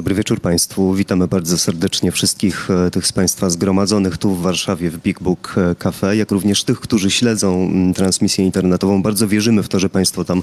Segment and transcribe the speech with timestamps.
[0.00, 0.94] Dobry wieczór Państwu.
[0.94, 5.54] Witamy bardzo serdecznie wszystkich e, tych z Państwa zgromadzonych tu w Warszawie w Big Book
[5.56, 9.02] e, Cafe, jak również tych, którzy śledzą mm, transmisję internetową.
[9.02, 10.42] Bardzo wierzymy w to, że Państwo tam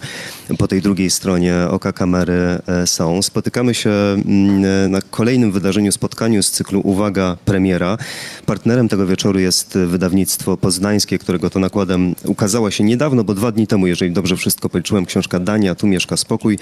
[0.58, 2.34] po tej drugiej stronie oka kamery
[2.68, 3.22] e, są.
[3.22, 7.98] Spotykamy się mm, na kolejnym wydarzeniu, spotkaniu z cyklu Uwaga Premiera.
[8.46, 13.68] Partnerem tego wieczoru jest wydawnictwo poznańskie, którego to nakładem ukazała się niedawno, bo dwa dni
[13.68, 16.60] temu, jeżeli dobrze wszystko policzyłem, książka Dania, Tu mieszka spokój.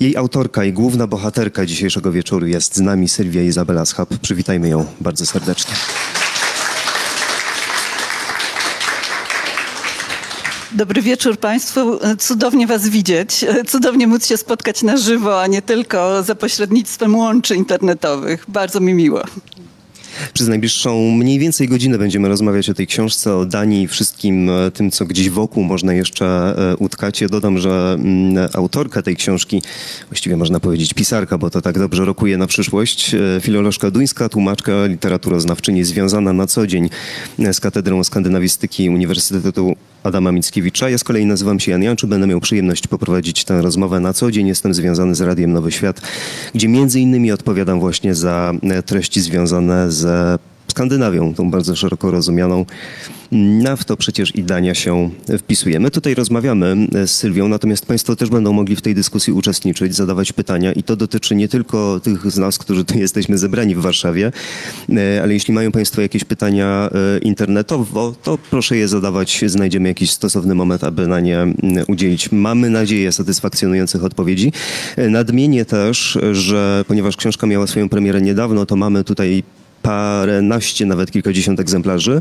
[0.00, 4.08] Jej autorka i główna bohaterka dzisiejszego wieczoru jest z nami Sylwia Izabela Schab.
[4.22, 5.74] Przywitajmy ją bardzo serdecznie.
[10.72, 11.98] Dobry wieczór Państwu.
[12.18, 13.44] Cudownie Was widzieć.
[13.68, 18.44] Cudownie móc się spotkać na żywo, a nie tylko za pośrednictwem łączy internetowych.
[18.48, 19.22] Bardzo mi miło.
[20.32, 24.70] Przez najbliższą mniej więcej godzinę będziemy rozmawiać o tej książce, o Danii i wszystkim e,
[24.70, 27.20] tym, co gdzieś wokół można jeszcze e, utkać.
[27.20, 29.62] Ja dodam, że mm, autorka tej książki,
[30.10, 34.86] właściwie można powiedzieć pisarka, bo to tak dobrze rokuje na przyszłość, e, filolożka duńska, tłumaczka,
[34.86, 36.90] literaturoznawczyni związana na co dzień
[37.52, 40.90] z Katedrą Skandynawistyki Uniwersytetu Adama Mickiewicza.
[40.90, 44.30] Ja z kolei nazywam się Jan Janczu, będę miał przyjemność poprowadzić tę rozmowę na co
[44.30, 44.46] dzień.
[44.46, 46.00] Jestem związany z Radiem Nowy Świat,
[46.54, 48.52] gdzie między innymi odpowiadam właśnie za
[48.86, 50.40] treści związane z
[50.76, 52.64] Skandynawią, tą bardzo szeroko rozumianą.
[53.32, 55.80] Na w to przecież i Dania się wpisuje.
[55.80, 60.32] My tutaj rozmawiamy z Sylwią, natomiast Państwo też będą mogli w tej dyskusji uczestniczyć, zadawać
[60.32, 64.32] pytania i to dotyczy nie tylko tych z nas, którzy tu jesteśmy zebrani w Warszawie,
[64.88, 69.44] e, ale jeśli mają Państwo jakieś pytania e, internetowo, to proszę je zadawać.
[69.46, 71.46] Znajdziemy jakiś stosowny moment, aby na nie
[71.88, 74.52] udzielić, mamy nadzieję, satysfakcjonujących odpowiedzi.
[74.96, 79.42] E, nadmienię też, że ponieważ książka miała swoją premierę niedawno, to mamy tutaj
[79.86, 82.20] paręnaście, nawet kilkadziesiąt egzemplarzy.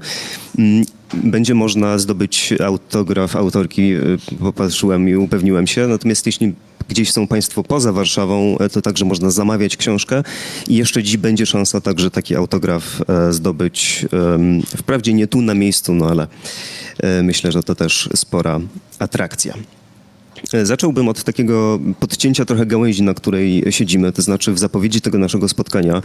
[0.59, 5.87] Mm, będzie można zdobyć autograf autorki, y, popatrzyłem i upewniłem się.
[5.87, 6.53] Natomiast jeśli
[6.89, 10.23] gdzieś są Państwo poza Warszawą, e, to także można zamawiać książkę
[10.67, 14.05] i jeszcze dziś będzie szansa także taki autograf e, zdobyć.
[14.77, 16.27] Wprawdzie nie tu na miejscu, no ale
[17.03, 18.59] e, myślę, że to też spora
[18.99, 19.53] atrakcja.
[20.61, 25.17] E, zacząłbym od takiego podcięcia trochę gałęzi, na której siedzimy, to znaczy w zapowiedzi tego
[25.17, 26.01] naszego spotkania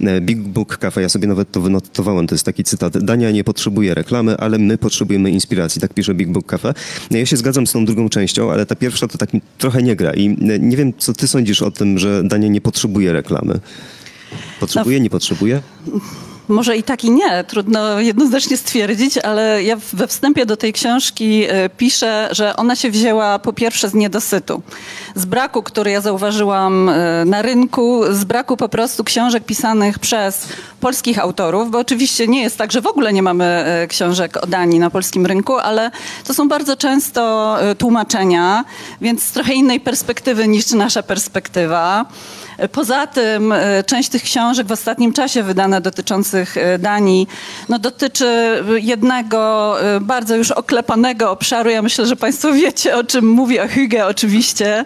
[0.00, 3.44] e, Big Book Cafe, ja sobie nawet to wynotowałem, to jest taki cytat, Dania nie
[3.44, 6.74] potrzebuje reklamy, ale my potrzebujemy inspiracji, tak pisze Big Book Cafe.
[7.10, 9.96] No ja się zgadzam z tą drugą częścią, ale ta pierwsza to tak trochę nie
[9.96, 13.60] gra i e, nie wiem, co ty sądzisz o tym, że Dania nie potrzebuje reklamy.
[14.60, 15.62] Potrzebuje, nie potrzebuje?
[16.48, 21.44] Może i tak i nie, trudno jednoznacznie stwierdzić, ale ja we wstępie do tej książki
[21.48, 24.62] e, piszę, że ona się wzięła po pierwsze z niedosytu,
[25.14, 30.48] z braku, który ja zauważyłam e, na rynku, z braku po prostu książek pisanych przez
[30.80, 34.46] polskich autorów, bo oczywiście nie jest tak, że w ogóle nie mamy e, książek o
[34.46, 35.90] Danii na polskim rynku, ale
[36.24, 38.64] to są bardzo często tłumaczenia,
[39.00, 42.06] więc z trochę innej perspektywy niż nasza perspektywa.
[42.72, 47.26] Poza tym e, część tych książek w ostatnim czasie wydane dotyczących e, Danii
[47.68, 51.70] no, dotyczy jednego e, bardzo już oklepanego obszaru.
[51.70, 54.84] Ja myślę, że Państwo wiecie, o czym mówię, o Hygge oczywiście.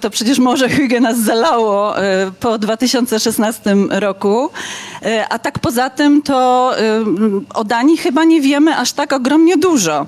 [0.00, 1.94] To przecież Morze Hygge nas zalało
[2.40, 4.50] po 2016 roku.
[5.28, 6.72] A tak poza tym to
[7.54, 10.06] o Danii chyba nie wiemy aż tak ogromnie dużo.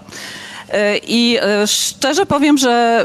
[1.03, 3.05] I szczerze powiem, że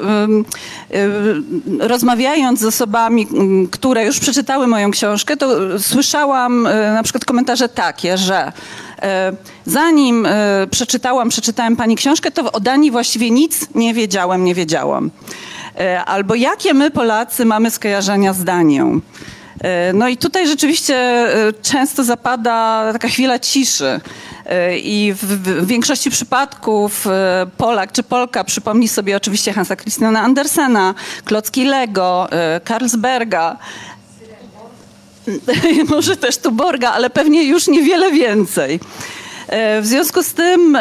[1.80, 3.28] rozmawiając z osobami,
[3.72, 6.64] które już przeczytały moją książkę, to słyszałam
[6.94, 8.52] na przykład komentarze takie, że
[9.66, 10.28] zanim
[10.72, 15.12] przeczytałam, przeczytałem pani książkę, to o Danii właściwie nic nie wiedziałem, nie wiedziałam.
[16.06, 19.00] Albo jakie my Polacy mamy skojarzenia z Danią.
[19.94, 21.28] No i tutaj rzeczywiście
[21.62, 24.00] często zapada taka chwila ciszy.
[24.78, 30.96] I w, większości przypadków e, Polak czy Polka przypomni sobie oczywiście Hansa Christiana Andersena,
[31.26, 33.58] Klocki Lego, e, Carlsberga,
[35.90, 38.80] może też tu Borga, ale pewnie już niewiele więcej.
[39.48, 40.78] E, w związku z tym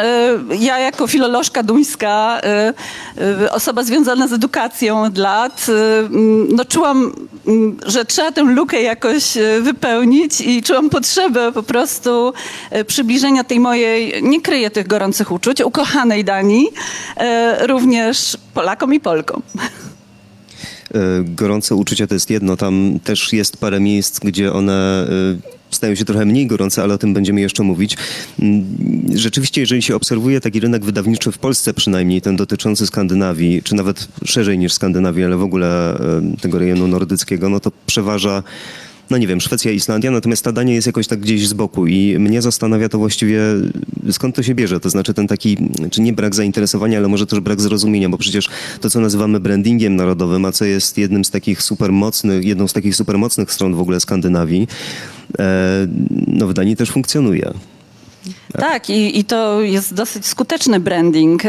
[0.59, 2.41] ja jako filolożka duńska,
[3.51, 5.67] osoba związana z edukacją od lat,
[6.49, 7.13] no czułam
[7.85, 12.33] że trzeba tę lukę jakoś e, wypełnić i czułam potrzebę po prostu
[12.69, 16.67] e, przybliżenia tej mojej, nie kryję tych gorących uczuć, ukochanej Danii,
[17.17, 19.41] e, również Polakom i Polkom.
[21.23, 25.07] gorące uczucia to jest jedno, tam też jest parę miejsc, gdzie one
[25.75, 27.97] stają się trochę mniej gorące, ale o tym będziemy jeszcze mówić.
[28.39, 28.65] Mm,
[29.15, 34.07] rzeczywiście, jeżeli się obserwuje taki rynek wydawniczy w Polsce przynajmniej, ten dotyczący Skandynawii, czy nawet
[34.25, 35.97] szerzej niż Skandynawii, ale w ogóle
[36.41, 38.43] tego rejonu nordyckiego, no to przeważa
[39.09, 42.19] no nie wiem, Szwecja, Islandia, natomiast ta Dania jest jakoś tak gdzieś z boku i
[42.19, 43.41] mnie zastanawia to właściwie,
[44.11, 45.57] skąd to się bierze, to znaczy ten taki,
[45.91, 48.49] czy nie brak zainteresowania, ale może też brak zrozumienia, bo przecież
[48.81, 52.95] to, co nazywamy brandingiem narodowym, a co jest jednym z takich supermocnych, jedną z takich
[52.95, 54.67] supermocnych stron w ogóle Skandynawii,
[56.27, 57.53] no w Danii też funkcjonuje.
[58.59, 61.43] Tak, i, i to jest dosyć skuteczny branding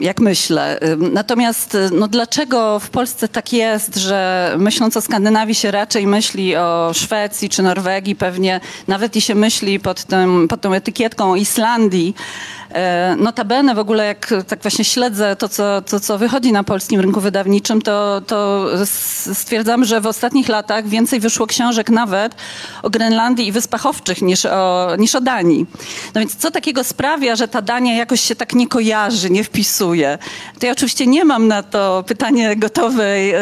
[0.00, 0.80] jak myślę.
[1.12, 6.90] Natomiast no dlaczego w Polsce tak jest, że myśląc o Skandynawii się raczej myśli o
[6.94, 12.59] Szwecji czy Norwegii, pewnie nawet i się myśli pod, tym, pod tą etykietką Islandii, E,
[13.16, 17.20] notabene w ogóle jak tak właśnie śledzę to, co, to, co wychodzi na polskim rynku
[17.20, 18.66] wydawniczym, to, to
[19.34, 22.34] stwierdzam, że w ostatnich latach więcej wyszło książek nawet
[22.82, 25.66] o Grenlandii i Wyspach Owczych niż o, niż o Danii.
[26.14, 30.18] No więc co takiego sprawia, że ta Dania jakoś się tak nie kojarzy, nie wpisuje?
[30.58, 33.38] To ja oczywiście nie mam na to pytanie gotowej e,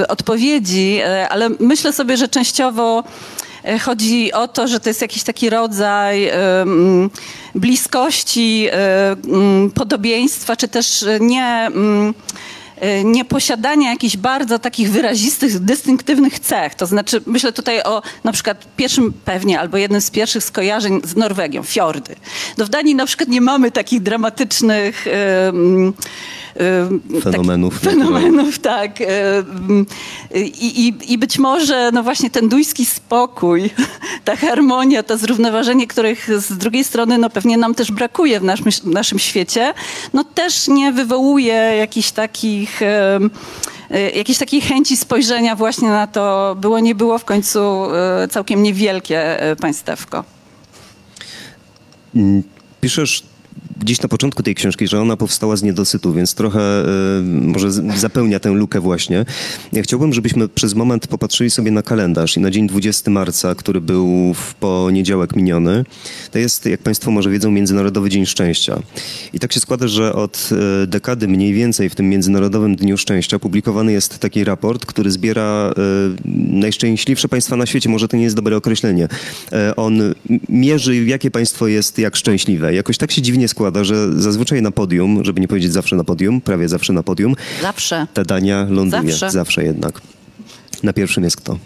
[0.00, 3.04] e odpowiedzi, e, ale myślę sobie, że częściowo E,
[3.80, 6.30] chodzi o to, że to jest jakiś taki rodzaj
[7.54, 9.16] bliskości, e,
[9.74, 11.70] podobieństwa, czy też nie
[12.80, 16.74] e, nieposiadania jakichś bardzo takich wyrazistych, dystynktywnych cech.
[16.74, 21.16] To znaczy, myślę tutaj o na przykład pierwszym pewnie, albo jednym z pierwszych skojarzeń z
[21.16, 22.16] Norwegią, fiordy.
[22.58, 25.06] No w Danii na przykład nie mamy takich dramatycznych
[27.22, 27.80] fenomenów.
[27.80, 28.98] Tak, fenomenów, tak.
[30.34, 33.70] I, i, I być może no właśnie ten duński spokój,
[34.24, 38.66] ta harmonia, to zrównoważenie, których z drugiej strony no pewnie nam też brakuje w naszym,
[38.84, 39.74] naszym świecie,
[40.12, 43.20] no też nie wywołuje jakichś takich e,
[44.16, 47.58] jakiejś takiej chęci spojrzenia właśnie na to było, nie było w końcu
[47.94, 50.24] e, całkiem niewielkie e, państewko.
[52.80, 53.22] Piszesz
[53.80, 56.84] gdzieś na początku tej książki, że ona powstała z niedosytu, więc trochę
[57.18, 59.24] y, może zapełnia tę lukę właśnie.
[59.72, 63.80] Ja chciałbym, żebyśmy przez moment popatrzyli sobie na kalendarz i na dzień 20 marca, który
[63.80, 65.84] był w poniedziałek miniony,
[66.30, 68.82] to jest, jak Państwo może wiedzą, Międzynarodowy Dzień Szczęścia.
[69.32, 70.48] I tak się składa, że od
[70.82, 75.70] y, dekady mniej więcej w tym Międzynarodowym Dniu Szczęścia publikowany jest taki raport, który zbiera
[75.70, 75.74] y,
[76.52, 77.88] najszczęśliwsze państwa na świecie.
[77.88, 79.08] Może to nie jest dobre określenie.
[79.76, 80.14] On
[80.48, 82.74] mierzy, jakie państwo jest jak szczęśliwe.
[82.74, 86.04] Jakoś tak się dziwnie składa, składa, że zazwyczaj na podium, żeby nie powiedzieć zawsze na
[86.04, 87.34] podium, prawie zawsze na podium.
[87.62, 88.06] Zawsze.
[88.14, 89.12] Ta Dania ląduje.
[89.12, 89.30] Zawsze.
[89.30, 90.00] zawsze jednak.
[90.82, 91.58] Na pierwszym jest kto?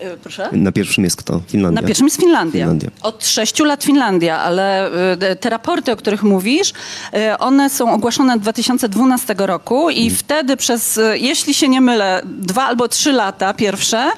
[0.00, 0.48] E, proszę?
[0.52, 1.40] Na pierwszym jest kto?
[1.48, 1.82] Finlandia.
[1.82, 2.60] Na pierwszym jest Finlandia.
[2.60, 2.90] Finlandia.
[3.02, 6.72] Od sześciu lat Finlandia, ale e, te raporty, o których mówisz,
[7.12, 10.16] e, one są ogłaszane od 2012 roku i hmm.
[10.16, 14.10] wtedy przez, jeśli się nie mylę, dwa albo trzy lata pierwsze,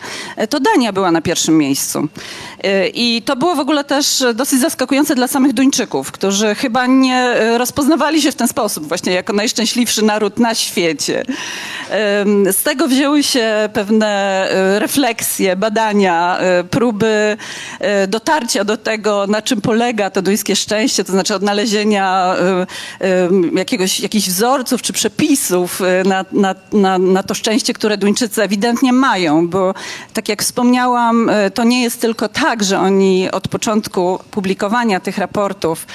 [0.50, 2.08] to Dania była na pierwszym miejscu.
[2.94, 8.22] I to było w ogóle też dosyć zaskakujące dla samych Duńczyków, którzy chyba nie rozpoznawali
[8.22, 11.24] się w ten sposób właśnie jako najszczęśliwszy naród na świecie.
[12.52, 14.48] Z tego wzięły się pewne
[14.78, 16.38] refleksje, badania,
[16.70, 17.36] próby
[18.08, 22.36] dotarcia do tego, na czym polega to duńskie szczęście, to znaczy odnalezienia
[23.54, 29.48] jakiegoś, jakichś wzorców czy przepisów na, na, na, na to szczęście, które Duńczycy ewidentnie mają,
[29.48, 29.74] bo
[30.12, 35.86] tak jak wspomniałam, to nie jest tylko tak, że oni od początku publikowania tych raportów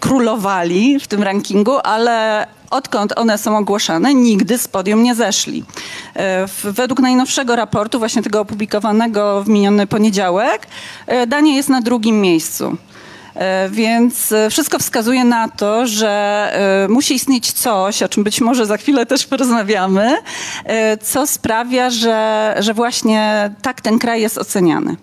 [0.00, 5.64] królowali w tym rankingu, ale odkąd one są ogłoszone, nigdy z podium nie zeszli.
[6.16, 10.66] E, według najnowszego raportu, właśnie tego opublikowanego w miniony poniedziałek,
[11.06, 12.76] e, Dania jest na drugim miejscu.
[13.34, 16.30] E, więc wszystko wskazuje na to, że
[16.88, 20.16] musi istnieć coś, o czym być może za chwilę też porozmawiamy,
[21.02, 24.96] co sprawia, że, że właśnie tak ten kraj jest oceniany.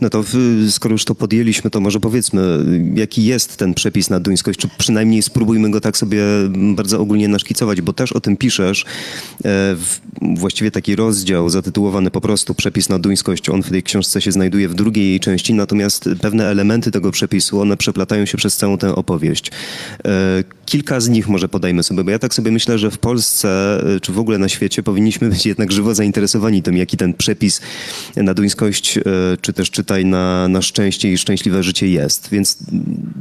[0.00, 0.24] No to
[0.70, 5.22] skoro już to podjęliśmy, to może powiedzmy, jaki jest ten przepis na duńskość, czy przynajmniej
[5.22, 6.22] spróbujmy go tak sobie
[6.74, 8.84] bardzo ogólnie naszkicować, bo też o tym piszesz.
[9.44, 9.76] E,
[10.36, 14.68] właściwie taki rozdział zatytułowany po prostu Przepis na duńskość, on w tej książce się znajduje
[14.68, 18.94] w drugiej jej części, natomiast pewne elementy tego przepisu, one przeplatają się przez całą tę
[18.94, 19.50] opowieść.
[20.04, 23.80] E, kilka z nich może podajmy sobie, bo ja tak sobie myślę, że w Polsce,
[23.96, 27.60] e, czy w ogóle na świecie powinniśmy być jednak żywo zainteresowani tym, jaki ten przepis
[28.16, 28.98] na duńskość
[29.46, 32.28] czy też czytaj na, na szczęście i szczęśliwe życie jest.
[32.30, 32.58] Więc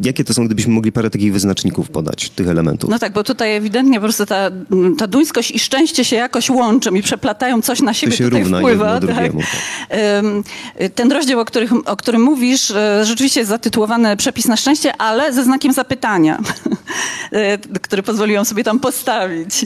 [0.04, 2.90] jakie to są, gdybyśmy mogli parę takich wyznaczników podać, tych elementów?
[2.90, 4.52] No tak, bo tutaj ewidentnie po prostu ta,
[4.98, 8.42] ta duńskość i szczęście się jakoś łączą i przeplatają, coś na siebie to się tutaj
[8.42, 9.00] równa wpływa.
[9.00, 9.10] Tak?
[9.10, 9.32] Tak.
[10.96, 15.34] Ten rozdział, o, których, o którym mówisz, e, rzeczywiście jest zatytułowany Przepis na szczęście, ale
[15.34, 16.40] ze znakiem zapytania.
[17.82, 19.66] który pozwoliłam sobie tam postawić.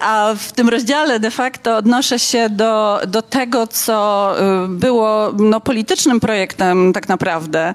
[0.00, 4.30] A w tym rozdziale de facto odnoszę się do, do tego, co
[4.68, 7.74] było no, politycznym projektem tak naprawdę.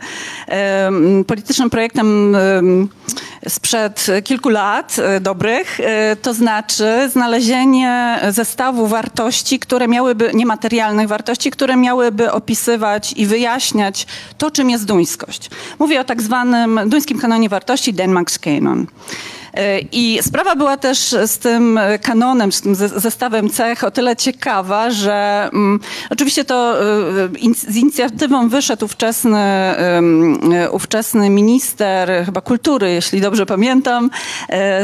[1.27, 2.37] Politycznym projektem
[3.47, 5.79] sprzed kilku lat dobrych,
[6.21, 14.07] to znaczy znalezienie zestawu wartości, które miałyby, niematerialnych wartości, które miałyby opisywać i wyjaśniać
[14.37, 15.49] to, czym jest duńskość.
[15.79, 18.87] Mówię o tak zwanym duńskim kanonie wartości, Denmark's Canon.
[19.53, 24.91] E, I sprawa była też z tym kanonem, z tym zestawem cech o tyle ciekawa,
[24.91, 25.79] że um,
[26.09, 26.75] oczywiście to
[27.43, 30.39] um, z inicjatywą wyszedł ówczesny, um,
[30.71, 34.09] ówczesny minister chyba kultury, jeśli dobrze pamiętam,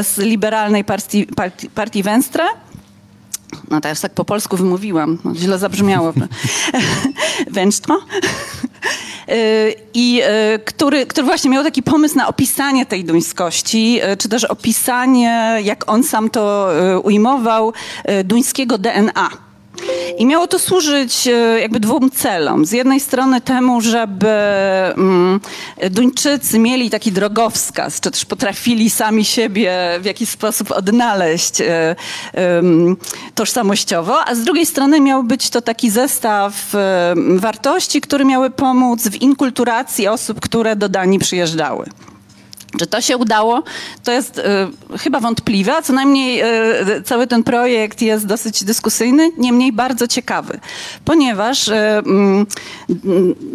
[0.02, 2.44] z liberalnej partii, partii, partii Venstre.
[3.70, 6.12] No teraz tak po polsku wymówiłam, no, źle zabrzmiało.
[7.50, 7.94] Wenstre.
[9.94, 10.22] I
[10.64, 16.02] który, który właśnie miał taki pomysł na opisanie tej duńskości, czy też opisanie, jak on
[16.02, 16.68] sam to
[17.02, 17.72] ujmował,
[18.24, 19.45] duńskiego DNA.
[20.18, 22.66] I miało to służyć e, jakby dwóm celom.
[22.66, 24.28] Z jednej strony temu, żeby
[24.96, 25.40] mm,
[25.90, 31.96] Duńczycy mieli taki drogowskaz, czy też potrafili sami siebie w jakiś sposób odnaleźć e,
[33.34, 36.54] tożsamościowo, a z drugiej strony miał być to taki zestaw
[37.36, 41.86] wartości, które miały pomóc w inkulturacji osób, które do Danii przyjeżdżały.
[42.78, 43.62] Czy to się udało?
[44.04, 49.30] To jest y, chyba wątpliwe, a co najmniej y, cały ten projekt jest dosyć dyskusyjny,
[49.38, 50.60] niemniej bardzo ciekawy,
[51.04, 51.74] ponieważ y,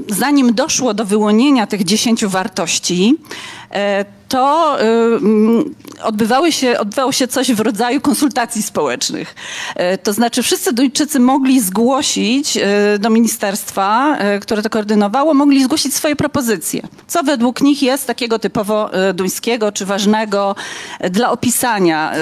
[0.08, 3.16] zanim doszło do wyłonienia tych dziesięciu wartości,
[4.32, 4.78] to
[6.04, 9.36] odbywały się, odbywało się coś w rodzaju konsultacji społecznych.
[9.76, 15.96] E, to znaczy wszyscy Duńczycy mogli zgłosić e, do ministerstwa, które to koordynowało, mogli zgłosić
[15.96, 16.82] swoje propozycje.
[17.08, 20.56] Co według nich jest takiego typowo duńskiego czy ważnego
[21.10, 22.14] dla opisania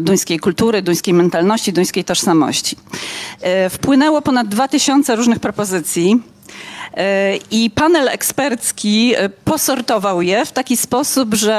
[0.00, 2.76] duńskiej kultury, duńskiej mentalności, duńskiej tożsamości.
[3.70, 6.31] Wpłynęło ponad 2000 różnych propozycji.
[7.50, 11.52] I panel ekspercki e, posortował je w taki sposób, że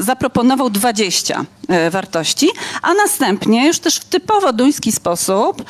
[0.00, 2.48] zaproponował 20 e, wartości,
[2.82, 5.64] a następnie już też w typowo duński sposób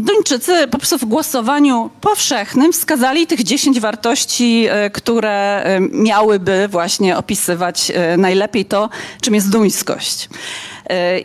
[0.00, 7.92] Duńczycy po prostu w głosowaniu powszechnym wskazali tych 10 wartości, e, które miałyby właśnie opisywać
[8.18, 8.88] najlepiej to,
[9.20, 10.28] czym jest duńskość.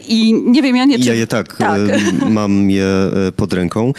[0.08, 1.00] I nie wiem, ja nie...
[1.00, 1.06] Czy...
[1.06, 1.80] Ja je tak, tak.
[2.30, 2.86] mam je
[3.36, 3.94] pod ręką.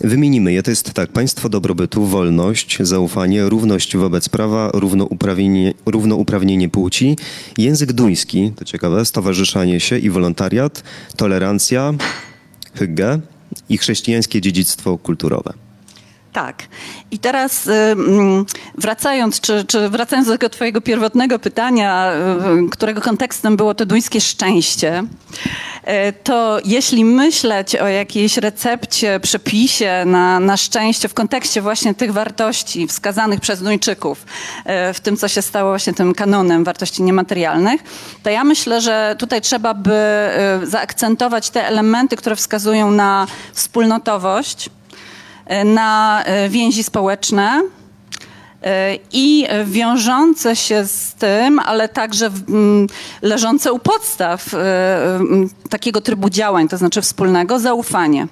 [0.00, 0.62] Wymienimy je.
[0.62, 7.16] To jest tak, państwo dobrobytu, wolność, zaufanie, równość wobec prawa, równouprawnienie, równouprawnienie płci,
[7.58, 10.82] język duński, to ciekawe, stowarzyszanie się i wolontariat,
[11.16, 11.94] tolerancja,
[12.74, 13.20] hygge
[13.68, 15.69] i chrześcijańskie dziedzictwo kulturowe.
[16.32, 16.62] Tak.
[17.10, 17.68] I teraz
[18.78, 22.12] wracając, czy, czy wracając do tego twojego pierwotnego pytania,
[22.70, 25.04] którego kontekstem było to duńskie szczęście,
[25.84, 32.12] e, to jeśli myśleć o jakiejś recepcie, przepisie na, na szczęście w kontekście właśnie tych
[32.12, 34.24] wartości wskazanych przez Duńczyków,
[34.64, 37.80] e, w tym, co się stało właśnie tym kanonem wartości niematerialnych,
[38.22, 44.70] to ja myślę, że tutaj trzeba by e, zaakcentować te elementy, które wskazują na wspólnotowość,
[45.64, 47.62] na e, więzi społeczne
[48.62, 52.30] e, i wiążące się z tym, ale także
[53.22, 54.58] leżące u podstaw e,
[55.70, 58.26] takiego trybu działań, to znaczy wspólnego zaufanie.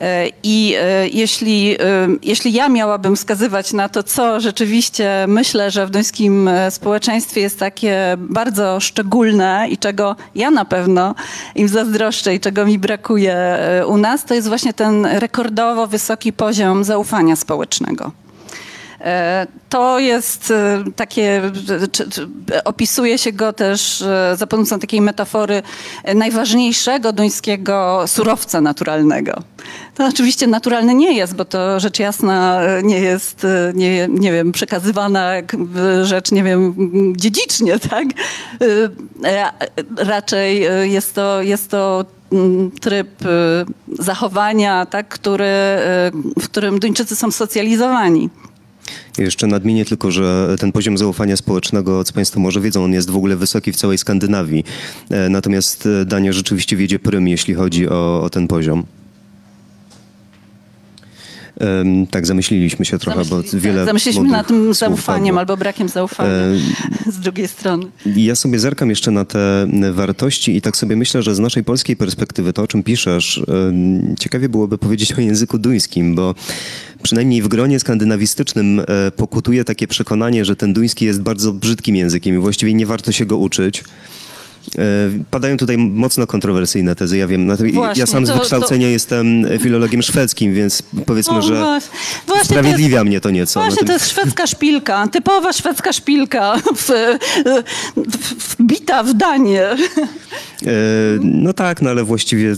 [0.00, 5.86] E, I e, jeśli, e, jeśli ja miałabym wskazywać na to, co rzeczywiście myślę, że
[5.86, 11.14] w duńskim społeczeństwie jest takie bardzo szczególne i czego ja na pewno
[11.54, 16.84] im zazdroszczę i czego mi brakuje u nas, to jest właśnie ten rekordowo wysoki poziom
[16.84, 18.12] zaufania społecznego.
[19.00, 21.42] E, to jest e, takie,
[22.64, 25.62] opisuje się go też e, za pomocą takiej metafory
[26.14, 29.42] najważniejszego duńskiego surowca naturalnego.
[29.94, 35.32] To oczywiście naturalny nie jest, bo to rzecz jasna nie jest, nie, nie wiem, przekazywana
[36.02, 36.74] rzecz, nie wiem,
[37.16, 38.06] dziedzicznie, tak?
[39.96, 43.08] Raczej jest to, jest to mm, tryb
[43.98, 45.52] zachowania, tak, który,
[46.40, 48.30] w którym Duńczycy są socjalizowani.
[49.18, 53.16] Jeszcze nadmienię tylko, że ten poziom zaufania społecznego, co Państwo może wiedzą, on jest w
[53.16, 54.64] ogóle wysoki w całej Skandynawii.
[55.10, 58.84] E, natomiast e, Dania rzeczywiście wiedzie prym, jeśli chodzi o, o ten poziom.
[62.10, 66.30] Tak zamyśliliśmy się trochę, bo wiele tak, Zamyśliliśmy na tym zaufaniem albo brakiem zaufania
[67.14, 67.86] z drugiej strony.
[68.06, 71.96] Ja sobie zerkam jeszcze na te wartości i tak sobie myślę, że z naszej polskiej
[71.96, 73.42] perspektywy to, o czym piszesz,
[74.18, 76.34] ciekawie byłoby powiedzieć o języku duńskim, bo
[77.02, 82.34] przynajmniej w gronie skandynawistycznym e, pokutuje takie przekonanie, że ten duński jest bardzo brzydkim językiem
[82.34, 83.84] i właściwie nie warto się go uczyć.
[84.78, 84.82] E,
[85.30, 87.56] padają tutaj mocno kontrowersyjne tezy, ja wiem.
[87.72, 88.90] Właśnie, ja sam z wykształcenia to...
[88.90, 91.80] jestem filologiem szwedzkim, więc powiedzmy, no, że
[92.26, 93.60] właśnie sprawiedliwia jest, mnie to nieco.
[93.60, 96.90] Właśnie to jest szwedzka szpilka, typowa szwedzka szpilka, w,
[98.58, 99.66] wbita w danie.
[99.66, 99.76] E,
[101.20, 102.56] no tak, no ale właściwie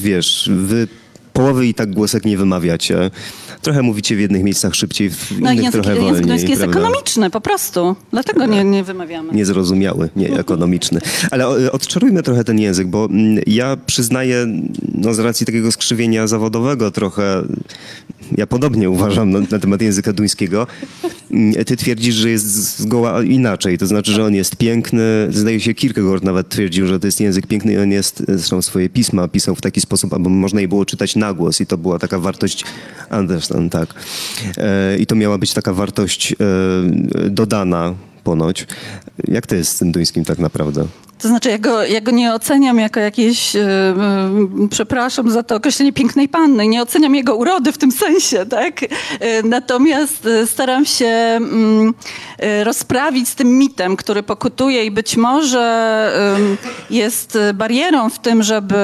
[0.00, 0.88] wiesz, wy
[1.36, 3.10] połowy i tak głosek nie wymawiacie.
[3.62, 6.08] Trochę mówicie w jednych miejscach szybciej, w no, innych język, trochę wolniej.
[6.08, 9.32] Język duński jest ekonomiczny po prostu, dlatego nie, nie wymawiamy.
[9.32, 11.00] Niezrozumiały, nie ekonomiczny.
[11.30, 14.46] Ale odczarujmy trochę ten język, bo mm, ja przyznaję,
[14.94, 17.42] no z racji takiego skrzywienia zawodowego trochę,
[18.36, 20.66] ja podobnie uważam na, na temat języka duńskiego.
[21.30, 25.02] Mm, ty twierdzisz, że jest zgoła inaczej, to znaczy, że on jest piękny.
[25.30, 28.88] Zdaje się, Kierkegaard nawet twierdził, że to jest język piękny i on jest, zresztą swoje
[28.88, 31.98] pisma pisał w taki sposób, aby można je było czytać na głos i to była
[31.98, 32.64] taka wartość
[33.10, 33.94] Anderson, tak.
[34.56, 36.36] E, I to miała być taka wartość e,
[37.30, 38.66] dodana ponoć.
[39.28, 40.86] Jak to jest z tym duńskim tak naprawdę?
[41.18, 43.60] To znaczy, ja go, ja go nie oceniam jako jakieś, yy,
[44.60, 48.82] yy, przepraszam za to określenie pięknej panny, nie oceniam jego urody w tym sensie, tak?
[48.82, 48.88] Yy,
[49.44, 51.94] natomiast staram się mm,
[52.62, 55.66] rozprawić z tym mitem, który pokutuje i być może
[56.90, 58.76] jest barierą w tym, żeby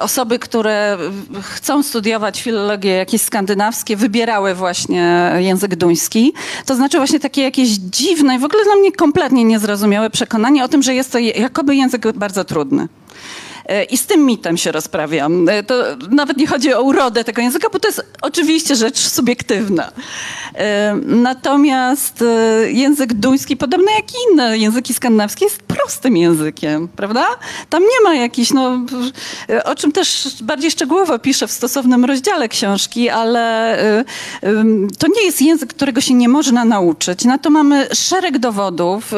[0.00, 0.98] osoby, które
[1.42, 6.32] chcą studiować filologię jakieś skandynawskie, wybierały właśnie język duński.
[6.66, 10.68] To znaczy właśnie takie jakieś dziwne i w ogóle dla mnie kompletnie niezrozumiałe przekonanie o
[10.68, 12.88] tym, że jest to jakoby język bardzo trudny.
[13.70, 15.48] E, I z tym mitem się rozprawiam.
[15.48, 15.74] E, to
[16.10, 19.92] nawet nie chodzi o urodę tego języka, bo to jest oczywiście rzecz subiektywna.
[20.54, 22.24] E, natomiast
[22.66, 27.26] język duński, podobny jak inne języki skandynawskie, jest prostym językiem, prawda?
[27.68, 28.80] Tam nie ma jakichś, no,
[29.64, 33.76] o czym też bardziej szczegółowo piszę w stosownym rozdziale książki, ale
[34.98, 37.24] to nie jest język, którego się nie można nauczyć.
[37.24, 39.12] Na to mamy szereg dowodów.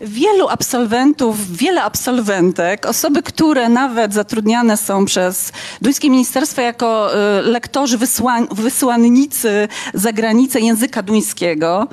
[0.00, 7.42] Wielu absolwentów, wiele absolwentek, osoby, które nawet nawet zatrudniane są przez duńskie ministerstwo jako y,
[7.42, 11.88] lektorzy wysłań, wysłannicy za granicę języka duńskiego.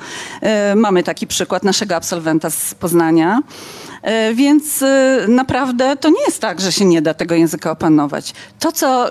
[0.72, 3.42] Y, mamy taki przykład naszego absolwenta z Poznania.
[4.30, 4.84] Y, więc
[5.28, 8.34] naprawdę to nie jest tak, że się nie da tego języka opanować.
[8.58, 9.08] To, co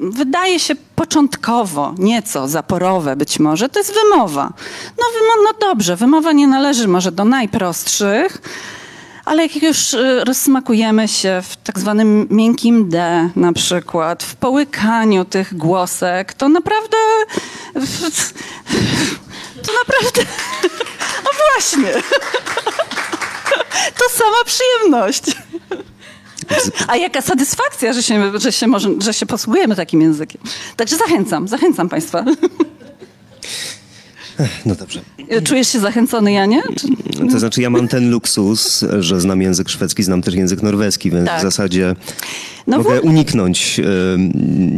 [0.00, 4.52] wydaje się początkowo nieco zaporowe być może, to jest wymowa.
[4.98, 8.42] No, wymo no dobrze, wymowa nie należy może do najprostszych,
[9.24, 15.24] ale jak już y, rozsmakujemy się w tak zwanym miękkim D na przykład, w połykaniu
[15.24, 16.96] tych głosek, to naprawdę...
[19.62, 20.22] To naprawdę...
[21.24, 21.92] No właśnie.
[23.98, 25.22] To sama przyjemność.
[26.88, 30.42] A jaka satysfakcja, że się, że się, może, że się posługujemy takim językiem.
[30.76, 32.24] Także zachęcam, zachęcam Państwa.
[34.66, 35.00] No dobrze.
[35.44, 36.62] Czujesz się zachęcony, Janie?
[36.76, 36.88] Czy...
[37.32, 41.26] To znaczy ja mam ten luksus, że znam język szwedzki, znam też język norweski, więc
[41.26, 41.38] tak.
[41.38, 41.96] w zasadzie
[42.66, 43.04] no mogę w...
[43.04, 43.80] uniknąć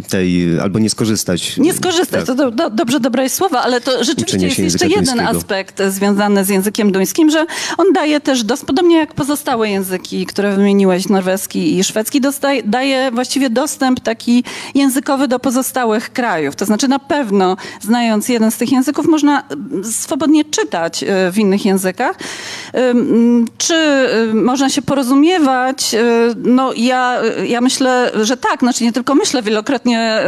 [0.08, 1.56] tej, albo nie skorzystać.
[1.56, 2.26] Nie skorzystać, tak.
[2.26, 6.48] to do, do, dobrze dobre słowa, ale to rzeczywiście jest jeszcze jeden aspekt związany z
[6.48, 7.46] językiem duńskim, że
[7.78, 13.10] on daje też, dos, podobnie jak pozostałe języki, które wymieniłeś, norweski i szwedzki, dostaje, daje
[13.10, 14.44] właściwie dostęp taki
[14.74, 16.56] językowy do pozostałych krajów.
[16.56, 19.42] To znaczy na pewno, znając jeden z tych języków, można
[19.82, 22.18] swobodnie czytać e, w innych językach.
[23.58, 25.94] Czy e, można się porozumiewać?
[25.94, 26.00] E,
[26.36, 27.73] no ja, ja myślę,
[28.22, 28.60] że tak.
[28.60, 30.18] Znaczy nie tylko myślę, wielokrotnie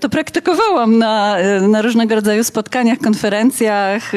[0.00, 1.36] to praktykowałam na,
[1.68, 4.12] na różnego rodzaju spotkaniach, konferencjach.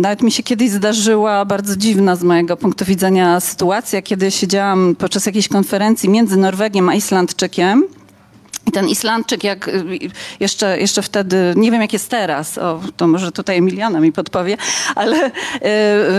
[0.00, 5.26] Nawet mi się kiedyś zdarzyła bardzo dziwna z mojego punktu widzenia sytuacja, kiedy siedziałam podczas
[5.26, 7.84] jakiejś konferencji między Norwegiem a Islandczykiem.
[8.66, 9.98] I ten Islandczyk, jak y,
[10.40, 14.56] jeszcze, jeszcze wtedy, nie wiem jak jest teraz, o, to może tutaj Emiliana mi podpowie,
[14.94, 15.30] ale y,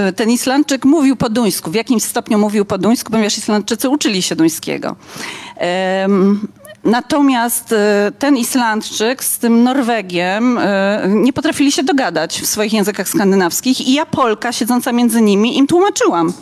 [0.09, 4.21] y, ten Islandczyk mówił po duńsku, w jakimś stopniu mówił po duńsku, ponieważ Islandczycy uczyli
[4.21, 4.95] się duńskiego.
[6.83, 7.75] Natomiast
[8.19, 10.59] ten Islandczyk z tym Norwegiem
[11.07, 15.67] nie potrafili się dogadać w swoich językach skandynawskich i ja, Polka, siedząca między nimi, im
[15.67, 16.33] tłumaczyłam.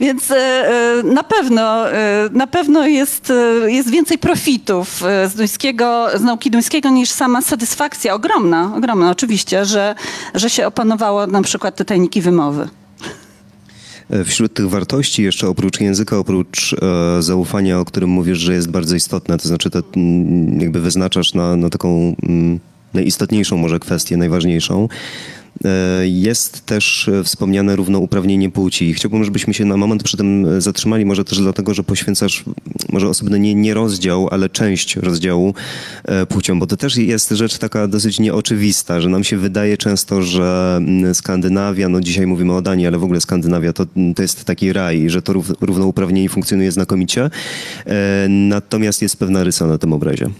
[0.00, 3.32] Więc e, e, na pewno, e, na pewno jest,
[3.66, 8.14] jest więcej profitów z, duńskiego, z nauki duńskiego niż sama satysfakcja.
[8.14, 9.10] Ogromna, ogromna.
[9.10, 9.94] Oczywiście, że,
[10.34, 12.68] że się opanowało na przykład te tajniki wymowy.
[14.24, 18.96] Wśród tych wartości jeszcze oprócz języka, oprócz e, zaufania, o którym mówisz, że jest bardzo
[18.96, 19.82] istotne, to znaczy to
[20.58, 22.60] jakby wyznaczasz na, na taką mm,
[22.94, 24.88] najistotniejszą może kwestię, najważniejszą,
[26.02, 28.94] jest też wspomniane równouprawnienie płci.
[28.94, 32.44] Chciałbym, żebyśmy się na moment przy tym zatrzymali, może też dlatego, że poświęcasz
[32.92, 35.54] może osobny nie, nie rozdział, ale część rozdziału
[36.04, 40.22] e, płcią, bo to też jest rzecz taka dosyć nieoczywista, że nam się wydaje często,
[40.22, 40.80] że
[41.12, 43.86] Skandynawia, no dzisiaj mówimy o Danii, ale w ogóle Skandynawia to,
[44.16, 47.30] to jest taki raj, że to równouprawnienie funkcjonuje znakomicie,
[47.86, 50.30] e, natomiast jest pewna rysa na tym obrazie.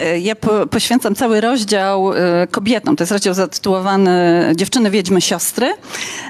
[0.00, 2.96] E, ja po, poświęcam cały rozdział e, kobietom.
[2.96, 4.18] To jest rozdział zatytułowany
[4.56, 5.74] Dziewczyny, Wiedźmy, Siostry.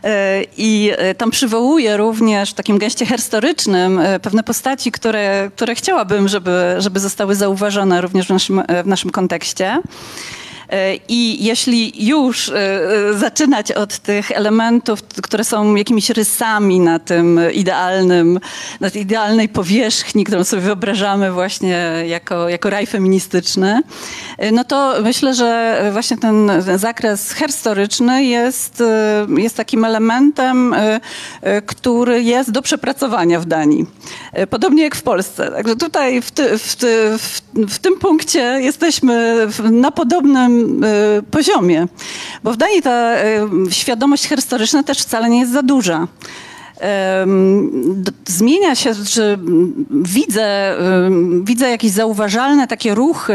[0.04, 6.74] E, I tam przywołuję również w takim geście historycznym pewne postaci, które, które chciałabym, żeby,
[6.78, 9.82] żeby zostały zauważone również w naszym, w naszym kontekście.
[10.70, 16.98] E, I jeśli już e, e, zaczynać od tych elementów, które są jakimiś rysami na
[16.98, 18.40] tym idealnym,
[18.80, 23.82] na tej idealnej powierzchni, którą sobie wyobrażamy właśnie jako, jako raj feministyczny,
[24.52, 28.82] no to myślę, że właśnie ten zakres herstoryczny jest,
[29.36, 30.74] jest takim elementem,
[31.66, 33.86] który jest do przepracowania w Danii.
[34.50, 35.50] Podobnie jak w Polsce.
[35.50, 40.57] Także tutaj w, ty, w, ty, w, w tym punkcie jesteśmy na podobnym
[41.18, 41.86] Y, poziomie.
[42.44, 43.24] Bo w Danii ta y,
[43.70, 46.08] świadomość historyczna też wcale nie jest za duża
[48.26, 49.38] zmienia się, że
[49.90, 50.76] widzę,
[51.42, 53.34] widzę jakieś zauważalne takie ruchy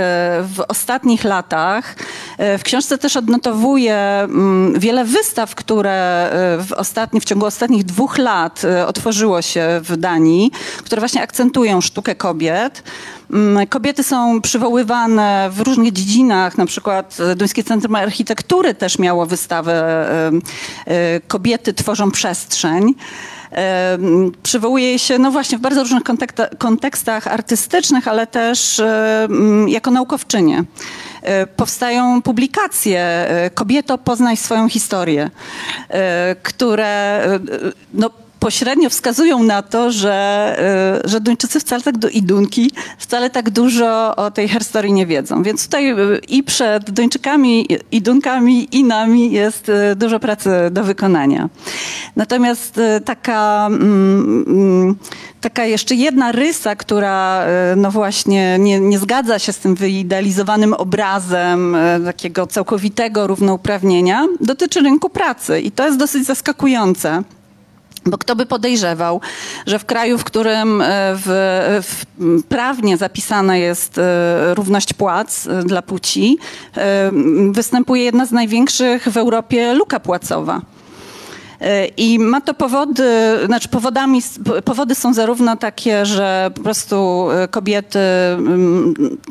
[0.55, 1.95] w ostatnich latach.
[2.37, 7.83] E, w książce też odnotowuję mm, wiele wystaw, które e, w, ostatni, w ciągu ostatnich
[7.83, 12.83] dwóch lat e, otworzyło się w Danii, które właśnie akcentują sztukę kobiet.
[13.31, 19.83] Mm, kobiety są przywoływane w różnych dziedzinach, na przykład Duńskie Centrum Architektury też miało wystawę
[21.27, 22.93] Kobiety tworzą przestrzeń.
[24.43, 26.03] Przywołuje się, no właśnie, w bardzo różnych
[26.57, 28.81] kontekstach artystycznych, ale też
[29.67, 30.63] jako naukowczynie.
[31.23, 35.29] E, powstają publikacje e, Kobieto, poznaj swoją historię,
[35.89, 37.21] e, które
[37.93, 38.09] no,
[38.43, 44.31] pośrednio wskazują na to, że, że Duńczycy wcale tak do Idunki, wcale tak dużo o
[44.31, 45.43] tej historii nie wiedzą.
[45.43, 45.95] Więc tutaj
[46.27, 51.49] i przed Duńczykami, Idunkami, i nami jest dużo pracy do wykonania.
[52.15, 54.95] Natomiast taka mm, mm,
[55.41, 61.77] taka jeszcze jedna rysa, która no właśnie nie, nie zgadza się z tym wyidealizowanym obrazem
[62.05, 65.61] takiego całkowitego równouprawnienia, dotyczy rynku pracy.
[65.61, 67.23] I to jest dosyć zaskakujące.
[68.05, 69.21] Bo kto by podejrzewał,
[69.67, 70.85] że w kraju, w którym e,
[71.15, 71.27] w,
[71.83, 72.03] w
[72.43, 73.99] prawnie zapisana jest
[74.53, 76.37] równość płac dla płci,
[77.51, 80.61] występuje jedna z największych w Europie luka płacowa.
[81.97, 83.03] I ma to powody,
[83.45, 84.21] znaczy powodami,
[84.65, 87.99] powody są zarówno takie, że po prostu e, kobiety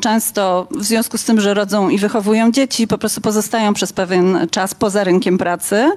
[0.01, 4.47] często w związku z tym, że rodzą i wychowują dzieci, po prostu pozostają przez pewien
[4.51, 5.91] czas poza rynkiem pracy.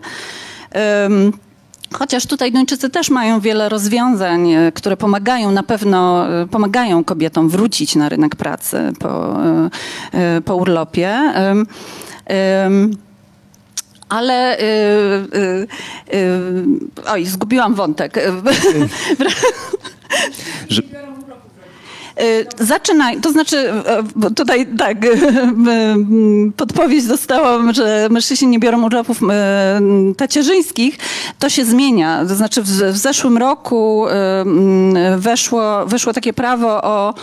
[1.92, 7.48] Chociaż tutaj Duńczycy też mają wiele rozwiązań, e, które pomagają na pewno, e, pomagają kobietom
[7.48, 9.36] wrócić na rynek pracy po,
[10.44, 11.32] po urlopie.
[14.08, 14.58] Ale.
[17.08, 18.18] Oj, zgubiłam wątek.
[20.68, 20.82] Że...
[22.20, 23.72] Y, zaczynaj, to znaczy
[24.26, 25.10] y, tutaj tak, y,
[26.56, 29.20] podpowiedź dostałam, że mężczyźni nie biorą urlopów
[30.16, 30.98] tacierzyńskich.
[31.38, 32.24] To się zmienia.
[32.28, 34.06] To znaczy w, w zeszłym roku
[35.16, 37.14] weszło, weszło takie prawo o,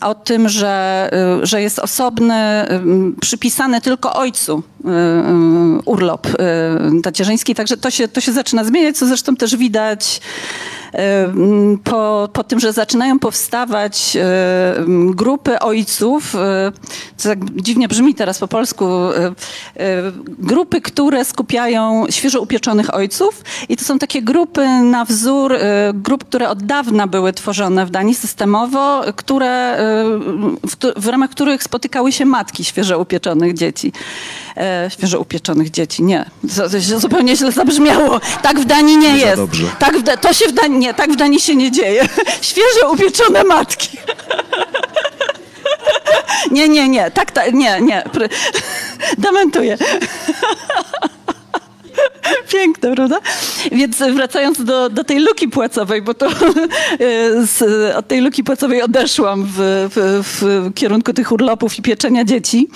[0.00, 1.10] o tym, że,
[1.42, 2.66] że jest osobny,
[3.20, 4.62] przypisany tylko ojcu
[5.84, 6.26] urlop
[7.02, 7.54] tacierzyński.
[7.54, 10.20] Także to się, to się zaczyna zmieniać, co zresztą też widać
[11.84, 14.16] po, po tym, że zaczynają powstawać
[14.88, 16.36] grupy ojców,
[17.16, 18.86] co tak dziwnie brzmi teraz po polsku,
[20.38, 25.54] grupy, które skupiają świeżo upieczonych ojców i to są takie grupy na wzór
[25.94, 29.76] grup, które od dawna były tworzone w Danii systemowo, które,
[30.62, 33.92] w, w ramach których spotykały się matki świeżo upieczonych dzieci.
[34.88, 36.24] Świeżo upieczonych dzieci, nie.
[36.96, 38.20] Zupełnie źle zabrzmiało.
[38.42, 39.42] Tak w Danii nie, nie jest.
[39.78, 42.08] Tak w, to się w Danii nie, tak w Danii się nie dzieje.
[42.40, 43.98] Świeże upieczone matki.
[46.50, 48.04] Nie, nie, nie, tak, tak nie, nie.
[49.18, 49.78] Dementuję.
[52.52, 53.20] Piękne, prawda?
[53.72, 56.28] Więc wracając do, do tej luki płacowej, bo to
[57.54, 57.62] z,
[57.96, 59.52] od tej luki płacowej odeszłam w,
[59.94, 62.68] w, w kierunku tych urlopów i pieczenia dzieci,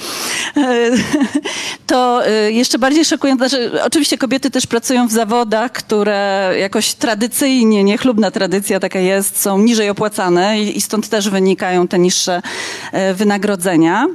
[1.87, 8.31] to jeszcze bardziej szokujące, znaczy, oczywiście kobiety też pracują w zawodach, które jakoś tradycyjnie, niechlubna
[8.31, 12.43] tradycja taka jest, są niżej opłacane i stąd też wynikają te niższe
[13.15, 14.07] wynagrodzenia.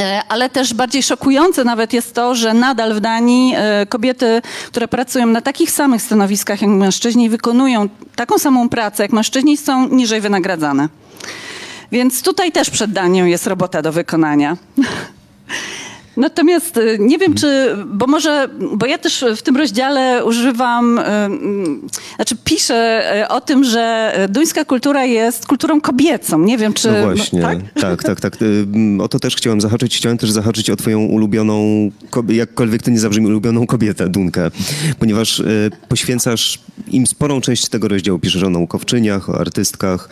[0.00, 4.88] E, ale też bardziej szokujące nawet jest to, że nadal w Danii e, kobiety, które
[4.88, 10.20] pracują na takich samych stanowiskach jak mężczyźni, wykonują taką samą pracę jak mężczyźni, są niżej
[10.20, 10.88] wynagradzane.
[11.92, 14.56] Więc tutaj też przed Danią jest robota do wykonania.
[16.20, 21.02] Natomiast y, nie wiem, czy, bo może, bo ja też w tym rozdziale używam, y,
[21.02, 26.38] mm, znaczy piszę y, o tym, że duńska kultura jest kulturą kobiecą.
[26.38, 26.90] Nie wiem, czy...
[26.90, 28.20] No właśnie, tak, tak, tak.
[28.20, 28.36] tak.
[29.00, 29.96] O to też chciałem zahaczyć.
[29.96, 31.90] Chciałem też zahaczyć o twoją ulubioną,
[32.28, 34.50] jakkolwiek to nie zabrzmi, ulubioną kobietę, Dunkę,
[34.98, 35.42] ponieważ
[35.88, 38.18] poświęcasz im sporą część tego rozdziału.
[38.18, 40.08] Piszesz o naukowczyniach, o artystkach,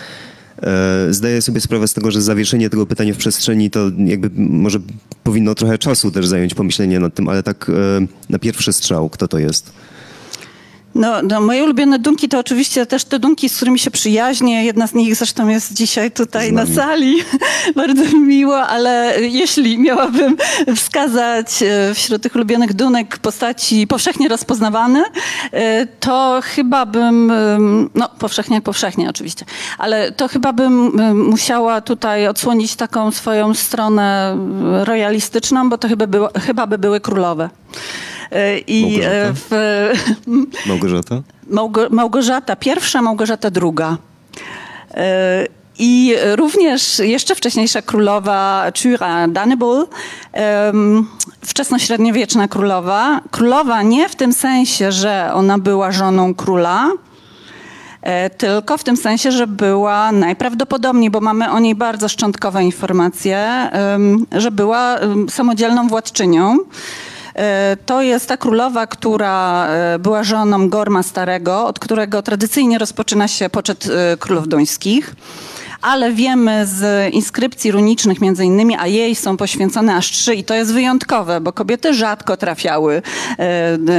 [1.10, 4.78] zdaję sobie sprawę z tego, że zawieszenie tego pytania w przestrzeni to jakby może
[5.24, 7.72] powinno trochę czasu też zająć pomyślenie nad tym, ale tak e,
[8.28, 9.72] na pierwszy strzał, kto to jest?
[10.94, 14.64] No, no, moje ulubione dunki to oczywiście też te dunki, z którymi się przyjaźnię.
[14.64, 17.16] Jedna z nich zresztą jest dzisiaj tutaj na sali.
[17.76, 20.36] Bardzo mi miło, ale jeśli miałabym
[20.76, 25.04] wskazać e, wśród tych ulubionych dunek postaci powszechnie rozpoznawane,
[25.52, 27.32] e, to chyba bym,
[27.94, 29.44] no powszechnie powszechnie oczywiście,
[29.78, 34.38] ale to chyba bym musiała tutaj odsłonić taką swoją stronę
[34.84, 37.50] royalistyczną, bo to chyba, było, chyba by były królowe.
[38.32, 39.34] E, I e, Małgorzata?
[39.34, 41.22] W, Małgorzata?
[41.50, 43.96] Małgo, Małgorzata pierwsza, Małgorzata druga.
[44.94, 45.46] E,
[45.78, 49.86] I również jeszcze wcześniejsza królowa Tyra Dannebull,
[51.42, 53.20] wczesnośredniowieczna królowa.
[53.30, 56.90] Królowa nie w tym sensie, że ona była żoną króla,
[58.38, 63.70] tylko w tym sensie, że była najprawdopodobniej, bo mamy o niej bardzo szczątkowe informacje,
[64.32, 66.58] że była samodzielną władczynią.
[67.38, 73.28] E, to jest ta królowa, która e, była żoną Gorma Starego, od którego tradycyjnie rozpoczyna
[73.28, 75.14] się poczet e, królów duńskich
[75.82, 80.54] ale wiemy z inskrypcji runicznych między innymi, a jej są poświęcone aż trzy i to
[80.54, 83.02] jest wyjątkowe, bo kobiety rzadko trafiały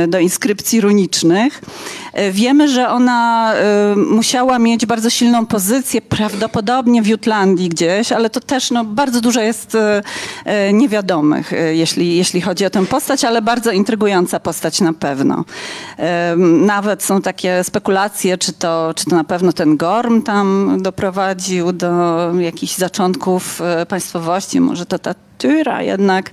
[0.07, 1.61] do inskrypcji runicznych.
[2.31, 3.53] Wiemy, że ona
[3.95, 9.41] musiała mieć bardzo silną pozycję, prawdopodobnie w Jutlandii gdzieś, ale to też no, bardzo dużo
[9.41, 9.77] jest
[10.73, 15.45] niewiadomych, jeśli, jeśli chodzi o tę postać, ale bardzo intrygująca postać na pewno.
[16.65, 22.31] Nawet są takie spekulacje, czy to, czy to na pewno ten Gorm tam doprowadził do
[22.39, 26.31] jakichś zaczątków państwowości, może to ta Tyra jednak.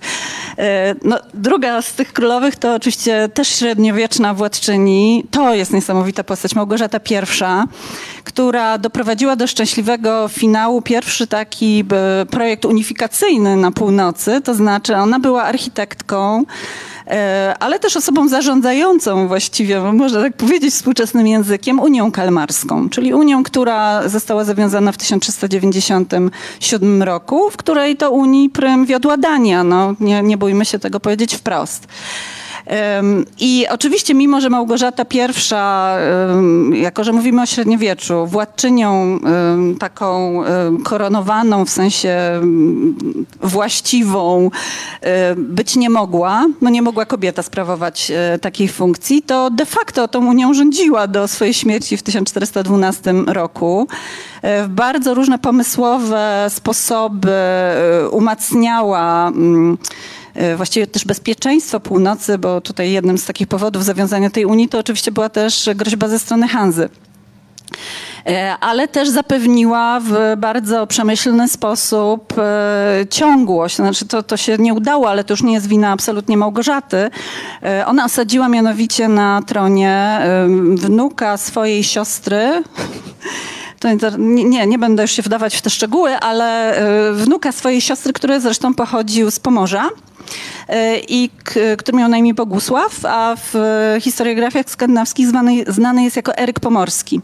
[0.58, 5.24] E, no, druga z tych królowych to oczywiście też średniowieczna władczyni.
[5.30, 7.68] To jest niesamowita postać, Małgorzata I,
[8.24, 11.84] która doprowadziła do szczęśliwego finału pierwszy taki
[12.30, 16.95] projekt unifikacyjny na północy, to znaczy ona była architektką, E,
[17.60, 24.08] ale też osobą zarządzającą właściwie, można tak powiedzieć współczesnym językiem, Unią Kalmarską, czyli Unią, która
[24.08, 29.64] została zawiązana w 1397 roku, w której to Unii prym wiodła Dania.
[29.64, 31.88] No, nie, nie bójmy się tego powiedzieć wprost.
[33.40, 39.20] I oczywiście, mimo że Małgorzata I, jako że mówimy o średniowieczu, władczynią
[39.78, 40.42] taką
[40.84, 42.18] koronowaną, w sensie
[43.42, 44.50] właściwą
[45.36, 50.26] być nie mogła, no nie mogła kobieta sprawować e, takiej funkcji, to de facto tą
[50.26, 53.88] Unią rządziła do swojej śmierci w 1412 roku.
[54.42, 60.25] E, w bardzo różne pomysłowe sposoby e, umacniała E,
[60.56, 65.12] właściwie też bezpieczeństwo północy, bo tutaj jednym z takich powodów zawiązania tej Unii to oczywiście
[65.12, 66.88] była też groźba ze strony Hanzy
[68.26, 73.76] e, ale też zapewniła w bardzo przemyślny sposób e, ciągłość.
[73.76, 77.10] Znaczy to, to się nie udało, ale to już nie jest wina absolutnie Małgorzaty.
[77.86, 80.20] Ona osadziła mianowicie na tronie
[80.74, 82.62] wnuka swojej siostry.
[83.80, 86.80] To nie, nie będę już się wdawać w te szczegóły, ale
[87.12, 89.88] wnuka swojej siostry, który zresztą pochodził z Pomorza.
[90.68, 91.30] E, i
[91.78, 93.54] który miał na imię Bogusław, a w
[94.00, 97.20] historiografiach skandynawskich znany, znany jest jako Eryk Pomorski.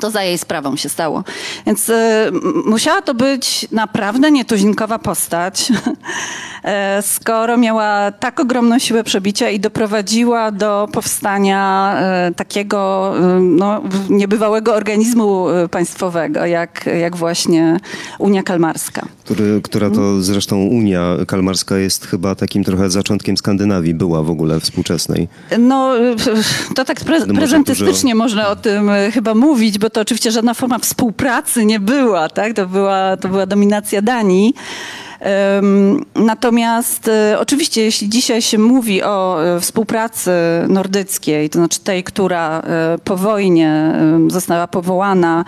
[0.00, 1.24] To za jej sprawą się stało.
[1.66, 1.94] Więc y,
[2.66, 5.72] musiała to być naprawdę nietuzinkowa postać,
[6.64, 13.82] e, skoro miała tak ogromną siłę przebicia i doprowadziła do powstania e, takiego y, no,
[14.10, 17.76] niebywałego organizmu państwowego, jak, jak właśnie
[18.18, 19.06] Unia Kalmarska.
[19.24, 24.60] Który, która to zresztą Unia Kalmarska jest chyba takim trochę zaczątkiem Skandynawii, była w ogóle
[24.60, 25.28] współczesnej.
[25.58, 25.94] No,
[26.74, 31.64] to tak pre prezentystycznie można o tym chyba mówić, bo to oczywiście żadna forma współpracy
[31.64, 32.52] nie była, tak?
[32.52, 34.54] To była, to była dominacja Danii.
[36.14, 40.30] Natomiast e, oczywiście, jeśli dzisiaj się mówi o e, współpracy
[40.68, 43.92] nordyckiej, to znaczy tej, która e, po wojnie
[44.28, 45.44] została powołana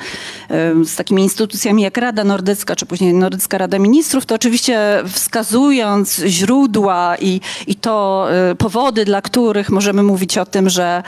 [0.85, 7.17] z takimi instytucjami jak Rada Nordycka, czy później Nordycka Rada Ministrów, to oczywiście wskazując źródła
[7.21, 8.29] i, i to
[8.59, 11.03] powody, dla których możemy mówić o tym, że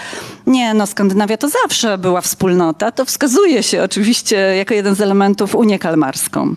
[0.46, 5.54] nie, no Skandynawia to zawsze była wspólnota, to wskazuje się oczywiście jako jeden z elementów
[5.54, 6.54] Unię Kalmarską.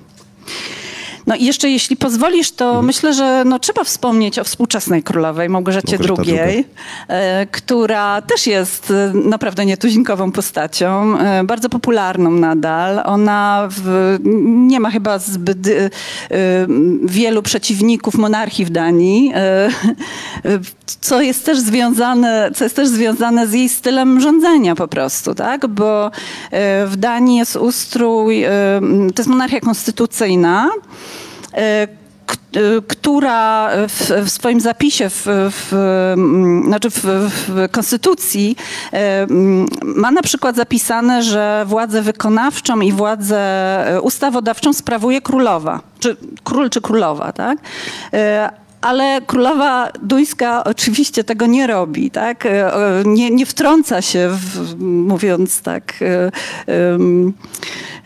[1.28, 2.86] No i jeszcze jeśli pozwolisz, to mhm.
[2.86, 6.66] myślę, że no, trzeba wspomnieć o współczesnej królowej Małgorzacie II,
[7.08, 13.02] e, która też jest e, naprawdę nietuzinkową postacią, e, bardzo popularną nadal.
[13.06, 15.58] Ona w, nie ma chyba zbyt
[17.04, 19.34] wielu przeciwników monarchii w Danii,
[21.02, 25.68] co jest też związane, co jest też związane z jej stylem rządzenia po prostu, tak?
[25.68, 26.12] Bo
[26.86, 28.46] w Danii jest ustrój,
[29.16, 30.70] to jest monarchia konstytucyjna,
[32.88, 35.74] która w, w, swoim zapisie w, w
[36.66, 38.56] znaczy w, w, konstytucji
[38.94, 39.28] e,
[39.82, 46.82] ma na przykład zapisane, że władzę wykonawczą i władzę ustawodawczą sprawuje królowa, czy król czy
[46.82, 47.58] królowa, tak?
[48.84, 52.48] Ale królowa duńska oczywiście tego nie robi, tak?
[53.06, 55.94] Nie, nie wtrąca się, w, mówiąc tak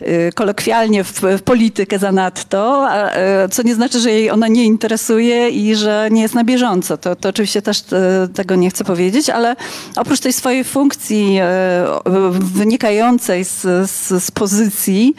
[0.02, 5.48] Y, kolokwialnie w, w politykę zanadto, e, co nie znaczy, że jej ona nie interesuje
[5.48, 6.96] i że nie jest na bieżąco.
[6.96, 9.56] To, to oczywiście też e, tego nie chcę powiedzieć, ale
[9.96, 11.86] oprócz tej swojej funkcji e,
[12.30, 13.60] wynikającej z,
[13.90, 15.14] z, z pozycji,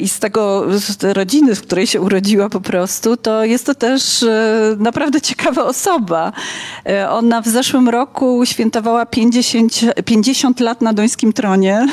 [0.00, 4.24] i z tego z rodziny, w której się urodziła po prostu, to jest to też
[4.78, 6.32] naprawdę ciekawa osoba.
[7.10, 11.88] Ona w zeszłym roku świętowała 50, 50 lat na dońskim tronie.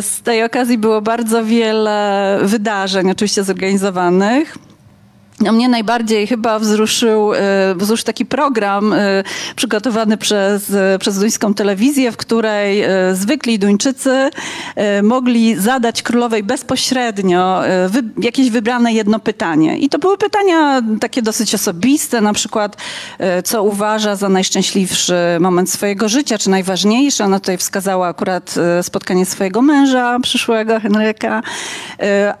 [0.00, 4.58] Z tej okazji było bardzo wiele wydarzeń, oczywiście zorganizowanych.
[5.44, 7.38] No mnie najbardziej chyba wzruszył, e,
[7.76, 9.24] wzruszył taki program e,
[9.56, 14.30] przygotowany przez, e, przez duńską telewizję, w której zwykli Duńczycy
[15.02, 17.62] mogli zadać królowej bezpośrednio
[18.18, 19.78] jakieś wybrane jedno pytanie.
[19.78, 22.76] I to były pytania takie dosyć osobiste, na przykład
[23.44, 27.24] co uważa za najszczęśliwszy moment swojego życia, czy najważniejsze.
[27.24, 31.42] Ona tutaj wskazała akurat spotkanie swojego męża przyszłego, Henryka.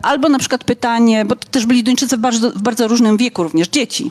[0.02, 3.68] Albo na przykład pytanie, bo też byli Duńczycy w bardzo, w bardzo różnym wieku, również
[3.68, 4.10] dzieci.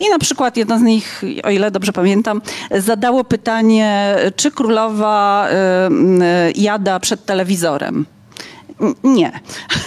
[0.00, 5.52] I na przykład jedno z nich, o ile dobrze pamiętam, zadało pytanie, czy królowa y,
[6.48, 8.06] y, jada przed telewizorem.
[9.04, 9.40] Nie,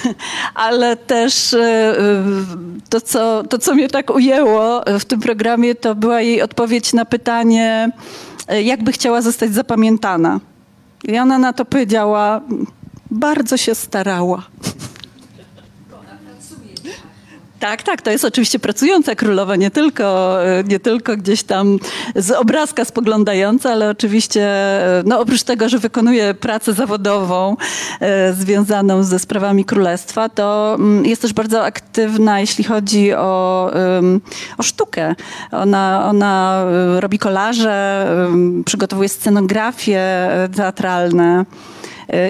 [0.68, 1.94] ale też y,
[2.90, 7.06] to co, to, co mnie tak ujęło w tym programie, to była jej odpowiedź na
[7.06, 7.92] pytanie,
[8.64, 10.40] jakby chciała zostać zapamiętana.
[11.04, 12.42] I ona na to powiedziała,
[13.12, 14.44] bardzo się starała.
[17.60, 21.80] Tak, tak, to jest oczywiście pracująca królowa, nie tylko, e, nie tylko gdzieś tam
[22.16, 27.58] z obrazka spoglądająca, ale oczywiście, e, no oprócz tego, że wykonuje pracę zawodową
[28.00, 33.72] e, związaną ze sprawami królestwa, to mm, jest też bardzo aktywna, jeśli chodzi o,
[34.58, 35.16] o sztukę.
[35.52, 36.66] Ona, ona
[37.00, 38.08] robi kolaże,
[38.66, 41.46] przygotowuje scenografie teatralne.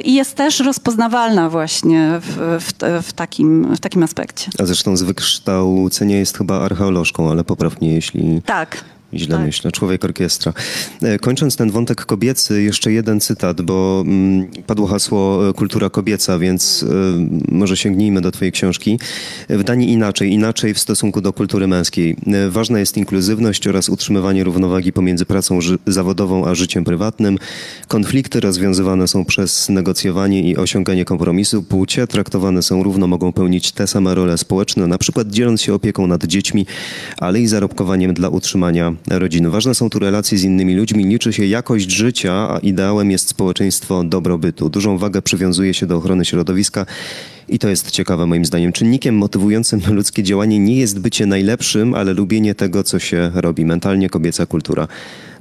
[0.04, 4.52] I jest też rozpoznawalna właśnie w, w, w, takim, w takim aspekcie.
[4.60, 8.42] A zresztą z wykształcenia jest chyba archeolożką, ale poprawnie, jeśli...
[8.46, 8.84] Tak,
[9.18, 9.46] Źle tak.
[9.46, 10.54] myślę, człowiek orkiestra.
[11.02, 16.40] E, kończąc ten wątek kobiecy, jeszcze jeden cytat, bo mm, padło hasło e, kultura kobieca,
[16.40, 16.94] więc e,
[17.52, 19.00] może sięgnijmy do twojej książki.
[19.50, 22.16] W Danii inaczej, inaczej w stosunku do kultury męskiej.
[22.50, 27.38] Ważna jest inkluzywność oraz utrzymywanie równowagi pomiędzy pracą zawodową a życiem prywatnym.
[27.88, 31.64] Konflikty rozwiązywane są przez negocjowanie i osiąganie kompromisu.
[31.64, 36.08] Płcie traktowane są równo, mogą pełnić te same role społeczne, na przykład dzieląc się opieką
[36.08, 36.66] nad dziećmi,
[37.18, 39.50] ale i zarobkowaniem dla utrzymania rodziny.
[39.50, 44.04] Ważne są tu relacje z innymi ludźmi, liczy się jakość życia, a ideałem jest społeczeństwo
[44.04, 44.70] dobrobytu.
[44.70, 46.86] Dużą wagę przywiązuje się do ochrony środowiska
[47.50, 48.74] i to jest ciekawe moim zdaniem.
[48.74, 53.66] Czynnikiem motywującym ludzkie działanie nie jest bycie najlepszym, ale lubienie tego, co się robi.
[53.66, 54.88] Mentalnie kobieca kultura.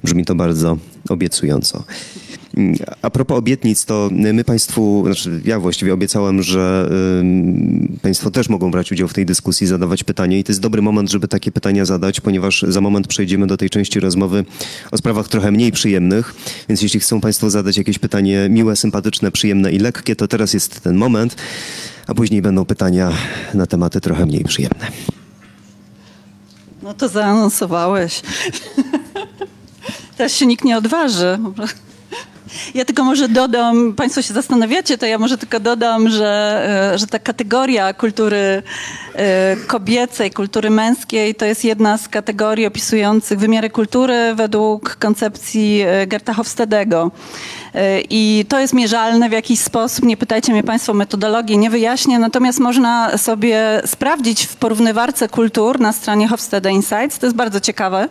[0.04, 1.84] Brzmi to bardzo obiecująco.
[3.02, 6.90] A propos obietnic, to my Państwu, znaczy ja właściwie obiecałem, że
[8.02, 11.10] Państwo też mogą brać udział w tej dyskusji, zadawać pytania i to jest dobry moment,
[11.10, 14.44] żeby takie pytania zadać, ponieważ za moment przejdziemy do tej części rozmowy
[14.90, 16.34] o sprawach trochę mniej przyjemnych,
[16.68, 20.80] więc jeśli chcą Państwo zadać jakieś pytanie miłe, sympatyczne, przyjemne i lekkie, to teraz jest
[20.80, 21.36] ten moment,
[22.06, 23.12] a później będą pytania
[23.54, 24.86] na tematy trochę mniej przyjemne.
[26.82, 28.22] No to zaanonsowałeś.
[30.16, 31.38] Teraz się nikt nie odważy.
[32.74, 36.62] Ja tylko może dodam, Państwo się zastanawiacie, to ja może tylko dodam, że,
[36.94, 38.62] e, że ta kategoria kultury
[39.14, 46.06] e, kobiecej, kultury męskiej to jest jedna z kategorii opisujących wymiary kultury według koncepcji e,
[46.06, 47.10] Gerta Hofstedego.
[48.10, 50.04] I to jest mierzalne w jakiś sposób.
[50.04, 52.18] Nie pytajcie mnie Państwo o metodologię, nie wyjaśnię.
[52.18, 57.18] Natomiast można sobie sprawdzić w porównywarce kultur na stronie Hofstede Insights.
[57.18, 58.08] To jest bardzo ciekawe.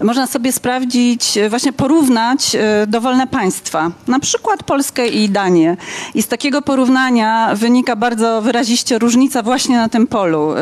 [0.00, 5.76] Można sobie sprawdzić, właśnie porównać dowolne państwa, na przykład Polskę i Danię.
[6.14, 10.54] I z takiego porównania wynika bardzo wyraziście różnica właśnie na tym polu.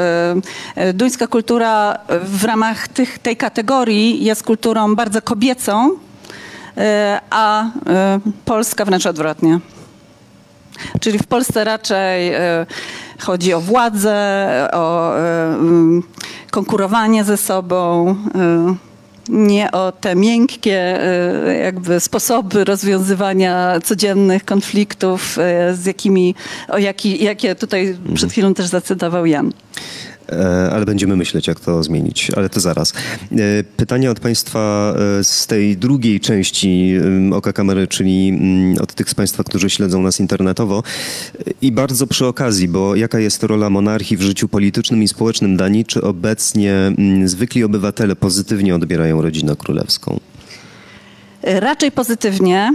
[0.94, 5.90] Duńska kultura w ramach tych, tej kategorii jest kulturą bardzo kobiecą,
[7.30, 9.60] a e, Polska wręcz odwrotnie.
[11.00, 12.66] Czyli w Polsce raczej e,
[13.18, 15.12] chodzi o władzę, o
[16.50, 18.16] konkurowanie ze sobą,
[19.28, 20.98] nie o te miękkie
[21.62, 25.38] jakby sposoby rozwiązywania codziennych konfliktów,
[25.72, 26.34] z jakimi,
[26.68, 29.52] o jaki, jakie tutaj przed chwilą też zacytował Jan.
[30.30, 32.92] E, ale będziemy myśleć, jak to zmienić, ale to zaraz.
[33.32, 36.94] E, pytanie od Państwa e, z tej drugiej części
[37.32, 40.82] Oka Kamery, czyli mm, od tych z Państwa, którzy śledzą nas internetowo.
[41.62, 45.84] I bardzo przy okazji, bo jaka jest rola monarchii w życiu politycznym i społecznym Danii?
[45.84, 50.20] Czy obecnie mm, zwykli obywatele pozytywnie odbierają rodzinę królewską?
[51.42, 52.72] Raczej pozytywnie.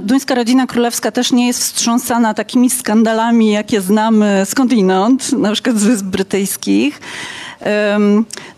[0.00, 5.84] Duńska rodzina królewska też nie jest wstrząsana takimi skandalami, jakie znamy skądinąd, na przykład z
[5.84, 7.00] Wysp Brytyjskich.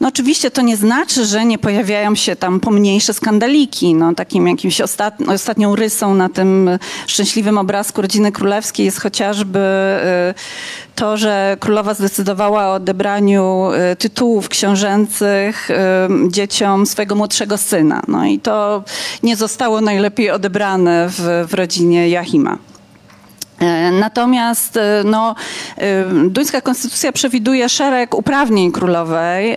[0.00, 3.94] No oczywiście to nie znaczy, że nie pojawiają się tam pomniejsze skandaliki.
[3.94, 5.14] No, takim jakimś ostat...
[5.26, 6.70] ostatnią rysą na tym
[7.06, 14.48] szczęśliwym obrazku rodziny królewskiej jest chociażby y, to, że królowa zdecydowała o odebraniu y, tytułów
[14.48, 15.74] książęcych y,
[16.30, 18.02] dzieciom swojego młodszego syna.
[18.08, 18.84] No i to
[19.22, 22.58] nie zostało najlepiej odebrane w, w rodzinie Jachima.
[23.60, 25.34] E, natomiast e, no,
[25.76, 29.56] e, duńska konstytucja przewiduje szereg uprawnień królowej.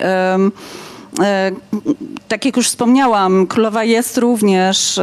[2.28, 5.00] Tak jak już wspomniałam, królowa jest również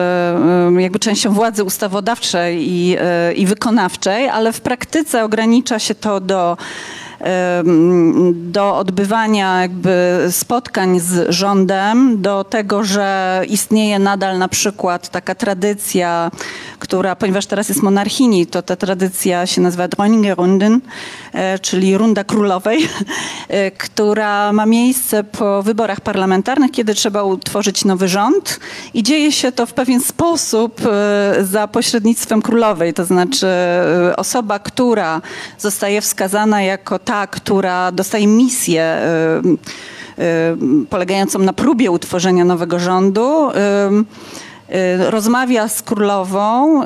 [0.78, 2.97] jakby częścią władzy ustawodawczej i,
[3.36, 6.57] i wykonawczej, ale w praktyce ogranicza się to do
[8.33, 16.31] do odbywania jakby spotkań z rządem, do tego, że istnieje nadal na przykład taka tradycja,
[16.79, 20.81] która, ponieważ teraz jest monarchini, to ta tradycja się nazywa Droningerunden,
[21.33, 22.79] e, czyli runda królowej,
[23.49, 28.61] e, która ma miejsce po wyborach parlamentarnych, kiedy trzeba utworzyć nowy rząd.
[28.95, 33.47] I dzieje się to w pewien sposób e, za pośrednictwem królowej, to znaczy
[34.17, 35.21] osoba, która
[35.59, 39.01] zostaje wskazana jako ta, która dostaje misję
[40.91, 43.51] polegającą na próbie utworzenia nowego rządu,
[45.11, 46.83] rozmawia z królową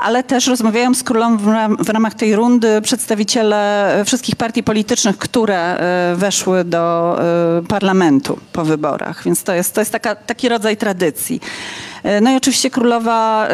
[0.00, 1.36] ale też rozmawiają z królą
[1.78, 5.78] w ramach tej rundy przedstawiciele wszystkich partii politycznych, które
[6.16, 7.16] weszły do
[7.68, 9.24] parlamentu po wyborach.
[9.24, 11.40] Więc to jest, to jest taka, taki rodzaj tradycji.
[12.22, 13.48] No i oczywiście królowa,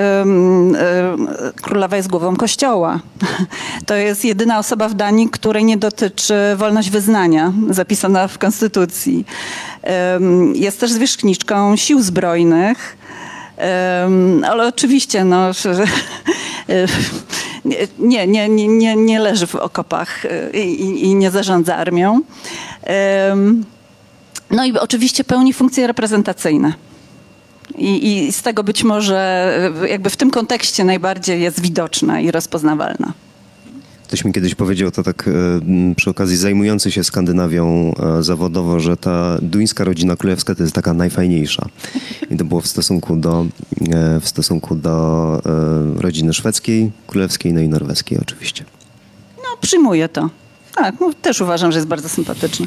[1.62, 3.00] królowa jest głową kościoła.
[3.86, 9.24] To jest jedyna osoba w Danii, której nie dotyczy wolność wyznania, zapisana w konstytucji.
[10.54, 12.96] Jest też zwierzchniczką sił zbrojnych.
[14.50, 15.50] Ale oczywiście, no,
[17.98, 20.22] nie, nie, nie, nie leży w okopach
[20.54, 22.20] i, i nie zarządza armią.
[24.50, 26.72] No i oczywiście pełni funkcje reprezentacyjne.
[27.80, 29.18] I, I, z tego być może
[29.82, 33.12] e, jakby w tym kontekście najbardziej jest widoczna i rozpoznawalna.
[34.04, 38.96] Ktoś mi kiedyś powiedział to tak e, przy okazji zajmujący się Skandynawią e, zawodowo, że
[38.96, 41.66] ta duńska rodzina królewska to jest taka najfajniejsza.
[42.30, 43.46] I to było w stosunku do,
[44.20, 45.42] w stosunku do
[45.96, 48.64] rodziny szwedzkiej, królewskiej, no i norweskiej oczywiście.
[49.36, 50.30] No, przyjmuję to.
[50.74, 52.66] Tak, no, też uważam, że jest bardzo sympatyczny.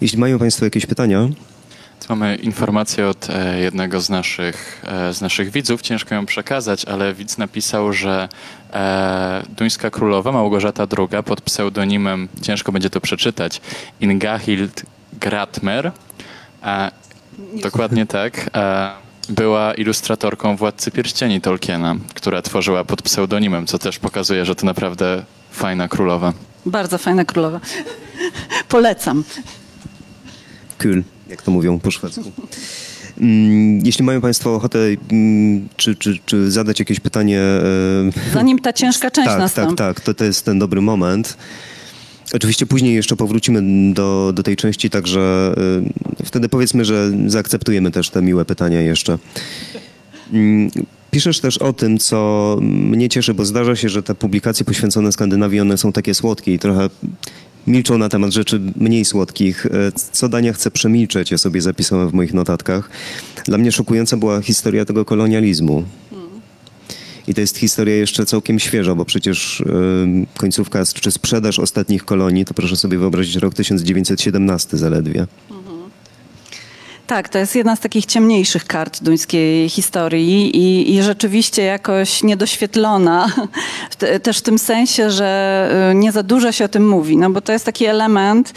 [0.00, 1.28] Jeśli mają Państwo jakieś pytania,
[2.08, 7.14] Mamy informację od e, jednego z naszych, e, z naszych widzów, ciężko ją przekazać, ale
[7.14, 8.28] widz napisał, że
[8.72, 13.60] e, duńska królowa Małgorzata II pod pseudonimem, ciężko będzie to przeczytać,
[14.00, 14.82] Ingahild
[15.12, 15.92] Gratmer,
[17.62, 18.50] Dokładnie tak.
[19.28, 25.24] Była ilustratorką Władcy Pierścieni Tolkiena, która tworzyła pod pseudonimem, co też pokazuje, że to naprawdę
[25.50, 26.32] fajna królowa.
[26.66, 27.60] Bardzo fajna królowa.
[28.68, 29.24] Polecam.
[30.78, 32.22] Kul, jak to mówią po szwedzku.
[33.20, 34.78] Mm, Jeśli mają Państwo ochotę
[35.12, 37.40] mm, czy, czy, czy zadać jakieś pytanie.
[37.40, 39.76] e, Zanim ta ciężka część tak, nastąpi.
[39.76, 41.36] tak, tak, to, to jest ten dobry moment.
[42.34, 45.54] Oczywiście później jeszcze powrócimy do, do tej części, także
[46.20, 49.18] y, wtedy powiedzmy, że zaakceptujemy też te miłe pytania jeszcze.
[50.32, 50.70] Mm,
[51.10, 55.60] Piszesz też o tym, co mnie cieszy, bo zdarza się, że te publikacje poświęcone Skandynawii,
[55.60, 56.90] one są takie słodkie i trochę
[57.66, 59.66] milczą na temat rzeczy mniej słodkich.
[59.66, 59.70] E,
[60.12, 62.90] Co Dania chce przemilczeć, ja sobie zapisałem w moich notatkach.
[63.44, 65.84] Dla mnie szokująca była historia tego kolonializmu.
[67.28, 69.62] I to jest historia jeszcze całkiem świeża, bo przecież
[70.36, 75.26] końcówka czy sprzedaż ostatnich kolonii, to proszę sobie wyobrazić rok 1917 zaledwie.
[77.06, 83.28] Tak, to jest jedna z takich ciemniejszych kart duńskiej historii i, i rzeczywiście jakoś niedoświetlona,
[84.22, 87.40] też w tym sensie, że y, nie za dużo się o tym mówi, no bo
[87.40, 88.52] to jest taki element,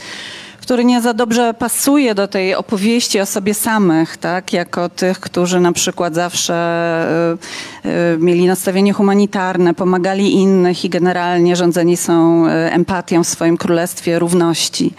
[0.62, 5.60] który nie za dobrze pasuje do tej opowieści o sobie samych, tak, jako tych, którzy
[5.60, 7.38] na przykład zawsze
[7.86, 14.20] y, y, mieli nastawienie humanitarne, pomagali innych i generalnie rządzeni są empatią w swoim królestwie
[14.20, 14.94] równości.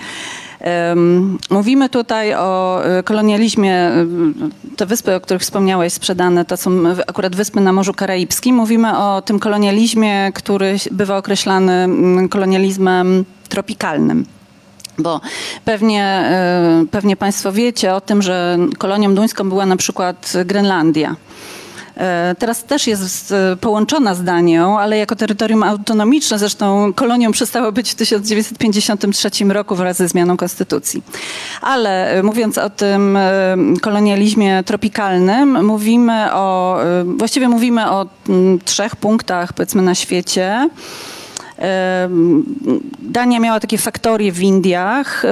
[1.50, 3.90] Mówimy tutaj o y, kolonializmie.
[3.90, 6.70] y, Te wyspy, o których wspomniałeś, sprzedane, to są
[7.06, 8.56] akurat wyspy na Morzu Karaibskim.
[8.56, 11.88] Mówimy o tym kolonializmie, który bywa określany
[12.30, 14.26] kolonializmem tropikalnym.
[14.98, 15.20] Bo
[15.64, 16.30] pewnie,
[16.82, 21.16] y, pewnie Państwo wiecie o tym, że kolonią duńską była na przykład Grenlandia.
[22.00, 26.38] E, Teraz też jest e, połączona z Danią, ale jako terytorium autonomiczne.
[26.38, 31.02] Zresztą kolonią przestało być w 1953 roku wraz ze zmianą konstytucji.
[31.60, 33.18] Ale e, mówiąc o tym
[33.80, 40.68] kolonializmie tropikalnym, mówimy o, właściwie mówimy o mm, trzech punktach powiedzmy na świecie.
[43.00, 45.22] Dania miała takie faktorie w Indiach.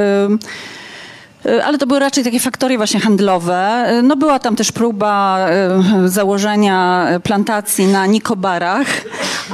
[1.47, 3.85] E, Ale to były raczej takie faktorie właśnie handlowe.
[3.87, 8.87] E, No była tam też próba e, założenia plantacji na Nikobarach,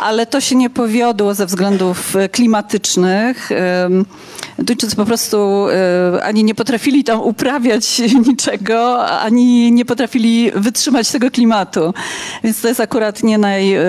[0.03, 3.49] ale to się nie powiodło ze względów klimatycznych.
[4.59, 11.31] Duńczycy po prostu e, ani nie potrafili tam uprawiać niczego, ani nie potrafili wytrzymać tego
[11.31, 11.95] klimatu.
[12.45, 13.83] Więc to jest akurat nie, naj, e,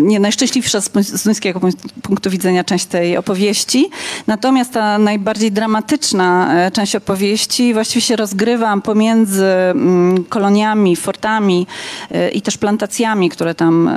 [0.00, 3.90] nie najszczęśliwsza z duńskiego pun- punktu widzenia część tej opowieści.
[4.26, 11.66] Natomiast ta najbardziej dramatyczna e, część opowieści właściwie się rozgrywa pomiędzy mm, koloniami, fortami
[12.10, 13.90] e, i też plantacjami, które tam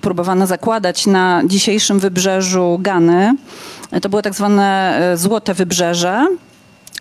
[0.00, 3.34] próbowano zakładać na dzisiejszym wybrzeżu Gany.
[4.02, 6.26] To było tak zwane e, złote wybrzeże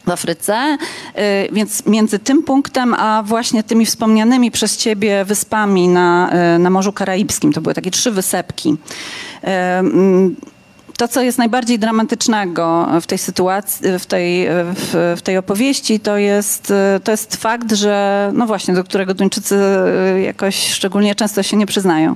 [0.05, 0.77] w Afryce,
[1.17, 6.69] Y, więc między tym punktem, a właśnie tymi wspomnianymi przez ciebie wyspami na, y, na
[6.69, 8.77] Morzu Karaibskim, to były takie trzy wysepki.
[11.01, 16.17] To, co jest najbardziej dramatycznego w tej sytuacji, w tej, w, w tej opowieści, to
[16.17, 16.73] jest,
[17.03, 19.59] to jest fakt, że, no właśnie, do którego Duńczycy
[20.23, 22.15] jakoś szczególnie często się nie przyznają,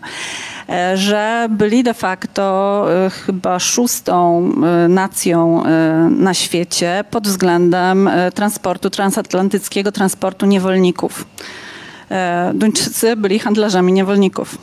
[0.70, 4.52] e, że byli de facto y, chyba szóstą
[4.86, 5.70] y, nacją y,
[6.10, 11.26] na świecie pod względem transportu transatlantyckiego, transportu niewolników.
[12.12, 14.58] E, Duńczycy byli handlarzami niewolników.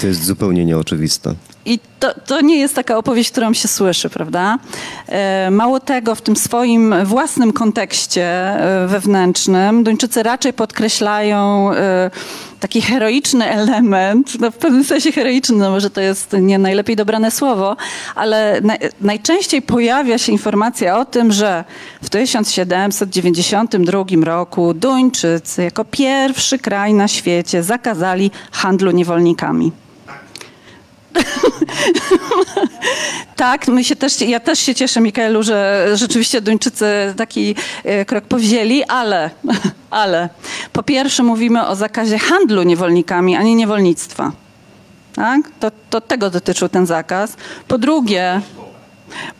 [0.00, 1.34] To jest zupełnie nieoczywiste.
[1.66, 4.58] I to, to nie jest taka opowieść, którą się słyszy, prawda?
[5.08, 12.10] E, Mało tego, w tym swoim własnym kontekście e, wewnętrznym Duńczycy raczej podkreślają e,
[12.60, 17.30] taki heroiczny element, no w pewnym sensie heroiczny, no może to jest nie najlepiej dobrane
[17.30, 17.76] słowo,
[18.14, 21.64] ale na, najczęściej pojawia się informacja o tym, że
[22.02, 29.72] w 1792 roku Duńczycy jako pierwszy kraj na świecie zakazali handlu niewolnikami.
[33.36, 36.86] Tak, my się też, ja też się cieszę, Mikaelu, że rzeczywiście Duńczycy
[37.16, 37.54] taki
[37.84, 39.30] e, krok powzięli, ale,
[39.90, 40.28] ale
[40.72, 44.32] po pierwsze mówimy o zakazie handlu niewolnikami, a nie niewolnictwa.
[45.14, 45.40] Tak?
[45.60, 47.36] To, to tego dotyczył ten zakaz.
[47.68, 48.40] Po drugie,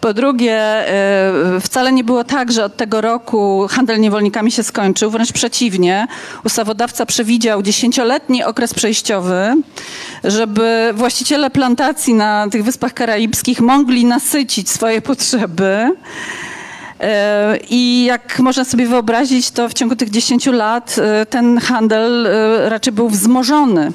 [0.00, 5.10] po drugie, e, wcale nie było tak, że od tego roku handel niewolnikami się skończył.
[5.10, 6.06] Wręcz przeciwnie,
[6.44, 9.56] ustawodawca przewidział dziesięcioletni okres przejściowy,
[10.24, 15.96] żeby właściciele plantacji na tych Wyspach Karaibskich mogli nasycić swoje potrzeby.
[17.00, 22.28] E, I jak można sobie wyobrazić, to w ciągu tych 10 lat e, ten handel
[22.68, 23.92] raczej był wzmożony.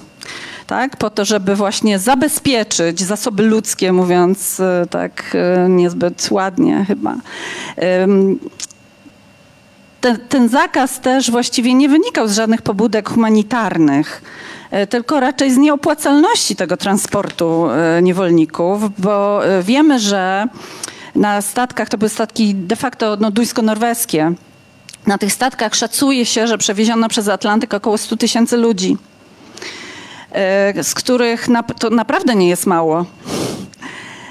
[0.68, 7.16] Tak, po to, żeby właśnie zabezpieczyć zasoby ludzkie, mówiąc e, tak e, niezbyt ładnie chyba.
[10.02, 14.22] Ten, ten zakaz też właściwie nie wynikał z żadnych pobudek humanitarnych
[14.90, 17.68] tylko raczej z nieopłacalności tego transportu
[18.02, 20.48] niewolników, bo wiemy, że
[21.16, 24.34] na statkach, to były statki de facto no, duńsko-norweskie,
[25.08, 29.17] na tych statkach szacuje się, że przewieziono przez Atlantyk około 100 tysięcy ludzi, e,
[30.84, 31.48] z których
[31.80, 33.06] to naprawdę nie jest mało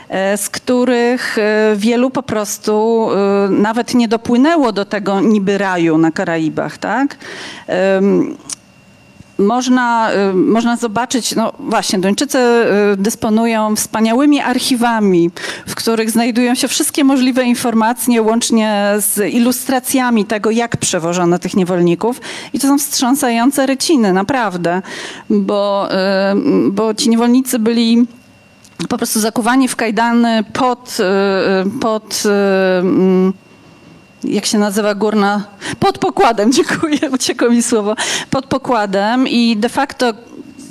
[0.09, 3.09] e, z których e, wielu po prostu
[3.51, 7.17] nawet nie dopłynęło do tego niby raju na Karaibach, tak?
[9.39, 15.31] Można, y, można zobaczyć, no właśnie, Duńczycy y, dysponują wspaniałymi archiwami,
[15.67, 22.21] w których znajdują się wszystkie możliwe informacje, łącznie z ilustracjami tego, jak przewożono tych niewolników.
[22.53, 24.83] I to są wstrząsające ryciny, naprawdę,
[25.31, 28.07] bo, y, bo ci niewolnicy byli
[28.89, 30.97] po prostu zakuwani w kajdany pod,
[31.81, 32.23] pod
[32.81, 33.33] mm,
[34.25, 35.45] jak się nazywa górna,
[35.81, 37.95] pod pokładem, dziękuję, uciekło mi słowo,
[38.31, 40.13] pod pokładem i de facto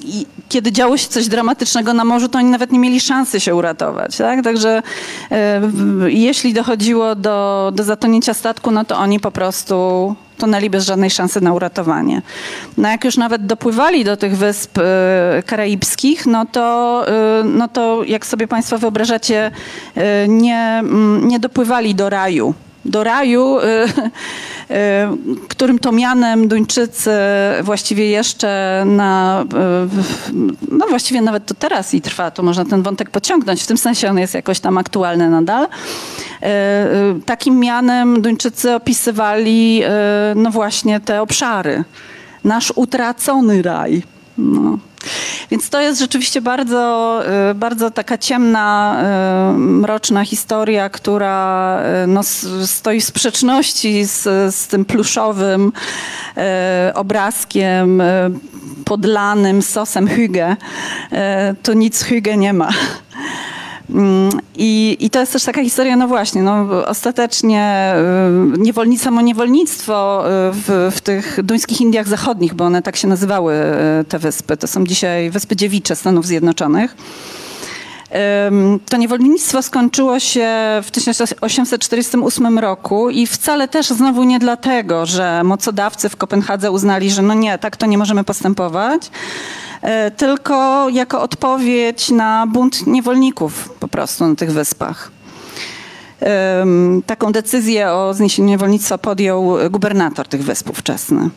[0.06, 3.56] i kiedy działo się coś dramatycznego na morzu, to oni nawet nie mieli szansy się
[3.56, 4.18] uratować.
[4.18, 4.44] Tak?
[4.44, 4.82] Także
[5.32, 5.62] e,
[6.08, 11.42] jeśli dochodziło do, do zatonięcia statku, no to oni po prostu tonęli bez żadnej szansy
[11.42, 12.22] na uratowanie.
[12.78, 18.04] No jak już nawet dopływali do tych wysp e, karaibskich, no to, e, no to
[18.04, 19.52] jak sobie Państwo wyobrażacie,
[20.28, 22.54] nie, mm, nie dopływali do raju
[22.86, 27.12] do raju, y, y, którym to mianem Duńczycy
[27.64, 29.44] właściwie jeszcze na,
[30.32, 30.36] y,
[30.72, 34.10] no właściwie nawet to teraz i trwa, to można ten wątek pociągnąć, w tym sensie
[34.10, 35.68] on jest jakoś tam aktualny nadal.
[37.26, 39.82] Takim mianem Duńczycy opisywali
[40.36, 41.84] no właśnie te obszary.
[42.44, 44.04] Nasz utracony raj.
[44.38, 44.78] No.
[45.52, 48.98] Więc to jest rzeczywiście bardzo, y, bardzo taka ciemna,
[49.54, 52.22] y, mroczna historia, która y, no,
[52.66, 54.24] stoi w sprzeczności z,
[54.56, 55.72] z tym pluszowym
[56.94, 58.04] obrazkiem
[58.86, 60.56] podlanym sosem Hüge.
[61.64, 62.70] To nic Hüge nie ma.
[64.58, 67.94] I, I to jest też taka historia, no właśnie, no, ostatecznie
[68.94, 73.54] y, samo niewolnictwo y, w, w tych duńskich Indiach Zachodnich, bo one tak się nazywały,
[74.02, 76.96] y, te wyspy, to są dzisiaj Wyspy Dziewicze Stanów Zjednoczonych.
[78.90, 80.50] To niewolnictwo skończyło się
[80.84, 87.22] w 1848 roku i wcale też znowu nie dlatego, że mocodawcy w Kopenhadze uznali, że
[87.22, 89.12] no nie, tak to nie możemy postępować,
[89.86, 95.12] E, tylko jako odpowiedź na bunt niewolników po prostu na tych wyspach.
[97.06, 101.30] Taką decyzję o zniesieniu niewolnictwa podjął gubernator tych wysp ówczesny.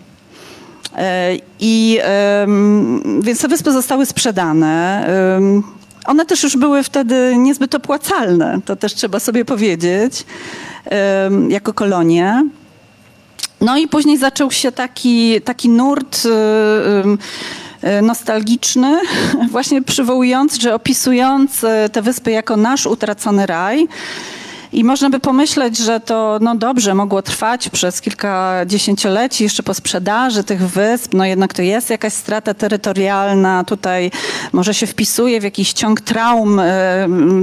[0.96, 1.98] E, I
[3.20, 5.06] więc te wyspy zostały sprzedane.
[6.08, 10.24] One też już były wtedy niezbyt opłacalne, to też trzeba sobie powiedzieć,
[11.48, 12.44] jako kolonie.
[13.60, 16.26] No i później zaczął się taki, taki nurt
[17.82, 19.00] E, nostalgiczny,
[19.50, 23.88] właśnie przywołujący, że opisując te wyspy jako nasz utracony raj.
[24.72, 29.74] I można by pomyśleć, że to no dobrze mogło trwać przez kilka dziesięcioleci jeszcze po
[29.74, 34.10] sprzedaży tych wysp, no jednak to jest jakaś strata terytorialna, tutaj
[34.52, 36.64] może się wpisuje w jakiś ciąg traum y,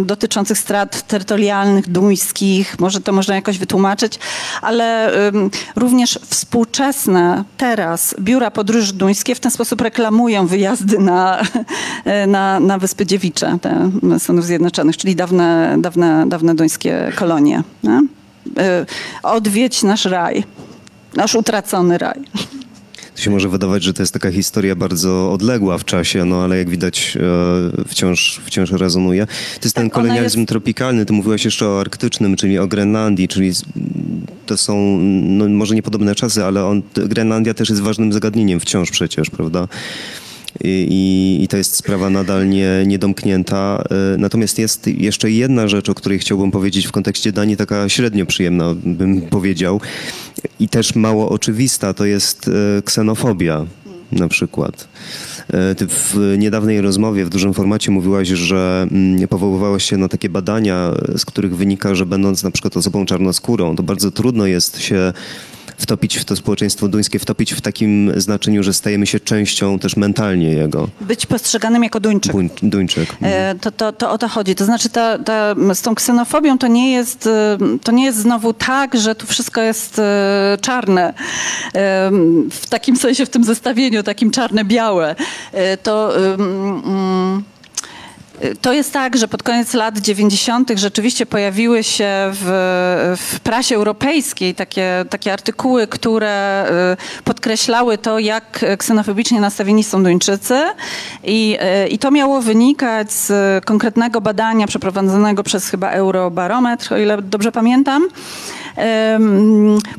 [0.06, 4.20] dotyczących strat terytorialnych, duńskich, może to można jakoś wytłumaczyć,
[4.62, 5.32] ale y,
[5.76, 11.42] również współczesne teraz biura podróży duńskie w ten sposób reklamują wyjazdy na,
[12.28, 17.64] na, na Wyspy Dziewicze te Stanów Zjednoczonych, czyli dawne, dawne, dawne duńskie kolonie.
[17.84, 18.00] Nie?
[18.00, 18.86] Y,
[19.24, 20.44] odwiedź nasz raj,
[21.16, 22.20] nasz utracony raj.
[23.16, 26.58] To się może wydawać, że to jest taka historia bardzo odległa w czasie, no ale
[26.58, 29.26] jak widać e, wciąż, wciąż rezonuje.
[29.26, 30.50] To jest ten tak, kolonializm jest...
[30.50, 33.52] tropikalny, ty mówiłaś jeszcze o arktycznym, czyli o Grenlandii, czyli
[34.46, 39.30] to są no, może niepodobne czasy, ale on, Grenlandia też jest ważnym zagadnieniem wciąż przecież,
[39.30, 39.68] prawda?
[40.64, 43.84] I, i to jest sprawa nadal nie, niedomknięta.
[44.14, 48.26] E, natomiast jest jeszcze jedna rzecz, o której chciałbym powiedzieć w kontekście Danii, taka średnio
[48.26, 49.82] przyjemna, bym powiedział,
[50.60, 53.66] i też mało oczywista, to jest e, ksenofobia
[54.12, 54.88] na przykład.
[55.54, 60.30] E, ty w niedawnej rozmowie w dużym formacie mówiłaś, że mm, powoływałaś się na takie
[60.30, 65.14] badania, z których wynika, że będąc na przykład osobą czarnoskórą, to bardzo trudno jest się
[65.78, 70.50] wtopić w to społeczeństwo duńskie, wtopić w takim znaczeniu, że stajemy się częścią też mentalnie
[70.50, 70.90] jego.
[71.02, 72.32] Być postrzeganym jako Duńczyk.
[72.32, 73.16] Buń, Duńczyk.
[73.22, 74.56] E, to, to, to o to chodzi.
[74.56, 78.54] To znaczy ta, ta, z tą ksenofobią to nie, jest, e, to nie jest znowu
[78.54, 81.14] tak, że tu wszystko jest e, czarne.
[82.52, 85.16] W takim sensie, w tym zestawieniu, takim czarne-białe.
[85.84, 86.18] To...
[86.18, 87.44] Mm,
[88.62, 90.72] to jest tak, że pod koniec lat 90.
[90.76, 92.46] rzeczywiście pojawiły się w,
[93.18, 96.66] w prasie europejskiej takie, takie artykuły, które
[97.20, 100.64] y, podkreślały to, jak ksenofobicznie nastawieni są Duńczycy.
[101.24, 107.22] I, y, I to miało wynikać z konkretnego badania przeprowadzonego przez chyba Eurobarometr, o ile
[107.22, 108.08] dobrze pamiętam.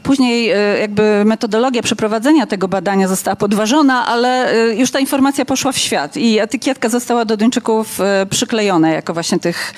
[0.03, 5.73] Później e, jakby metodologia przeprowadzenia tego badania została podważona, ale e, już ta informacja poszła
[5.73, 9.75] w świat i etykietka została do Duńczyków e, przyklejona jako właśnie tych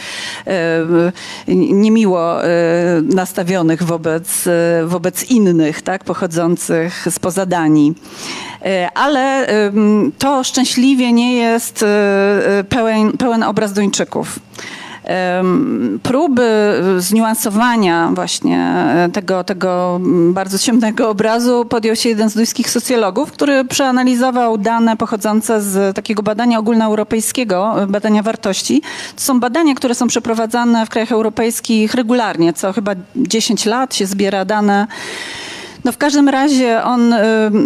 [1.49, 2.37] niemiło
[3.03, 4.49] nastawionych wobec,
[4.85, 7.95] wobec innych, tak, pochodzących spoza Danii.
[8.95, 9.47] Ale
[10.19, 11.85] to szczęśliwie nie jest
[12.69, 14.39] pełen, pełen obraz Duńczyków
[16.03, 16.49] próby
[16.99, 20.01] zniuansowania właśnie e, tego, tego
[20.31, 26.23] bardzo ciemnego obrazu podjął się jeden z duńskich socjologów, który przeanalizował dane pochodzące z takiego
[26.23, 28.83] badania ogólnoeuropejskiego, e, badania wartości.
[29.17, 34.07] To są badania, które są przeprowadzane w krajach europejskich regularnie, co chyba 10 lat się
[34.07, 34.87] zbiera dane
[35.85, 37.19] no w każdym razie on y,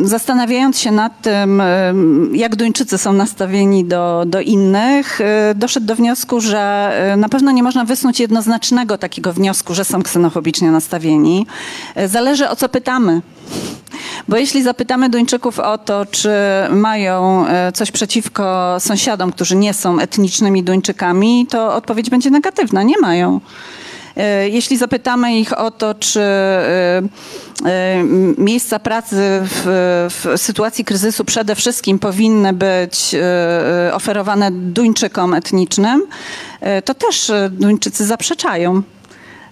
[0.05, 1.95] zastanawiając się nad tym, y,
[2.33, 7.63] jak Duńczycy są nastawieni do, do innych, y, doszedł do wniosku, że na pewno nie
[7.63, 11.47] można wysnuć jednoznacznego takiego wniosku, że są ksenofobicznie nastawieni.
[12.07, 13.23] Zależy o co pytamy.
[14.29, 16.31] Bo jeśli zapytamy Duńczyków o to, czy
[16.71, 17.45] mają
[17.75, 22.83] coś przeciwko sąsiadom, którzy nie są etnicznymi Duńczykami, to odpowiedź będzie negatywna.
[22.83, 23.41] Nie mają.
[24.17, 27.03] E, jeśli zapytamy ich o to, czy e,
[27.67, 28.03] e,
[28.39, 29.63] miejsca pracy w,
[30.11, 33.17] w, sytuacji kryzysu przede wszystkim powinny być
[33.93, 36.07] oferowane Duńczykom etnicznym,
[36.85, 38.83] to też Duńczycy zaprzeczają.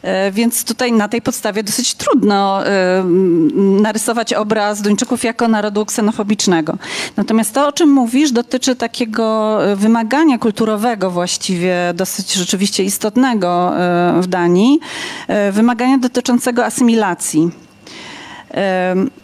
[0.02, 3.04] E, więc tutaj na tej podstawie dosyć trudno e,
[3.82, 6.78] narysować obraz Duńczyków jako narodu ksenofobicznego.
[7.16, 13.72] Natomiast to, o czym mówisz, dotyczy takiego e, wymagania kulturowego właściwie dosyć rzeczywiście istotnego
[14.20, 14.80] w Danii,
[15.52, 17.50] wymagania dotyczącego asymilacji.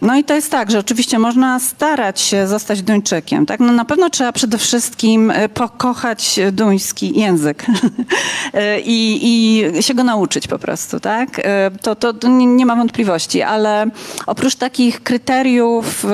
[0.02, 3.46] No i to jest tak, że oczywiście można starać się zostać Duńczykiem.
[3.46, 3.60] Tak?
[3.60, 7.66] No na pewno trzeba przede wszystkim e, pokochać duński język
[8.54, 11.00] e, I, i się go nauczyć po prostu.
[11.00, 11.28] Tak?
[11.38, 13.86] E, to, to, nie ma wątpliwości, ale
[14.26, 16.06] oprócz takich kryteriów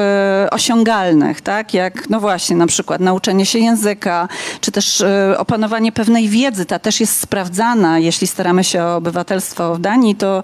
[0.50, 1.74] osiągalnych, tak?
[1.74, 4.28] jak no właśnie na przykład nauczenie się języka,
[4.60, 5.04] czy też
[5.38, 7.98] opanowanie pewnej wiedzy, ta też jest sprawdzana.
[7.98, 10.42] Jeśli staramy się o obywatelstwo w Danii, to,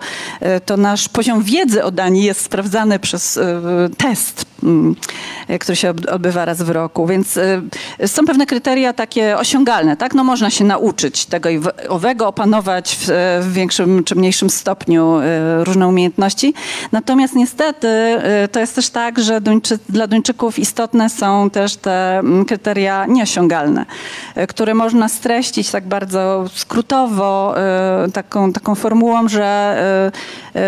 [0.66, 3.60] to nasz poziom wiedzy o Danii jest sprawdzany sprawdzany przez e,
[3.96, 4.96] test, mm,
[5.60, 7.06] który się odbywa raz w roku.
[7.06, 10.14] Więc e, są pewne kryteria takie osiągalne, tak?
[10.14, 13.06] No można się nauczyć tego i owego, opanować w,
[13.42, 16.54] w większym czy mniejszym stopniu e, różne umiejętności.
[16.92, 17.88] Natomiast niestety
[18.52, 23.86] to jest też tak, że Duńczy, dla Duńczyków istotne są też te mm, kryteria nieosiągalne,
[24.48, 27.54] które można streścić tak bardzo skrótowo
[28.12, 29.76] taką, taką formułą, że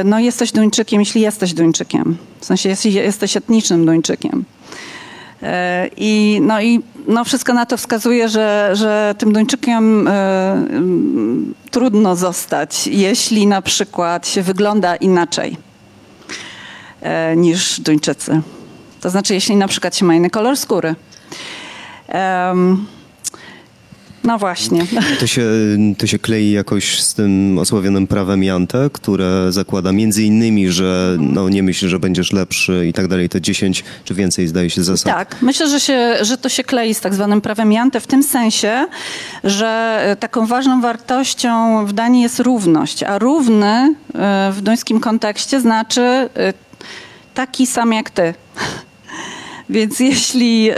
[0.05, 2.17] no jesteś Duńczykiem, jeśli jesteś Duńczykiem Duńczykiem.
[2.41, 4.45] W sensie jesteś, jesteś etnicznym Duńczykiem.
[5.43, 10.15] E, I, no i no wszystko na to wskazuje, że, że tym Duńczykiem y, y,
[11.71, 15.57] trudno zostać, jeśli na przykład się wygląda inaczej
[17.33, 18.41] y, niż Duńczycy.
[19.01, 20.95] To znaczy, jeśli na przykład się ma inny kolor skóry.
[24.25, 24.87] No właśnie.
[25.21, 25.47] To się,
[25.99, 31.49] to się klei jakoś z tym osławionym prawem Jante, które zakłada między innymi, że no,
[31.49, 33.29] nie myśl, że będziesz lepszy i tak dalej.
[33.29, 35.15] Te 10 czy więcej zdaje się zasad.
[35.15, 38.23] Tak, myślę, że, się, że to się klei z tak zwanym prawem Jante w tym
[38.23, 38.87] sensie,
[39.45, 45.61] że e, taką ważną wartością w Danii jest równość, a równy e, w duńskim kontekście
[45.61, 46.29] znaczy e,
[47.35, 48.35] taki sam jak ty.
[49.71, 50.71] Więc jeśli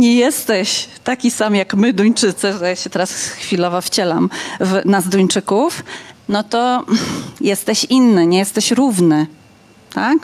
[0.00, 4.30] nie jesteś taki sam jak my, Duńczycy, że ja się teraz chwilowo wcielam
[4.60, 5.84] w nas, Duńczyków,
[6.28, 6.84] no to
[7.40, 9.26] jesteś inny, nie jesteś równy,
[9.94, 10.18] tak?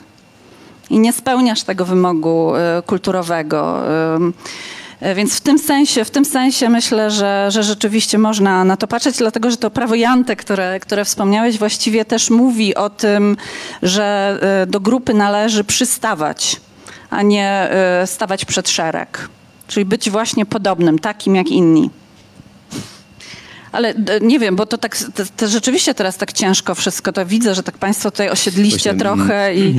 [0.89, 3.83] I nie spełniasz tego wymogu y, kulturowego.
[5.01, 8.87] Y, więc w tym sensie, w tym sensie myślę, że, że rzeczywiście można na to
[8.87, 13.37] patrzeć, dlatego że to prawo Jante, które, które wspomniałeś, właściwie też mówi o tym,
[13.83, 16.61] że do grupy należy przystawać,
[17.09, 17.69] a nie
[18.05, 19.29] stawać przed szereg.
[19.67, 21.89] Czyli być właśnie podobnym, takim jak inni.
[23.71, 27.55] Ale nie wiem, bo to tak to, to rzeczywiście teraz tak ciężko wszystko to widzę,
[27.55, 29.75] że tak państwo tutaj osiedliście Właśnie, trochę i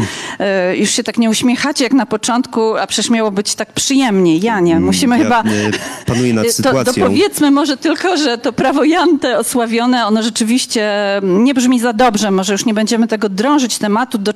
[0.72, 4.36] y, już się tak nie uśmiechacie jak na początku, a przecież miało być tak przyjemnie.
[4.36, 5.50] Ja nie, musimy Mm, Ja, chyba...
[5.50, 5.70] e,
[6.06, 7.04] panuję nad To, to sytuacją.
[7.06, 10.90] powiedzmy może tylko, że to prawo Jante osławione, ono rzeczywiście
[11.22, 12.30] nie brzmi za dobrze.
[12.30, 14.18] Może już nie będziemy tego drążyć tematu.
[14.18, 14.32] Do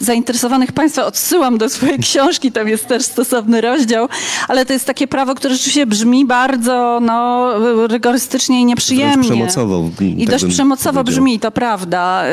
[0.00, 4.08] zainteresowanych Państwa odsyłam do swojej książki, tam jest też stosowny rozdział,
[4.48, 7.52] ale to jest takie prawo, które rzeczywiście brzmi bardzo no,
[7.86, 9.12] rygorystycznie nieprzyjemnie.
[9.14, 12.24] Wręcz przemocowo, I tak dość przemocowo brzmi, to prawda.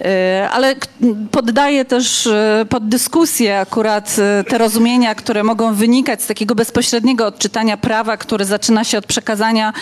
[0.00, 0.76] Y, Ale
[1.30, 2.32] poddaję też y,
[2.68, 8.44] pod dyskusję akurat y, te rozumienia, które mogą wynikać z takiego bezpośredniego odczytania prawa, które
[8.44, 9.72] zaczyna się od przekazania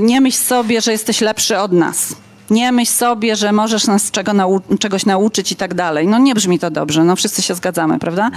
[0.00, 2.14] nie myśl sobie, że jesteś lepszy od nas.
[2.52, 6.06] Nie myśl sobie, że możesz nas czego nau- czegoś nauczyć i tak dalej.
[6.06, 8.30] No nie brzmi to dobrze, no wszyscy się zgadzamy, prawda?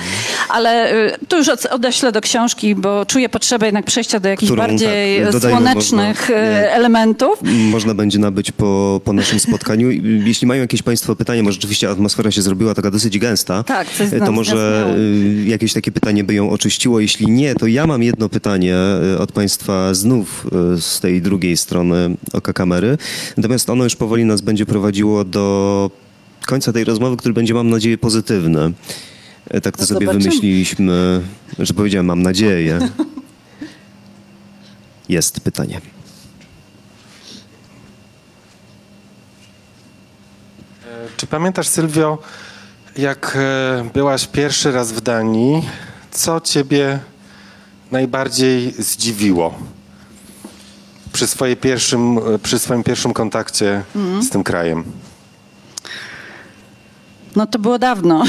[0.49, 4.51] Ale y, tu już od- odeślę do książki, bo czuję potrzebę jednak przejścia do jakichś
[4.51, 7.39] Którą, bardziej tak, dodajmy, słonecznych można- y, elementów.
[7.71, 9.91] Można będzie nabyć po, po naszym spotkaniu.
[10.25, 13.87] Jeśli mają jakieś Państwo pytania, może rzeczywiście atmosfera się zrobiła taka dosyć gęsta, Tak,
[14.25, 14.95] to może
[15.45, 16.99] jakieś takie pytanie by ją oczyściło.
[16.99, 18.75] Jeśli nie, to ja mam jedno pytanie
[19.19, 20.47] od Państwa znów
[20.79, 22.97] z tej drugiej strony oka kamery.
[23.37, 25.91] Natomiast ono już powoli nas będzie prowadziło do
[26.45, 28.71] końca tej rozmowy, który będzie, mam nadzieję, pozytywny.
[29.55, 30.23] Y, Tak to No sobie zobaczymy.
[30.23, 31.21] wymyśliliśmy,
[31.59, 32.79] że powiedziałem, mam nadzieję.
[35.09, 35.81] Jest pytanie.
[41.17, 42.17] Czy pamiętasz, Sylwio,
[42.97, 45.63] jak e, byłaś pierwszy raz w Danii,
[46.11, 46.99] co ciebie
[47.91, 49.57] najbardziej zdziwiło
[51.15, 53.83] przy, swojej pierwszym, przy swoim pierwszym kontakcie
[54.21, 54.83] z tym krajem?
[57.35, 58.23] No to było dawno.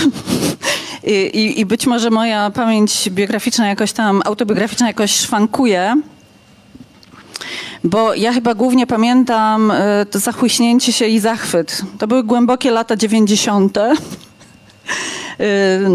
[1.05, 6.03] I, i, być może moja pamięć biograficzna jakoś tam, autobiograficzna jakoś szwankuje.
[7.85, 11.83] Bo ja chyba głównie pamiętam e, to zachłyśnięcie się i zachwyt.
[11.99, 13.79] To były głębokie lata 90.
[13.79, 13.95] E,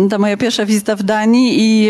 [0.10, 1.89] Ta moja pierwsza wizyta w Danii i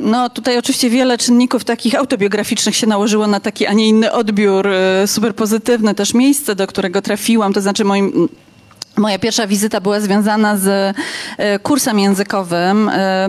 [0.00, 4.66] no tutaj oczywiście wiele czynników takich autobiograficznych się nałożyło na taki, a nie inny odbiór,
[4.66, 8.28] e, super pozytywny też miejsce, do którego trafiłam, to znaczy moim
[9.00, 10.96] Moja pierwsza wizyta była związana z
[11.38, 13.28] e, kursem językowym, e,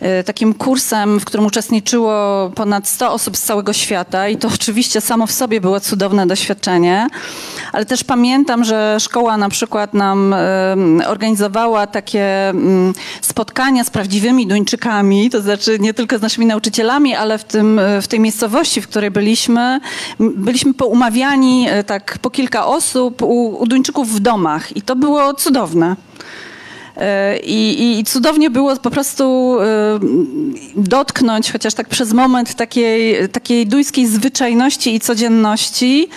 [0.00, 2.12] e, takim kursem, w którym uczestniczyło
[2.54, 7.06] ponad 100 osób z całego świata i to oczywiście samo w sobie było cudowne doświadczenie,
[7.72, 10.34] ale też pamiętam, że szkoła na przykład nam
[11.06, 17.38] organizowała takie mm, spotkania z prawdziwymi Duńczykami, to znaczy nie tylko z naszymi nauczycielami, ale
[17.38, 19.80] w, tym, w tej miejscowości, w której byliśmy,
[20.20, 25.96] byliśmy poumawiani tak po kilka osób u, u Duńczyków w domach i to było cudowne.
[26.96, 29.66] E, I, i, cudownie było po prostu e,
[30.76, 36.08] dotknąć, chociaż tak przez moment, takiej, takiej duńskiej zwyczajności i codzienności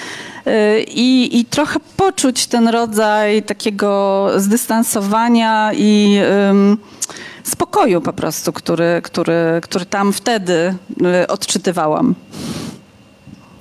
[0.45, 6.19] e, i, i trochę poczuć ten rodzaj takiego zdystansowania i
[7.43, 10.75] spokoju po prostu, który, który, który tam wtedy
[11.27, 12.15] odczytywałam.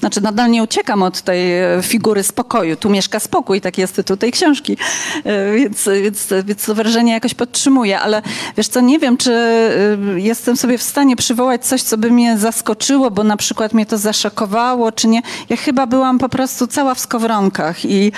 [0.03, 2.77] Znaczy nadal nie uciekam od tej e, figury spokoju.
[2.77, 4.77] Tu mieszka spokój, taki jest tytuł tej książki.
[5.25, 8.01] E, Więc, więc, więc to wrażenie jakoś podtrzymuję.
[8.01, 8.23] Ale
[8.57, 12.39] wiesz co, nie wiem, czy e, jestem sobie w stanie przywołać coś, co by mnie
[12.39, 15.23] zaskoczyło, bo na przykład mnie to zaszokowało, czy nie.
[15.49, 18.13] Ja chyba byłam po prostu cała w skowronkach i,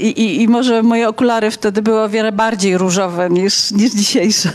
[0.00, 4.52] i, i, może moje okulary wtedy były o wiele bardziej różowe niż, niż dzisiejsze.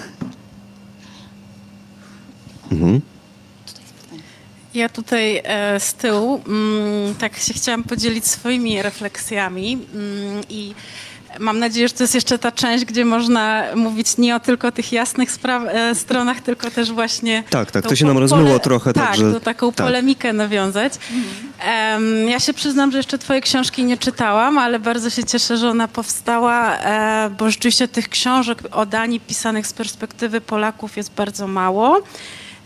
[4.74, 10.74] Ja tutaj e, z tyłu mm, tak się chciałam podzielić swoimi refleksjami mm, i
[11.40, 14.92] mam nadzieję, że to jest jeszcze ta część, gdzie można mówić nie o tylko tych
[14.92, 17.44] jasnych spraw, e, stronach, tylko też właśnie...
[17.50, 19.88] Tak, tak, to się nam rozmyło trochę, Tak, także- to taką tak.
[19.88, 20.94] polemikę nawiązać.
[21.60, 25.70] Em, ja się przyznam, że jeszcze twojej książki nie czytałam, ale bardzo się cieszę, że
[25.70, 31.48] ona powstała, e, bo rzeczywiście tych książek o Danii pisanych z perspektywy Polaków jest bardzo
[31.48, 32.02] mało.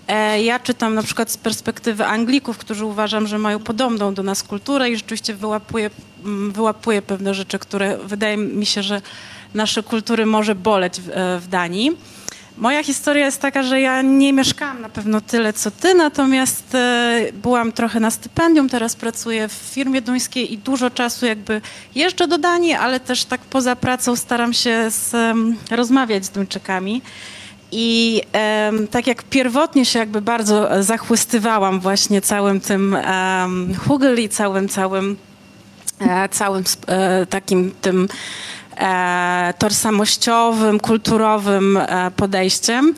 [0.07, 4.43] E, Ja czytam na przykład z perspektywy Anglików, którzy uważam, że mają podobną do nas
[4.43, 5.89] kulturę i rzeczywiście wyłapuję,
[6.25, 9.01] mm, wyłapuję pewne rzeczy, które wydaje mi się, że
[9.53, 11.91] nasze kultury może boleć w, e, w Danii.
[12.57, 17.19] Moja historia jest taka, że ja nie mieszkałam na pewno tyle co ty, natomiast e,
[17.33, 21.61] byłam trochę na stypendium, teraz pracuję w firmie duńskiej i dużo czasu jakby
[21.95, 25.15] jeżdżę do Danii, ale też tak poza pracą staram się z,
[25.71, 27.01] rozmawiać z Duńczykami.
[27.75, 34.29] I em, tak jak pierwotnie się jakby bardzo zachłystywałam właśnie całym tym um, hugel i
[34.29, 35.17] całym, całym,
[35.99, 38.07] e, całym e, takim tym
[38.77, 42.93] e, tożsamościowym, kulturowym e, podejściem,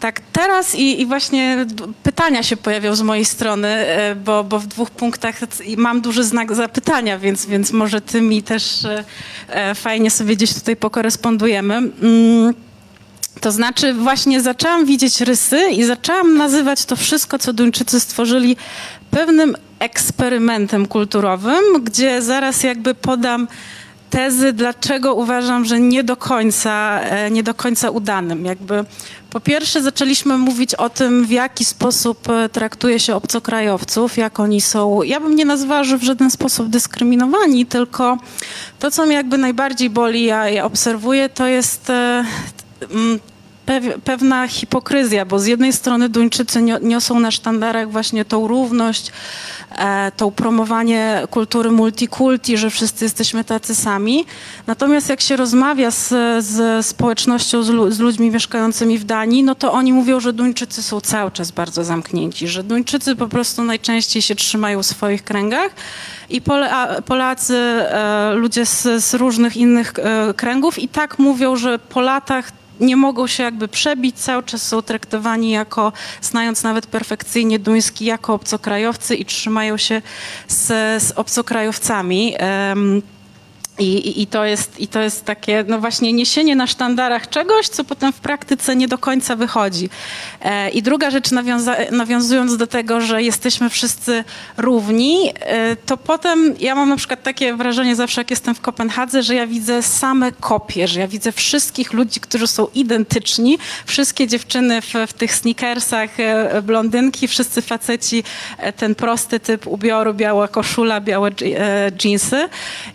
[0.00, 1.66] Tak, teraz i, i właśnie
[2.02, 5.40] pytania się pojawią z mojej strony, e, bo, bo w dwóch punktach
[5.76, 9.04] mam duży znak zapytania, więc, więc może ty mi też e,
[9.48, 11.74] e, fajnie sobie gdzieś tutaj pokorespondujemy.
[11.74, 12.54] Mm,
[13.40, 18.56] to znaczy właśnie zaczęłam widzieć rysy i zaczęłam nazywać to wszystko, co Duńczycy stworzyli
[19.10, 23.48] pewnym eksperymentem kulturowym, gdzie zaraz jakby podam
[24.10, 28.44] tezy, dlaczego uważam, że nie do końca, e, nie do końca udanym.
[28.44, 28.84] Jakby
[29.30, 34.60] po pierwsze zaczęliśmy mówić o tym, w jaki sposób e, traktuje się obcokrajowców, jak oni
[34.60, 38.18] są, ja bym nie nazwała, że w żaden sposób dyskryminowani, tylko
[38.78, 42.24] to, co mnie jakby najbardziej boli, ja, ja obserwuję, to jest e,
[44.04, 49.12] pewna hipokryzja, bo z jednej strony Duńczycy niosą na sztandarach właśnie tą równość,
[49.78, 54.24] e, tą promowanie kultury multikulti, że wszyscy jesteśmy tacy sami.
[54.66, 56.08] Natomiast jak się rozmawia z,
[56.44, 61.00] z społecznością, z, z, ludźmi mieszkającymi w Danii, no to oni mówią, że Duńczycy są
[61.00, 65.70] cały czas bardzo zamknięci, że Duńczycy po prostu najczęściej się trzymają w swoich kręgach
[66.30, 66.42] i
[67.06, 72.61] Polacy, e, ludzie z, z różnych innych e, kręgów i tak mówią, że po latach
[72.82, 78.34] nie mogą się jakby przebić, cały czas są traktowani jako, znając nawet perfekcyjnie duński, jako
[78.34, 80.02] obcokrajowcy i trzymają się
[80.48, 80.66] z,
[81.02, 82.34] z obcokrajowcami.
[82.68, 83.02] Um,
[83.78, 87.84] i, I, to jest, I to jest takie, no właśnie, niesienie na sztandarach czegoś, co
[87.84, 89.90] potem w praktyce nie do końca wychodzi.
[90.40, 94.24] E, I druga rzecz, nawiąza, nawiązując do tego, że jesteśmy wszyscy
[94.56, 99.22] równi, e, to potem ja mam na przykład takie wrażenie zawsze, jak jestem w Kopenhadze,
[99.22, 104.82] że ja widzę same kopie, że ja widzę wszystkich ludzi, którzy są identyczni, wszystkie dziewczyny
[104.82, 108.24] w, w tych sneakersach, e, blondynki, wszyscy faceci,
[108.58, 112.48] e, ten prosty typ ubioru, biała koszula, białe e, jeansy.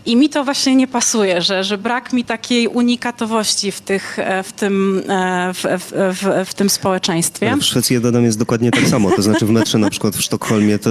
[0.05, 4.43] I mi to właśnie nie pasuje, że, że brak mi takiej unikatowości w, tych, e,
[4.43, 7.55] w, tym, e, w, w, w tym społeczeństwie.
[7.61, 10.21] w Szwecji ja dodam jest dokładnie tak samo, to znaczy w metrze na przykład w
[10.21, 10.89] Sztokholmie to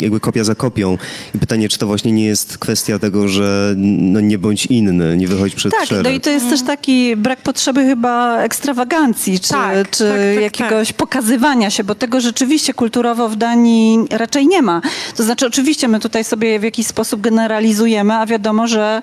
[0.00, 0.98] jakby kopia za kopią
[1.34, 5.28] i pytanie, czy to właśnie nie jest kwestia tego, że no nie bądź inny, nie
[5.28, 6.04] wychodź przed tak, szereg.
[6.04, 10.42] no i to jest też taki brak potrzeby chyba ekstrawagancji, czy, tak, czy tak, tak,
[10.42, 10.96] jakiegoś tak.
[10.96, 14.80] pokazywania się, bo tego rzeczywiście kulturowo w Danii raczej nie ma.
[15.16, 19.02] To znaczy oczywiście my tutaj sobie w jakiś sposób generalizujemy, a wiadomo, że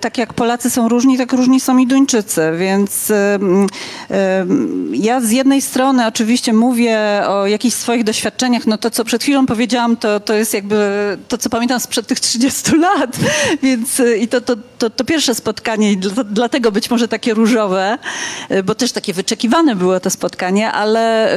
[0.00, 3.38] tak jak Polacy są różni, tak różni są i Duńczycy, więc e,
[4.10, 4.46] e,
[4.92, 6.98] ja z jednej strony oczywiście mówię
[7.28, 10.78] o jakichś swoich doświadczeniach, no to co przed chwilą powiedziałam, to, to jest jakby
[11.28, 13.16] to, co pamiętam sprzed tych 30 lat,
[13.62, 15.98] więc i to, to, to, to pierwsze spotkanie i
[16.30, 17.98] dlatego być może takie różowe,
[18.64, 21.36] bo też takie wyczekiwane było to spotkanie, ale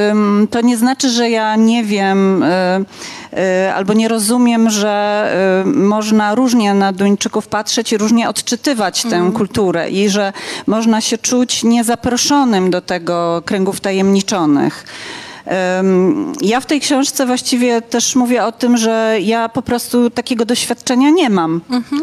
[0.51, 2.43] to nie znaczy, że ja nie wiem
[3.75, 5.25] albo nie rozumiem, że
[5.65, 9.31] można różnie na Duńczyków patrzeć i różnie odczytywać tę mm.
[9.31, 10.33] kulturę i że
[10.67, 14.85] można się czuć niezaproszonym do tego kręgów tajemniczonych.
[16.41, 21.09] Ja w tej książce właściwie też mówię o tym, że ja po prostu takiego doświadczenia
[21.09, 21.61] nie mam.
[21.69, 22.01] Mhm.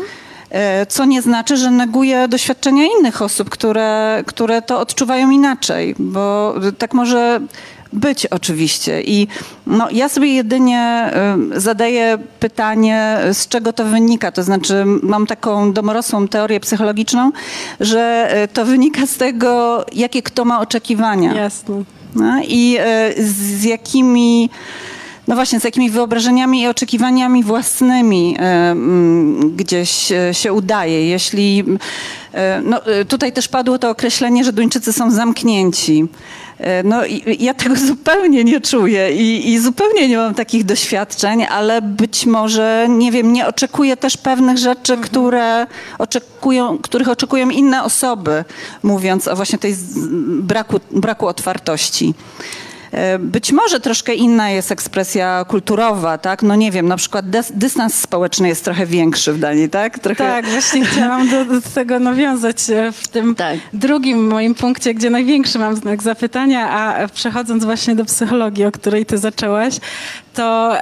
[0.50, 6.54] E, co nie znaczy, że neguję doświadczenia innych osób, które, które to odczuwają inaczej, bo
[6.78, 7.40] tak może
[7.92, 9.02] być oczywiście.
[9.02, 9.28] I
[9.66, 11.10] no, ja sobie jedynie
[11.54, 14.32] y, zadaję pytanie, z czego to wynika.
[14.32, 17.32] To znaczy, mam taką domorosłą teorię psychologiczną,
[17.80, 21.34] że y, to wynika z tego, jakie kto ma oczekiwania.
[21.34, 21.82] Jasne.
[22.14, 22.78] No, I
[23.18, 24.50] y, z jakimi
[25.28, 31.08] no właśnie, z jakimi wyobrażeniami i oczekiwaniami własnymi mm, gdzieś się udaje.
[31.08, 31.64] Jeśli
[32.62, 36.08] no, tutaj też padło to określenie, że Duńczycy są zamknięci.
[36.58, 37.00] E, no
[37.38, 42.86] ja tego zupełnie nie czuję i, i, zupełnie nie mam takich doświadczeń, ale być może,
[42.88, 45.08] nie wiem, nie oczekuję też pewnych rzeczy, mhm.
[45.08, 45.66] które
[45.98, 48.44] oczekują, których oczekują inne osoby,
[48.82, 49.76] mówiąc o właśnie tej
[50.42, 52.14] braku, braku otwartości.
[52.92, 56.42] E, być może troszkę inna jest ekspresja kulturowa, tak?
[56.42, 59.98] No nie wiem, na przykład dystans społeczny jest trochę większy w Danii, tak?
[59.98, 60.24] Trochę...
[60.24, 63.58] Tak, właśnie chciałam do, do tego nawiązać e, w tym tak.
[63.72, 69.06] drugim moim punkcie, gdzie największy mam znak zapytania, a przechodząc właśnie do psychologii, o której
[69.06, 69.74] ty zaczęłaś,
[70.34, 70.76] to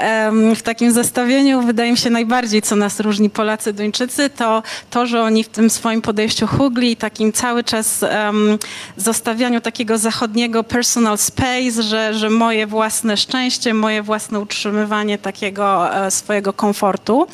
[0.57, 5.23] w takim zestawieniu wydaje mi się najbardziej, co nas różni Polacy, Duńczycy, to to, że
[5.23, 8.05] oni w tym swoim podejściu hugli, takim cały czas
[8.97, 16.11] zostawianiu takiego zachodniego personal space, że, że moje własne szczęście, moje własne utrzymywanie takiego e,
[16.11, 17.27] swojego komfortu.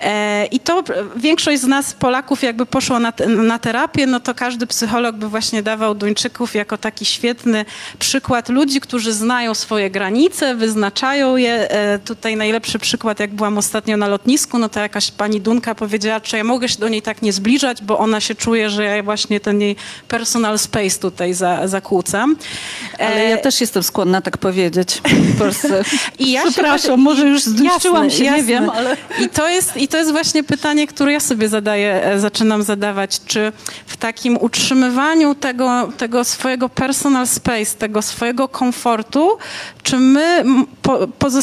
[0.00, 0.82] E, I to
[1.16, 5.62] większość z nas, Polaków, jakby poszło na, na terapię, no to każdy psycholog by właśnie
[5.62, 7.64] dawał Duńczyków jako taki świetny
[7.98, 13.96] przykład ludzi, którzy znają swoje granice, wyznaczają je, e, tutaj najlepszy przykład, jak byłam ostatnio
[13.96, 17.22] na lotnisku, no to jakaś pani Dunka powiedziała, czy ja mogę się do niej tak
[17.22, 19.76] nie zbliżać, bo ona się czuje, że ja właśnie ten jej
[20.08, 22.36] personal space tutaj za, zakłócam.
[22.98, 25.02] Ale ja też jestem skłonna tak powiedzieć.
[26.18, 28.38] I ja Przepraszam, może już zniszczyłam się, jasne.
[28.38, 28.96] nie wiem, ale...
[29.20, 33.20] I to, jest, I to jest właśnie pytanie, które ja sobie zadaję, e, zaczynam zadawać,
[33.26, 33.52] czy
[33.86, 39.38] w takim utrzymywaniu tego, tego swojego personal space, tego swojego komfortu,
[39.82, 40.44] czy my
[40.82, 41.41] po, pozostajemy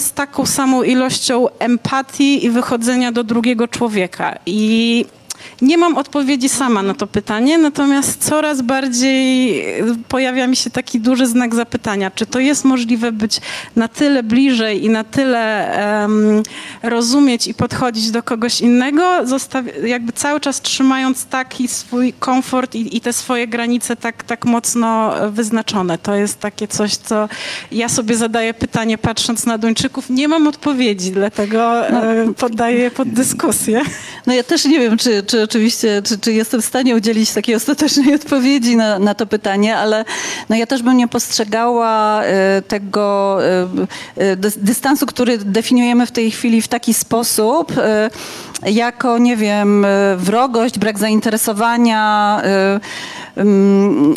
[0.00, 4.38] z taką samą ilością empatii i wychodzenia do drugiego człowieka.
[4.46, 5.04] I
[5.62, 9.64] nie mam odpowiedzi sama na to pytanie, natomiast coraz bardziej
[10.08, 13.40] pojawia mi się taki duży znak zapytania, czy to jest możliwe być
[13.76, 15.70] na tyle bliżej i na tyle
[16.02, 16.42] um,
[16.82, 19.02] rozumieć i podchodzić do kogoś innego,
[19.84, 25.12] jakby cały czas trzymając taki swój komfort i, i, te swoje granice tak, tak mocno
[25.30, 25.98] wyznaczone.
[25.98, 27.28] To jest takie coś, co
[27.72, 30.10] ja sobie zadaję pytanie patrząc na Duńczyków.
[30.10, 32.34] Nie mam odpowiedzi, dlatego no.
[32.34, 33.82] poddaję pod dyskusję.
[34.26, 37.54] No ja też nie wiem, czy, czy oczywiście, czy, czy jestem w stanie udzielić takiej
[37.54, 40.04] ostatecznej odpowiedzi na, na to pytanie, ale
[40.48, 43.68] no ja też bym nie postrzegała e, tego e,
[44.16, 47.72] e, dystansu, który definiujemy w tej chwili w taki sposób,
[48.66, 52.42] jako, nie wiem, wrogość, brak zainteresowania.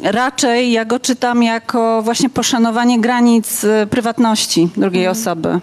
[0.04, 5.22] Raczej ja go czytam jako właśnie poszanowanie granic prywatności drugiej mhm.
[5.22, 5.60] osoby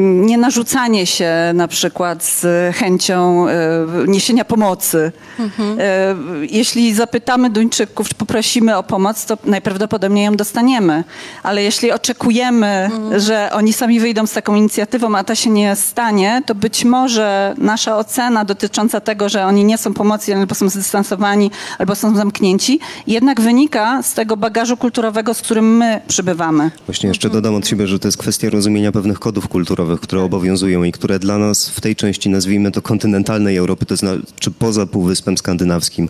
[0.00, 2.46] nie narzucanie się na przykład z
[2.76, 3.46] chęcią
[4.06, 5.12] niesienia pomocy.
[5.38, 5.78] Mhm.
[6.50, 11.04] Jeśli zapytamy Duńczyków, czy poprosimy o pomoc, to najprawdopodobniej ją dostaniemy.
[11.42, 13.20] Ale jeśli oczekujemy, mhm.
[13.20, 17.54] że oni sami wyjdą z taką inicjatywą, a ta się nie stanie, to być może
[17.58, 22.80] nasza ocena dotycząca tego, że oni nie są pomocy, albo są zdystansowani, albo są zamknięci,
[23.06, 26.70] jednak wynika z tego bagażu kulturowego, z którym my przybywamy.
[26.86, 30.84] Właśnie jeszcze dodam od siebie, że to jest kwestia rozumienia pewnych kodów kulturowych, które obowiązują
[30.84, 35.38] i które dla nas w tej części, nazwijmy to kontynentalnej Europy, to znaczy poza Półwyspem
[35.38, 36.08] Skandynawskim,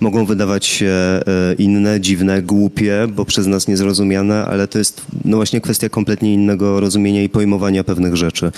[0.00, 1.22] mogą wydawać się e,
[1.58, 6.80] inne, dziwne, głupie, bo przez nas niezrozumiane, ale to jest no właśnie kwestia kompletnie innego
[6.80, 8.52] rozumienia i pojmowania pewnych rzeczy.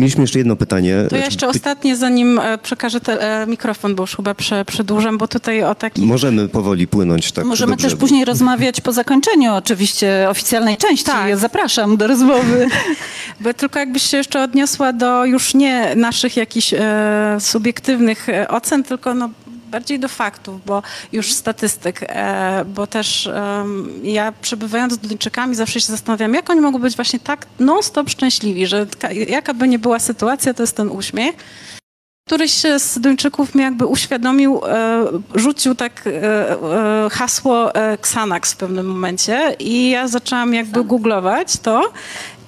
[0.00, 0.96] Mieliśmy jeszcze jedno pytanie.
[1.08, 5.18] To ja jeszcze ostatnie, zanim e, przekażę te, e, mikrofon, bo już chyba prze, przedłużam,
[5.18, 6.02] bo tutaj o taki...
[6.02, 7.32] Możemy powoli płynąć.
[7.32, 11.04] Tak, Możemy też później rozmawiać po zakończeniu oczywiście oficjalnej części.
[11.04, 11.36] Tak.
[11.36, 12.66] Zapraszam do rozmowy.
[13.40, 18.84] Bo tylko jakbyś się jeszcze odniosła do już nie naszych jakichś e, subiektywnych e, ocen,
[18.84, 19.30] tylko no
[19.70, 23.30] bardziej do faktów, bo już statystyk, e, bo też
[24.02, 28.66] ja przebywając z Duńczykami zawsze się zastanawiam, jak oni mogą być właśnie tak non-stop szczęśliwi,
[28.66, 28.86] że
[29.28, 31.34] jaka by nie była sytuacja, to jest ten uśmiech.
[32.30, 35.04] Któryś z Duńczyków mi jakby uświadomił, e,
[35.34, 41.92] rzucił tak e, hasło Xanax w pewnym momencie i ja zaczęłam jakby googlować to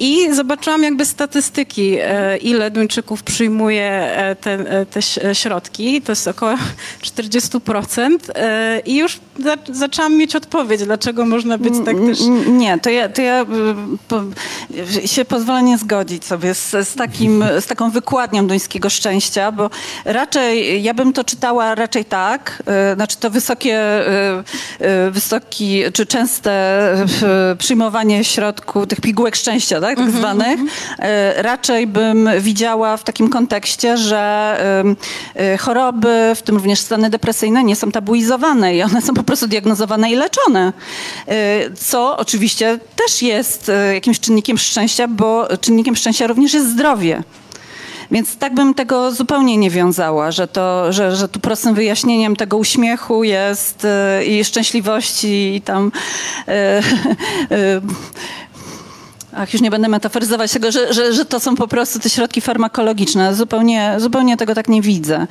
[0.02, 5.02] i zobaczyłam jakby statystyki, e, ile Duńczyków przyjmuje e, te, e, te
[5.34, 6.02] środki.
[6.02, 6.54] To jest około
[7.02, 8.18] 40%.
[8.86, 12.18] I już za, zaczęłam mieć odpowiedź, dlaczego można być tak też...
[12.46, 13.46] Nie, to ja, to ja
[14.08, 14.22] po,
[15.06, 19.70] się pozwolę nie zgodzić sobie z, z, takim, z taką wykładnią duńskiego szczęścia, bo
[20.04, 22.62] raczej, ja bym to czytała raczej tak,
[22.94, 23.80] znaczy to wysokie,
[25.10, 26.52] wysoki, czy częste
[27.58, 29.91] przyjmowanie środków, tych pigułek szczęścia, tak?
[29.96, 30.60] Tak, tak zwanych,
[30.98, 34.56] e, raczej bym widziała w takim kontekście, że
[35.34, 39.46] e, choroby, w tym również stany depresyjne, nie są tabuizowane i one są po prostu
[39.46, 40.72] diagnozowane i leczone.
[41.28, 41.34] E,
[41.70, 47.22] co oczywiście też jest jakimś czynnikiem szczęścia, bo czynnikiem szczęścia również jest zdrowie.
[48.12, 52.56] Więc tak bym tego zupełnie nie wiązała, że, to, że, że tu prostym wyjaśnieniem tego
[52.56, 53.86] uśmiechu jest
[54.26, 55.92] i szczęśliwości i tam
[59.36, 62.40] Ach, już nie będę metaforyzować tego, że, że, że to są po prostu te środki
[62.40, 63.34] farmakologiczne.
[63.34, 65.26] Zupełnie, zupełnie tego tak nie widzę.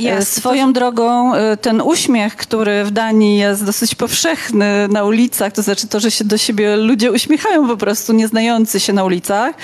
[0.00, 0.72] Jasne, Swoją to...
[0.72, 6.00] drogą e, ten uśmiech, który w Danii jest dosyć powszechny na ulicach, to znaczy to,
[6.00, 9.54] że się do siebie ludzie uśmiechają po prostu, nieznający się na ulicach,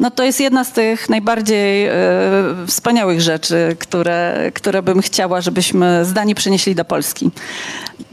[0.00, 1.92] no to jest jedna z tych najbardziej e,
[2.66, 7.30] wspaniałych rzeczy, które, które bym chciała, żebyśmy z Danii przenieśli do Polski.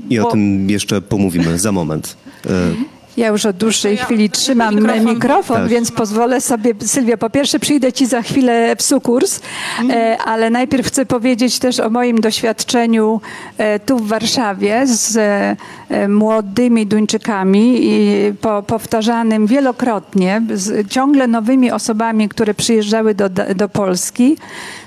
[0.09, 0.27] I Bo...
[0.27, 2.17] o tym jeszcze pomówimy za moment.
[2.45, 2.49] E,
[3.17, 5.67] ja już od dłuższej ja chwili trzymam mikrofon, mikrofon tak.
[5.67, 9.39] więc pozwolę sobie, Sylwia, po pierwsze przyjdę Ci za chwilę w sukurs,
[9.79, 9.91] mm.
[9.91, 13.21] e, ale najpierw chcę powiedzieć też o moim doświadczeniu
[13.57, 21.71] e, tu w Warszawie z e, młodymi Duńczykami i po, powtarzanym wielokrotnie z ciągle nowymi
[21.71, 24.37] osobami, które przyjeżdżały do, do Polski.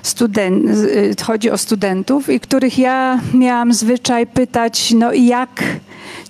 [0.03, 0.75] Studen,
[1.23, 5.63] chodzi o studentów i których ja miałam zwyczaj pytać, no jak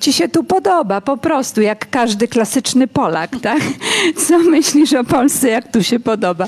[0.02, 3.62] ci się tu podoba, po prostu, jak każdy klasyczny Polak, tak?
[4.28, 6.48] Co myślisz o Polsce, jak tu się podoba?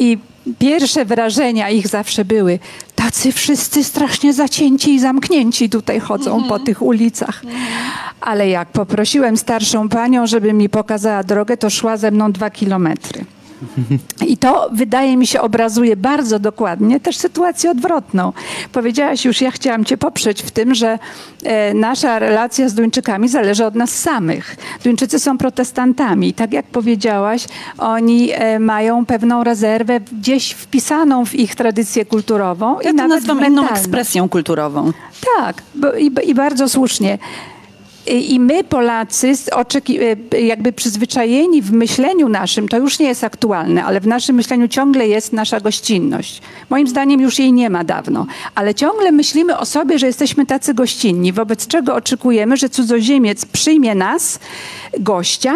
[0.00, 0.18] I
[0.58, 2.58] pierwsze wrażenia ich zawsze były,
[2.94, 6.48] tacy wszyscy strasznie zacięci i zamknięci tutaj chodzą mm -hmm.
[6.48, 6.66] po mhm.
[6.66, 7.44] tych ulicach.
[7.44, 7.60] Mm -hmm.
[8.20, 13.24] Ale jak poprosiłem starszą panią, żeby mi pokazała drogę, to szła ze mną dwa kilometry.
[14.26, 18.32] I to wydaje mi się obrazuje bardzo dokładnie też sytuację odwrotną.
[18.72, 20.98] Powiedziałaś już, ja chciałam Cię poprzeć w tym, że
[21.44, 24.56] e, nasza relacja z Duńczykami zależy od nas samych.
[24.84, 26.34] Duńczycy są protestantami.
[26.34, 27.46] Tak jak powiedziałaś,
[27.78, 32.80] oni e, mają pewną rezerwę gdzieś wpisaną w ich tradycję kulturową.
[32.80, 34.92] Ja i to nazywam inną ekspresją kulturową.
[35.36, 37.18] Tak, bo, i, i bardzo słusznie.
[38.06, 39.32] I my, Polacy,
[40.32, 44.68] e, jakby przyzwyczajeni w myśleniu naszym, to już nie jest aktualne, ale w naszym myśleniu
[44.68, 46.42] ciągle jest nasza gościnność.
[46.70, 50.74] Moim zdaniem już jej nie ma dawno, ale ciągle myślimy o sobie, że jesteśmy tacy
[50.74, 54.38] gościnni, wobec czego oczekujemy, że cudzoziemiec przyjmie nas,
[54.98, 55.54] gościa,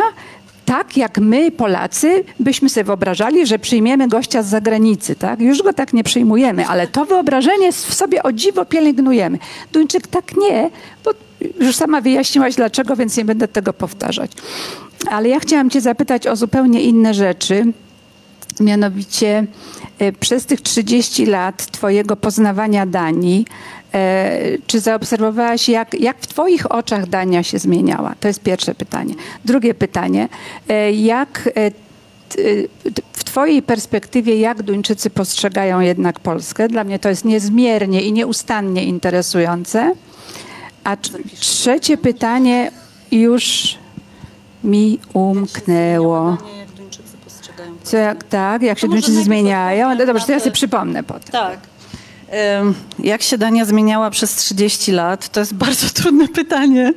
[0.64, 5.14] tak jak my, Polacy, byśmy sobie wyobrażali, że przyjmiemy gościa z zagranicy.
[5.14, 5.40] Tak?
[5.40, 9.38] Już go tak nie przyjmujemy, ale to wyobrażenie w sobie o dziwo pielęgnujemy.
[9.72, 10.70] Duńczyk tak nie,
[11.04, 11.10] bo
[11.60, 14.32] już sama wyjaśniłaś dlaczego, więc nie będę tego powtarzać.
[15.10, 17.72] Ale ja chciałam Cię zapytać o zupełnie inne rzeczy.
[18.60, 19.46] Mianowicie
[19.98, 23.46] e, przez tych 30 lat Twojego poznawania Danii,
[23.94, 28.14] e, czy zaobserwowałaś, jak, jak w Twoich oczach Dania się zmieniała?
[28.20, 29.14] To jest pierwsze pytanie.
[29.44, 30.28] Drugie pytanie,
[30.68, 31.48] e, jak
[33.12, 36.68] w Twojej perspektywie, jak Duńczycy postrzegają jednak Polskę?
[36.68, 39.94] Dla mnie to jest niezmiernie i nieustannie interesujące.
[40.84, 40.96] A
[41.40, 42.70] trzecie pytanie
[43.12, 43.74] już
[44.64, 46.36] mi umknęło.
[47.82, 49.94] Co jak tak, jak się Duńczycy zmieniają?
[49.94, 51.32] No dobrze, to ja sobie przypomnę potem.
[51.32, 51.58] Tak.
[52.98, 55.28] Jak się Dania zmieniała przez 30 lat?
[55.28, 56.92] To jest bardzo trudne pytanie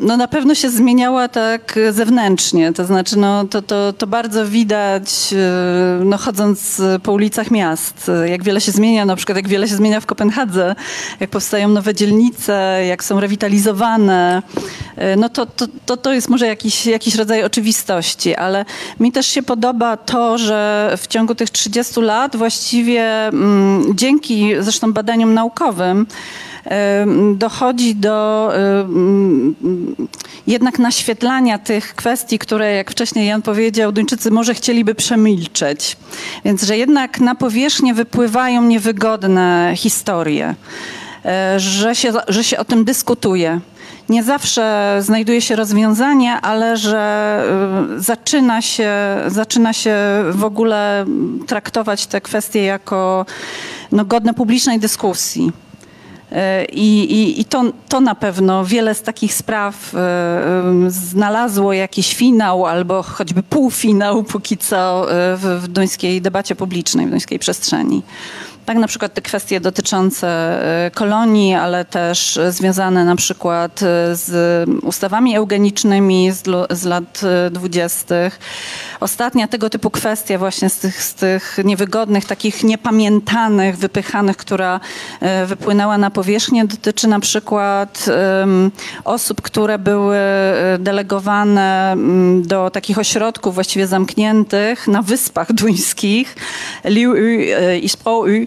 [0.00, 5.34] no na pewno się zmieniała tak zewnętrznie, to znaczy no, to, to, to bardzo widać
[6.04, 10.00] no, chodząc po ulicach miast, jak wiele się zmienia, na przykład jak wiele się zmienia
[10.00, 10.74] w Kopenhadze,
[11.20, 14.42] jak powstają nowe dzielnice, jak są rewitalizowane,
[15.16, 18.64] no to, to, to, to jest może jakiś, jakiś rodzaj oczywistości, ale
[19.00, 24.92] mi też się podoba to, że w ciągu tych 30 lat właściwie mm, dzięki zresztą
[24.92, 26.06] badaniom naukowym,
[27.34, 28.52] dochodzi do
[30.46, 35.96] jednak naświetlania tych kwestii, które, jak wcześniej Jan powiedział, Duńczycy może chcieliby przemilczeć.
[36.44, 40.54] Więc, że jednak na powierzchnię wypływają niewygodne historie,
[41.24, 43.60] e, że się, że się o tym dyskutuje
[44.10, 47.44] nie zawsze znajduje się rozwiązanie, ale że
[47.96, 48.92] y, zaczyna się,
[49.26, 49.96] zaczyna się
[50.30, 51.06] w ogóle
[51.46, 53.26] traktować te kwestie jako
[53.92, 55.52] no, godne publicznej dyskusji.
[56.72, 62.66] I, i, i to, to na pewno wiele z takich spraw e, znalazło jakiś finał
[62.66, 68.02] albo choćby półfinał póki co e, w, w duńskiej debacie publicznej, w duńskiej przestrzeni.
[68.66, 70.28] Tak, na przykład te kwestie dotyczące
[70.86, 76.32] e, kolonii, ale też związane na przykład e, z ustawami eugenicznymi
[76.70, 78.38] z, lat e, dwudziestych.
[79.00, 84.80] Ostatnia tego typu kwestia właśnie z tych, z tych niewygodnych, takich niepamiętanych, wypychanych, która
[85.46, 88.06] wypłynęła na powierzchnię, dotyczy na przykład
[89.04, 90.16] osób, które były
[90.78, 91.96] delegowane
[92.42, 96.36] do takich ośrodków właściwie zamkniętych na wyspach duńskich,
[96.84, 97.14] Liu
[97.82, 98.46] i Spro E,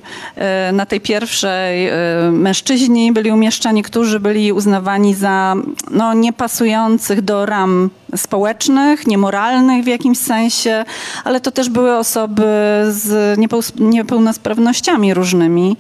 [0.74, 1.94] na tej pierwszej e,
[2.32, 5.56] mężczyźni byli umieszczani, którzy byli uznawani za
[5.92, 10.86] no, niepasujących do ram społecznych, niemoralnych w jakimś sensie,
[11.24, 12.44] ale to też były osoby
[12.90, 13.38] z
[13.80, 15.78] niepełnosprawnościami różnymi.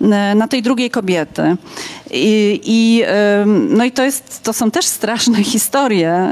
[0.00, 1.56] E, na tej drugiej kobiety.
[2.14, 3.02] I, i,
[3.68, 6.28] no i to, jest, to są też straszne historie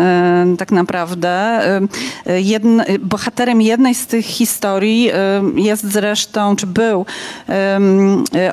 [0.59, 1.61] tak naprawdę.
[2.27, 5.11] Jedn, bohaterem jednej z tych historii
[5.57, 7.07] jest zresztą, czy był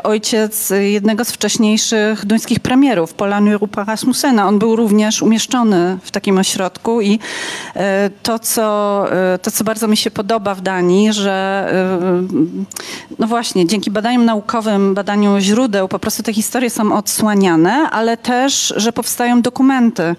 [0.03, 4.47] ojciec jednego z wcześniejszych duńskich premierów, Pola Nyrupa Rasmussena.
[4.47, 7.19] On był również umieszczony w takim ośrodku i
[7.76, 11.39] e, to co, e, to, co bardzo mi się podoba w Danii, że
[13.19, 18.74] no właśnie, dzięki badaniom naukowym, badaniu źródeł, po prostu te historie są odsłaniane, ale też,
[18.78, 20.16] że powstają dokumenty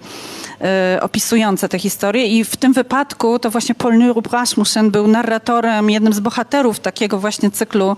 [0.95, 5.89] y, opisujące te historie i w tym wypadku to właśnie Paul Nyrup Rasmussen był narratorem,
[5.89, 7.95] jednym z bohaterów takiego właśnie cyklu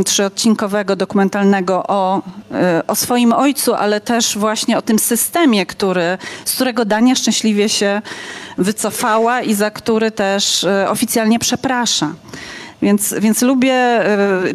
[0.00, 6.18] y, trzyodcinkowego, dokumentalnego o, y, o swoim ojcu, ale też właśnie o tym systemie, który,
[6.44, 8.02] z którego Dania szczęśliwie się
[8.58, 12.12] wycofała i za który też oficjalnie przeprasza.
[12.82, 14.00] Więc, więc lubię,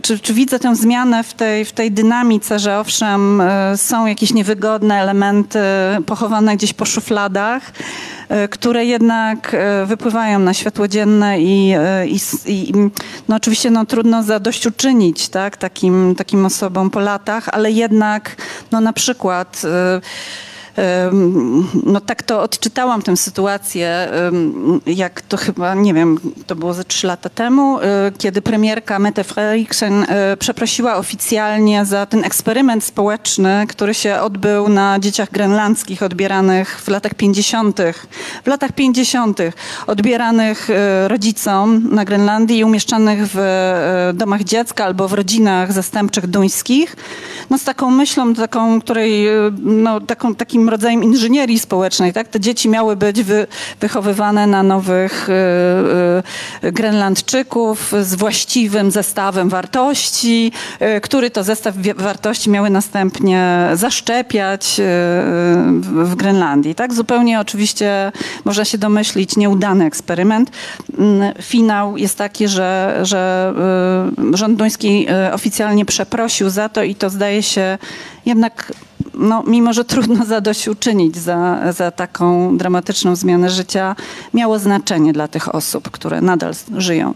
[0.01, 3.41] czy, czy widzę tę zmianę w tej, w tej dynamice, że owszem,
[3.75, 5.59] są jakieś niewygodne elementy
[6.05, 7.71] pochowane gdzieś po szufladach,
[8.29, 12.73] E, które jednak e, wypływają na światło dzienne i, e, i, i
[13.27, 18.35] no oczywiście no, trudno zadośćuczynić tak, takim, takim osobom po latach, ale jednak
[18.71, 19.61] no, na przykład
[21.85, 24.09] no tak to odczytałam tę sytuację,
[24.85, 29.23] jak to chyba, nie wiem, to było ze trzy lata temu, e, kiedy premierka Mette
[29.23, 36.81] Frederiksen e, przeprosiła oficjalnie za ten eksperyment społeczny, który się odbył na dzieciach grenlandzkich odbieranych
[36.81, 37.79] w latach 50.
[38.43, 39.39] W latach 50.
[39.87, 43.37] odbieranych e, rodzicom na Grenlandii i umieszczanych w
[44.13, 46.95] domach dziecka albo w rodzinach zastępczych duńskich,
[47.49, 49.27] no z taką myślą, taką, której,
[49.61, 52.13] no, taką, takim rodzajem inżynierii społecznej.
[52.13, 52.27] Tak?
[52.27, 53.47] Te dzieci miały być wy,
[53.79, 60.51] wychowywane na nowych y, y, Grenlandczyków z właściwym zestawem wartości,
[60.97, 64.81] y, który to zestaw wartości miały następnie zaszczepiać
[65.81, 66.75] w Grenlandii.
[66.75, 66.93] Tak?
[66.93, 68.11] Zupełnie oczywiście
[68.45, 70.51] można się domyślić nieudany eksperyment.
[70.97, 73.53] Mm, finał jest taki, że, że
[74.33, 77.77] rząd duński oficjalnie przeprosił za to i to zdaje się
[78.25, 78.71] jednak
[79.13, 83.95] no, mimo że trudno zadośćuczynić za, za taką dramatyczną zmianę życia,
[84.33, 87.13] miało znaczenie dla tych osób, które nadal żyją.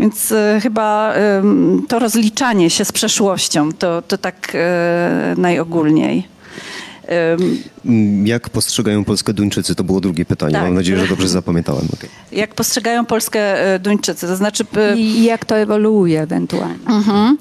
[0.00, 6.37] Więc y, chyba y, to rozliczanie się z przeszłością to, to tak y, najogólniej.
[8.24, 9.74] Jak postrzegają Polskę Duńczycy?
[9.74, 10.52] To było drugie pytanie.
[10.52, 10.62] Tak.
[10.62, 11.88] Mam nadzieję, że dobrze zapamiętałem.
[11.94, 12.10] Okay.
[12.32, 14.26] Jak postrzegają Polskę e, Duńczycy?
[14.26, 14.64] To znaczy...
[14.96, 16.78] I jak to ewoluuje ewentualnie?
[16.86, 17.38] Mhm.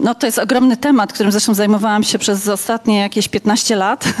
[0.04, 4.04] no to jest ogromny temat, którym zresztą zajmowałam się przez ostatnie jakieś 15 lat,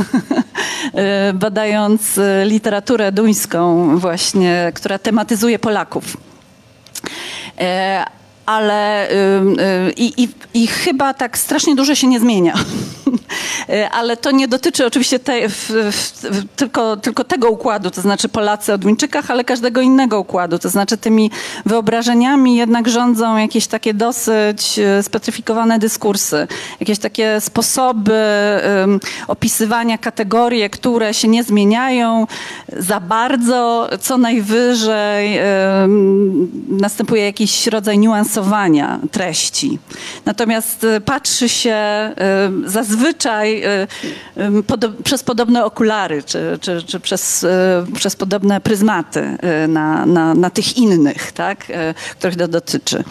[0.94, 6.16] e, badając e, literaturę duńską właśnie, która tematyzuje Polaków
[8.46, 9.08] ale
[9.96, 12.54] i, i, i, chyba tak strasznie dużo się nie zmienia.
[13.70, 16.12] Y, ale to nie dotyczy oczywiście te, w, w,
[16.56, 20.58] tylko, tylko tego układu, to znaczy Polacy o Duńczykach, ale każdego innego układu.
[20.58, 21.30] To znaczy tymi
[21.66, 26.46] wyobrażeniami jednak rządzą jakieś takie dosyć y, specyfikowane dyskursy,
[26.80, 28.22] jakieś takie sposoby
[28.80, 32.26] um, opisywania kategorie, które się nie zmieniają
[32.76, 35.38] za bardzo, co najwyżej
[35.80, 37.98] um, następuje jakiś rodzaj
[38.34, 39.78] niuansowania treści.
[40.24, 41.76] Natomiast y, patrzy się
[42.44, 43.86] um, zazwyczaj y,
[45.04, 47.46] przez podobne okulary, czy, czy, czy przez,
[47.94, 49.38] przez podobne pryzmaty
[49.68, 51.66] na, na, na tych innych, tak,
[52.18, 53.04] których to dotyczy.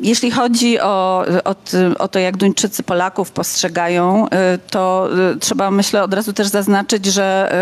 [0.00, 1.54] Jeśli chodzi o, o,
[1.98, 4.26] o to, jak Duńczycy Polaków postrzegają,
[4.70, 5.08] to
[5.40, 7.52] trzeba, myślę, od razu też zaznaczyć, że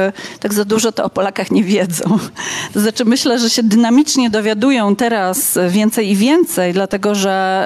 [0.40, 2.04] tak za dużo to o Polakach nie wiedzą.
[2.74, 7.64] To znaczy, myślę, że się dynamicznie dowiadują teraz więcej i więcej, dlatego że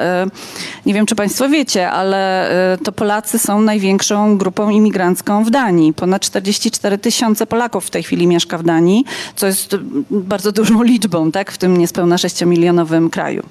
[0.86, 2.50] nie wiem, czy Państwo wiecie, ale
[2.84, 5.92] to Polacy są największą grupą imigrancką w Danii.
[5.92, 9.04] Ponad 44 tysiące Polaków w tej chwili mieszka w Danii,
[9.36, 9.76] co jest
[10.10, 13.42] bardzo dużą liczbą tak, w tym niespełna 6-milionowym kraju.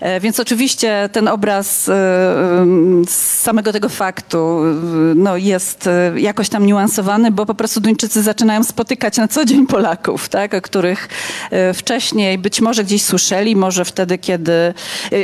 [0.00, 1.92] E, więc oczywiście ten obraz e,
[3.08, 4.62] z samego tego faktu
[5.14, 9.66] no, jest e, jakoś tam niuansowany, bo po prostu Duńczycy zaczynają spotykać na co dzień
[9.66, 11.08] Polaków, tak, o których
[11.74, 14.74] wcześniej być może gdzieś słyszeli, może wtedy, kiedy,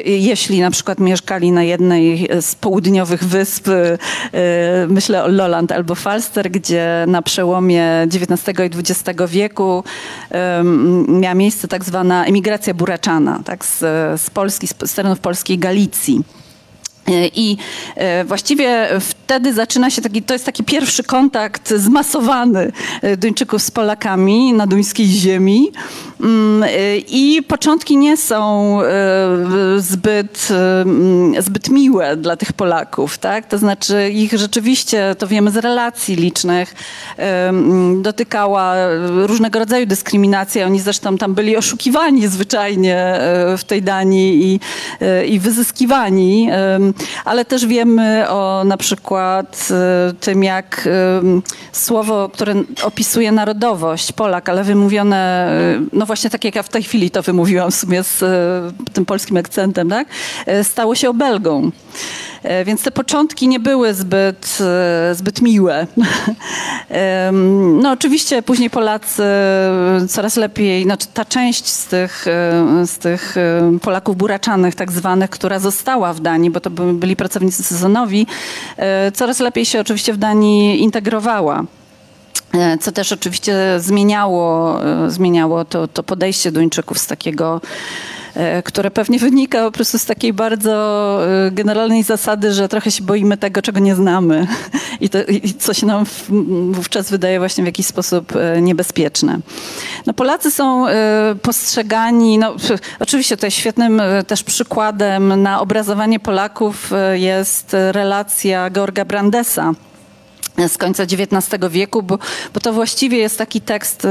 [0.05, 3.69] jeśli na przykład mieszkali na jednej z południowych wysp,
[4.89, 9.85] myślę o Lolland albo Falster, gdzie na przełomie XIX i XX wieku
[11.09, 13.79] miała miejsce tak zwana emigracja buraczana, tak, z,
[14.21, 16.21] z Polski Polski, z terenów polskiej Galicji.
[17.09, 17.57] E, I
[17.97, 22.73] e, właściwie wtedy zaczyna się taki, to jest taki pierwszy kontakt zmasowany
[23.03, 25.73] e, Duńczyków z Polakami na duńskiej ziemi.
[26.21, 26.71] Mm,
[27.09, 28.79] I początki nie są
[29.79, 30.49] zbyt,
[31.39, 33.47] zbyt miłe dla tych Polaków, tak?
[33.47, 36.75] To znaczy ich rzeczywiście, to wiemy z relacji licznych,
[37.97, 38.75] dotykała
[39.27, 40.63] różnego rodzaju dyskryminacji.
[40.63, 43.21] Oni zresztą tam byli oszukiwani zwyczajnie
[43.59, 44.61] w tej Danii i,
[45.33, 46.49] i wyzyskiwani
[47.25, 49.69] ale też wiemy o na przykład
[50.11, 50.91] y, tym, jak y,
[51.73, 56.83] słowo, które opisuje narodowość Polak, ale wymówione, y, no właśnie tak jak ja w tej
[56.83, 58.25] chwili to wymówiłam w sumie z
[58.93, 60.09] tym polskim akcentem, tak?
[60.63, 61.71] stało się obelgą.
[62.43, 65.87] E, więc te początki nie były zbyt, e, zbyt miłe.
[67.73, 69.23] No oczywiście później Polacy
[70.09, 73.35] coraz lepiej, znaczy ta część z tych, e, z tych
[73.83, 78.27] Polaków buraczanych tak zwanych, która została w Danii, bo to byli pracownicy sezonowi,
[79.15, 81.65] coraz lepiej się oczywiście w Danii integrowała.
[82.81, 84.79] co też oczywiście zmieniało,
[85.09, 88.22] zmieniało to, to podejście Duńczyków z takiego E,
[88.65, 90.73] które pewnie wynika po prostu z takiej bardzo
[91.47, 94.47] e, generalnej zasady, że trochę się boimy tego, czego nie znamy
[95.01, 96.05] i, to, i co się nam
[96.71, 99.39] wówczas wydaje właśnie w jakiś sposób e, niebezpieczne.
[100.07, 100.87] No Polacy są
[101.43, 102.57] postrzegani, no,
[103.01, 109.73] oczywiście tutaj świetnym też przykładem na obrazowanie Polaków jest relacja Georga Brandesa,
[110.69, 112.19] z końca XIX wieku, bo,
[112.55, 114.09] bo to właściwie jest taki tekst y,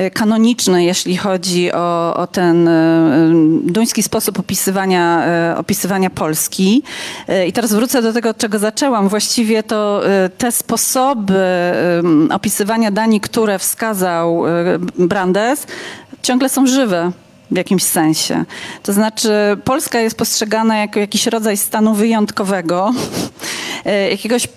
[0.00, 5.24] y, kanoniczny, jeśli chodzi o, o ten y, duński sposób opisywania,
[5.56, 6.82] opisywania Polski.
[7.46, 9.08] I teraz wrócę do tego, od czego zaczęłam.
[9.08, 10.02] Właściwie to
[10.38, 11.42] te sposoby
[12.30, 14.44] opisywania Danii, które wskazał
[14.98, 15.66] Brandes,
[16.22, 17.12] ciągle są żywe
[17.50, 18.44] w jakimś sensie.
[18.82, 19.30] To znaczy,
[19.64, 22.92] Polska jest postrzegana jako jakiś rodzaj stanu wyjątkowego,
[24.10, 24.48] jakiegoś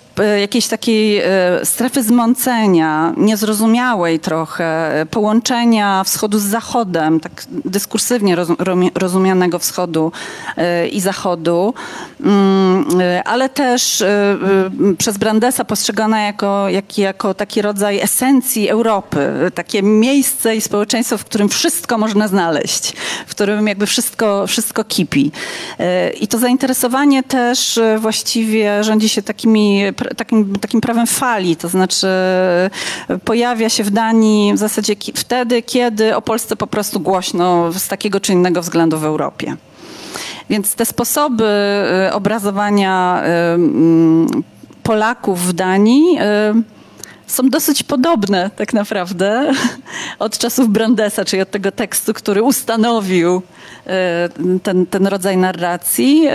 [0.42, 1.26] jakiejś takiej e,
[1.64, 7.32] strefy zmącenia, niezrozumiałej trochę, e, połączenia wschodu z zachodem, tak
[7.66, 8.36] dyskursywnie
[8.96, 10.12] rozumianego wschodu
[10.92, 11.74] i zachodu,
[12.24, 12.86] mm,
[13.26, 14.04] ale też
[14.98, 21.26] przez Brandesa postrzegana jako, jak, jako taki rodzaj esencji Europy, takie miejsce i społeczeństwo, w
[21.26, 22.94] którym wszystko można znaleźć,
[23.28, 25.32] w którym jakby wszystko, wszystko kipi.
[26.20, 29.84] I to zainteresowanie też właściwie rządzi się takimi
[30.18, 32.69] takim, takim prawem fali, to znaczy e,
[33.26, 38.19] pojawia się w Danii w zasadzie wtedy, kiedy o Polsce po prostu głośno z takiego
[38.19, 39.56] czy innego względu w Europie.
[40.49, 43.57] Więc te sposoby e, obrazowania e,
[44.84, 46.18] Polaków w Danii
[47.32, 49.52] są dosyć podobne tak naprawdę
[50.20, 53.41] od czasów Brandesa, czyli od tego tekstu, który ustanowił
[54.64, 56.28] ten, ten rodzaj narracji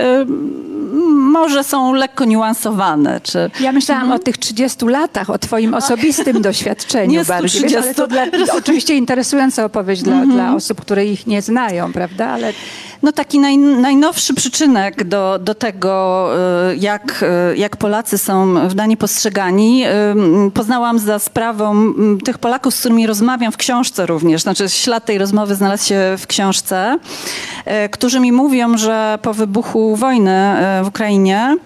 [1.37, 3.21] może są lekko niuansowane.
[3.23, 3.51] Czy...
[3.59, 4.21] Ja myślałam mhm.
[4.21, 7.61] o tych 30 latach, o twoim osobistym doświadczeniu nie bardziej.
[7.61, 8.25] Wiesz, ale to dla,
[8.57, 10.31] oczywiście interesująca opowieść dla, mhm.
[10.31, 12.27] dla osób, które ich nie znają, prawda?
[12.27, 12.53] Ale
[13.03, 16.29] no taki naj, najnowszy przyczynek do, do tego,
[16.71, 17.25] y, jak,
[17.55, 19.85] jak Polacy są w Danii postrzegani,
[20.47, 20.51] y,
[20.87, 21.93] poznałam za sprawą
[22.25, 24.41] tych Polaków, z którymi rozmawiam w książce również.
[24.41, 26.99] Znaczy ślad tej rozmowy znalazł się w książce,
[27.91, 31.57] którzy mi mówią, że po wybuchu wojny w Ukrainie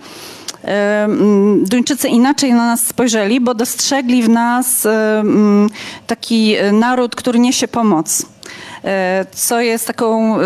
[1.61, 4.87] Duńczycy inaczej na nas spojrzeli, bo dostrzegli w nas
[6.07, 8.25] taki naród, który niesie pomoc
[8.70, 8.70] E,
[9.31, 10.41] co jest taką e,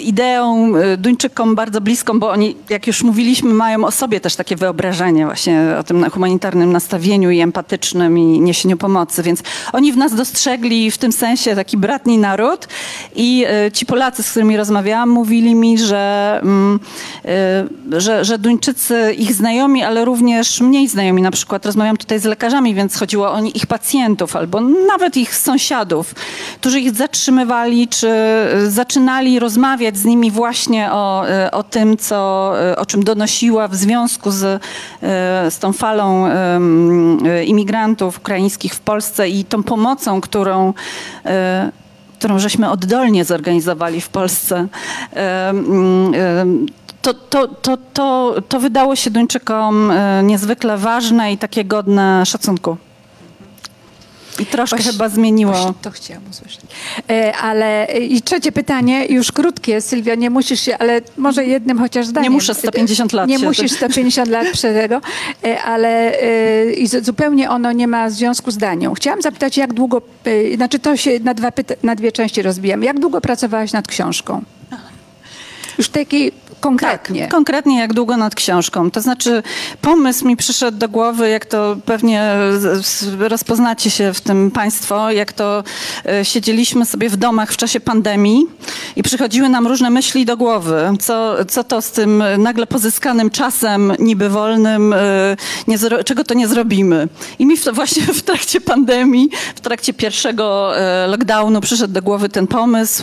[0.00, 4.56] ideą e, Duńczykom bardzo bliską, bo oni, jak już mówiliśmy, mają o sobie też takie
[4.56, 9.42] wyobrażenie właśnie o tym humanitarnym nastawieniu i empatycznym i niesieniu pomocy, więc
[9.72, 12.68] oni w nas dostrzegli w tym sensie taki bratni naród
[13.14, 16.80] i ci Polacy, z którymi rozmawiałam, mówili mi, że, mm,
[17.92, 22.74] że, że Duńczycy, ich znajomi, ale również mniej znajomi, na przykład rozmawiam tutaj z lekarzami,
[22.74, 26.14] więc chodziło o ich pacjentów albo nawet ich sąsiadów,
[26.60, 27.45] którzy ich zatrzymywali
[27.88, 28.08] czy
[28.68, 34.62] zaczynali rozmawiać z nimi właśnie o, o tym, co, o czym donosiła w związku z,
[35.50, 36.28] z tą falą
[37.46, 40.74] imigrantów ukraińskich w Polsce i tą pomocą, którą
[42.18, 44.68] którą żeśmy oddolnie zorganizowali w Polsce.
[47.02, 49.92] To, to, to, to, to wydało się Duńczykom
[50.22, 52.76] niezwykle ważne i takie godne szacunku.
[54.40, 55.52] I troszkę właśnie, chyba zmieniło.
[55.52, 56.60] Właśnie to chciałam usłyszeć.
[57.10, 61.78] E, ale e, i trzecie pytanie, już krótkie, Sylwia, nie musisz się, ale może jednym
[61.78, 62.32] chociaż zdaniem.
[62.32, 63.28] Nie muszę 150 lat.
[63.28, 65.00] Nie musisz 150 lat przed tego,
[65.44, 66.12] e, ale
[66.76, 68.94] i zupełnie ono nie ma związku z Danią.
[68.94, 70.02] Chciałam zapytać, jak długo,
[70.56, 71.52] znaczy to się na, dwa
[71.82, 72.82] na dwie części rozbijam.
[72.82, 74.42] Jak długo pracowałaś nad książką?
[75.78, 77.20] Już takiej Konkretnie.
[77.20, 78.90] Tak, konkretnie jak długo nad książką.
[78.90, 79.42] To znaczy
[79.80, 82.32] pomysł mi przyszedł do głowy, jak to pewnie
[83.18, 85.64] rozpoznacie się w tym państwo, jak to
[86.06, 88.46] e, siedzieliśmy sobie w domach w czasie pandemii
[88.96, 90.90] i przychodziły nam różne myśli do głowy.
[91.00, 96.48] Co, co to z tym nagle pozyskanym czasem niby wolnym, e, nie, czego to nie
[96.48, 97.08] zrobimy.
[97.38, 102.28] I mi w, właśnie w trakcie pandemii, w trakcie pierwszego e, lockdownu przyszedł do głowy
[102.28, 103.02] ten pomysł.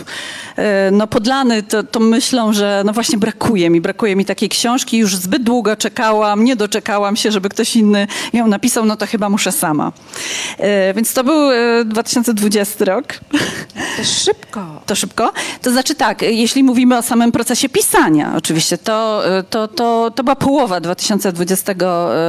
[0.91, 4.97] No podlany to, tą myślą, że no właśnie brakuje brakuje mi, brakuje mi takiej książki,
[4.97, 9.29] już zbyt długo czekałam, nie doczekałam się, żeby ktoś inny ją napisał, no to chyba
[9.29, 9.91] muszę sama.
[10.57, 11.49] E, więc to był
[11.85, 13.05] 2020 e, rok.
[13.97, 14.63] To szybko.
[14.85, 15.31] To szybko?
[15.61, 20.23] To znaczy tak, jeśli mówimy o samym procesie pisania, oczywiście, to, e, to, to, to
[20.23, 21.73] była połowa 2020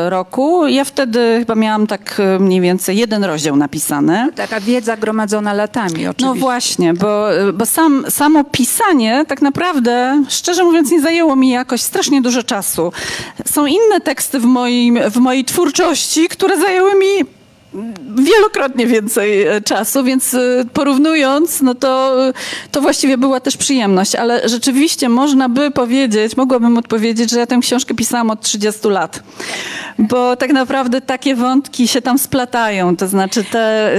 [0.08, 0.66] roku.
[0.66, 4.28] Ja wtedy chyba miałam tak mniej więcej jeden rozdział napisany.
[4.34, 6.26] Taka wiedza gromadzona latami oczywiście.
[6.26, 11.80] No właśnie, bo, bo sam, samo pisanie tak naprawdę, szczerze mówiąc, nie zajęło mi jakoś
[11.80, 12.92] strasznie dużo czasu.
[13.46, 17.24] Są inne teksty w, moim, w mojej twórczości, które zajęły mi
[18.16, 22.16] wielokrotnie więcej e, czasu, więc e, porównując, no to,
[22.70, 27.58] to właściwie była też przyjemność, ale rzeczywiście można by powiedzieć, mogłabym odpowiedzieć, że ja tę
[27.60, 29.22] książkę pisałam od 30 lat,
[29.98, 33.94] bo tak naprawdę takie wątki się tam splatają, to znaczy te,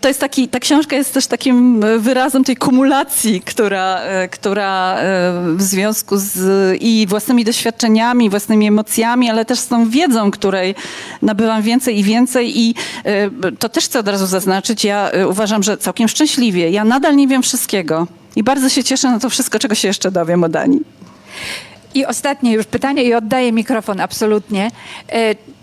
[0.00, 4.00] to jest taki, ta książka jest też takim wyrazem tej kumulacji, która,
[4.30, 4.96] która
[5.56, 6.38] w związku z
[6.82, 10.74] i własnymi doświadczeniami, własnymi emocjami, ale też z tą wiedzą, której
[11.22, 12.74] nabywam więcej i więcej i
[13.04, 16.70] e, to też chcę od razu zaznaczyć, ja e, uważam, że całkiem szczęśliwie.
[16.70, 20.10] Ja nadal nie wiem wszystkiego i bardzo się cieszę na to wszystko, czego się jeszcze
[20.10, 20.80] dowiem o Danii.
[21.94, 24.70] I ostatnie już pytanie i oddaję mikrofon absolutnie.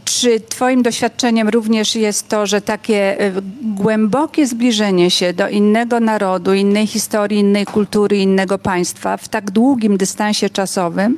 [0.03, 3.17] E, czy Twoim doświadczeniem również jest to, że takie
[3.61, 9.97] głębokie zbliżenie się do innego narodu, innej historii, innej kultury, innego państwa w tak długim
[9.97, 11.17] dystansie czasowym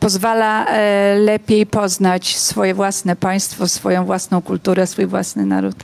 [0.00, 5.76] pozwala e, lepiej poznać swoje własne państwo, swoją własną kulturę, swój własny naród.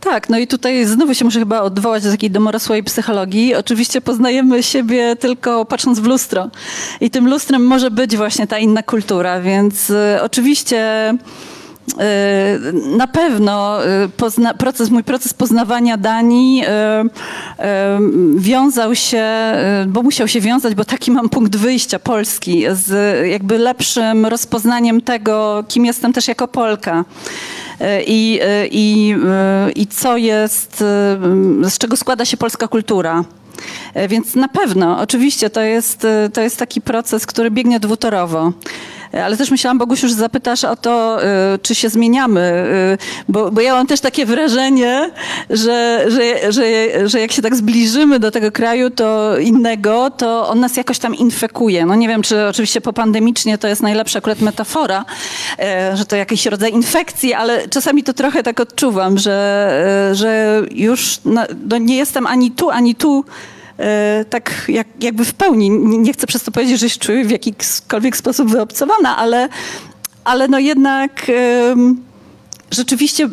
[0.00, 3.54] Tak, no i tutaj znowu się muszę chyba odwołać do takiej domorosłej psychologii.
[3.54, 6.50] Oczywiście poznajemy siebie tylko patrząc w lustro.
[7.00, 11.14] I tym lustrem może być właśnie ta inna kultura, więc y, oczywiście
[12.96, 19.26] na pewno y, pozna, proces, mój proces poznawania Danii y, wiązał się,
[19.86, 25.64] bo musiał się wiązać, bo taki mam punkt wyjścia Polski, z jakby lepszym rozpoznaniem tego,
[25.68, 27.04] kim jestem też jako Polka.
[28.06, 28.40] I,
[28.70, 29.14] i,
[29.76, 30.76] i co jest,
[31.62, 33.24] z czego składa się polska kultura.
[34.08, 38.52] Więc na pewno, oczywiście, to jest, to jest taki proces, który biegnie dwutorowo.
[39.12, 41.24] Ale też myślałam, Bogusiu, że zapytasz o to,
[41.54, 42.64] y, czy się zmieniamy,
[42.94, 45.10] y, bo, bo ja mam też takie wrażenie,
[45.50, 46.62] że, że, że,
[47.08, 51.14] że jak się tak zbliżymy do tego kraju to innego, to on nas jakoś tam
[51.14, 51.86] infekuje.
[51.86, 55.04] No nie wiem, czy oczywiście popandemicznie to jest najlepsza akurat metafora,
[55.94, 61.42] że to jakiś rodzaj infekcji, ale czasami to trochę tak odczuwam, że, że już no,
[61.80, 63.59] nie jestem ani tu, ani tu E,
[64.30, 68.16] tak jak, jakby w pełni, nie chcę przez to powiedzieć, że się czuję w jakikolwiek
[68.16, 69.48] sposób wyobcowana, ale,
[70.24, 71.30] ale no jednak
[72.70, 73.28] rzeczywiście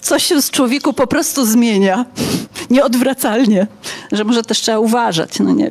[0.00, 2.04] coś się z człowieku po prostu zmienia.
[2.70, 3.66] Nieodwracalnie.
[4.12, 5.70] Że może też trzeba uważać, no nie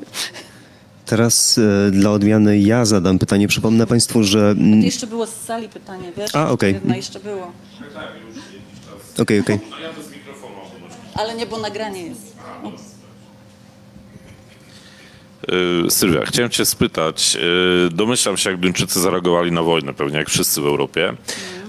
[1.06, 3.48] Teraz e, dla odmiany ja zadam pytanie.
[3.48, 4.56] Przypomnę Państwu, że...
[4.56, 6.36] To jeszcze było z sali pytanie, wiesz?
[6.36, 6.78] A, okej.
[6.78, 6.98] Okay.
[6.98, 7.52] jeszcze było.
[9.20, 9.56] Okej, okej.
[9.56, 9.60] Okay.
[11.14, 12.36] Ale nie, bo nagranie jest.
[15.88, 17.38] Y, Sylwia, chciałem cię spytać,
[17.88, 21.14] y, domyślam się, jak Duńczycy zareagowali na wojnę, pewnie jak wszyscy w Europie,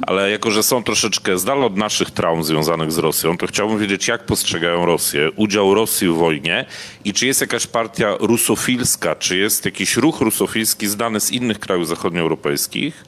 [0.02, 3.78] ale jako, że są troszeczkę z dala od naszych traum związanych z Rosją, to chciałbym
[3.78, 6.64] wiedzieć, jak postrzegają Rosję, udział Rosji w wojnie
[7.04, 11.88] i czy jest jakaś partia rusofilska, czy jest jakiś ruch rusofilski znany z innych krajów
[11.88, 13.04] zachodnioeuropejskich,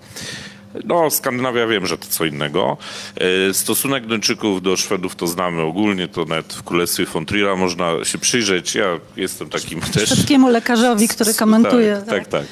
[0.85, 2.77] no, Skandynawia wiem, że to co innego.
[3.51, 8.05] E, stosunek Duńczyków do Szwedów to znamy ogólnie, to nawet w Królestwie von Trier'a można
[8.05, 8.75] się przyjrzeć.
[8.75, 8.87] Ja
[9.17, 10.09] jestem takim też...
[10.09, 12.03] Szwedzkiemu lekarzowi, który komentuje.
[12.07, 12.45] Tak, tak, tak,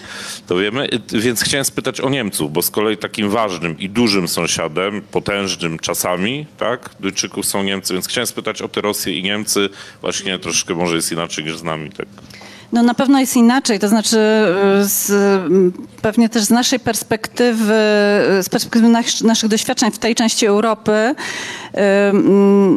[0.46, 0.88] To wiemy.
[1.12, 6.46] Więc chciałem spytać o Niemców, bo z kolei takim ważnym i dużym sąsiadem, potężnym czasami,
[6.58, 9.68] tak, Duńczyków są Niemcy, więc chciałem spytać o te Rosję i Niemcy.
[10.00, 12.06] Właśnie troszkę może jest inaczej niż z nami, tak.
[12.72, 15.12] No na pewno jest inaczej, to znaczy y, z,
[16.02, 17.74] pewnie też z naszej perspektywy,
[18.38, 21.78] y, z perspektywy nas, naszych doświadczeń w tej części Europy, y,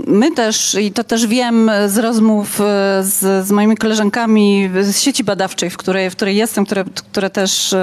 [0.07, 2.55] my też, i to też wiem z rozmów
[3.01, 7.75] z, z moimi koleżankami z sieci badawczej, w której, w której jestem, które, które też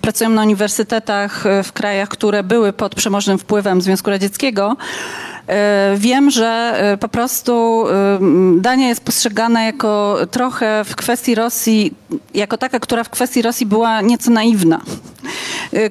[0.00, 4.76] pracują na uniwersytetach w krajach, które były pod przemożnym wpływem Związku Radzieckiego,
[5.96, 8.18] wiem, że e, po prostu e,
[8.56, 11.94] Dania jest postrzegana jako trochę w kwestii Rosji,
[12.34, 14.80] jako taka, która w kwestii Rosji była nieco naiwna,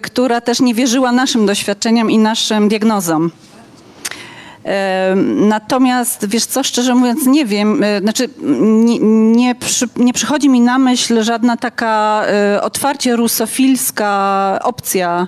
[0.01, 3.31] która też nie wierzyła naszym doświadczeniom i naszym diagnozom.
[5.35, 8.29] Natomiast wiesz co, szczerze mówiąc, nie wiem, znaczy
[8.61, 8.99] nie,
[9.31, 12.25] nie, przy, nie przychodzi mi na myśl żadna taka
[12.61, 15.27] otwarcie rusofilska opcja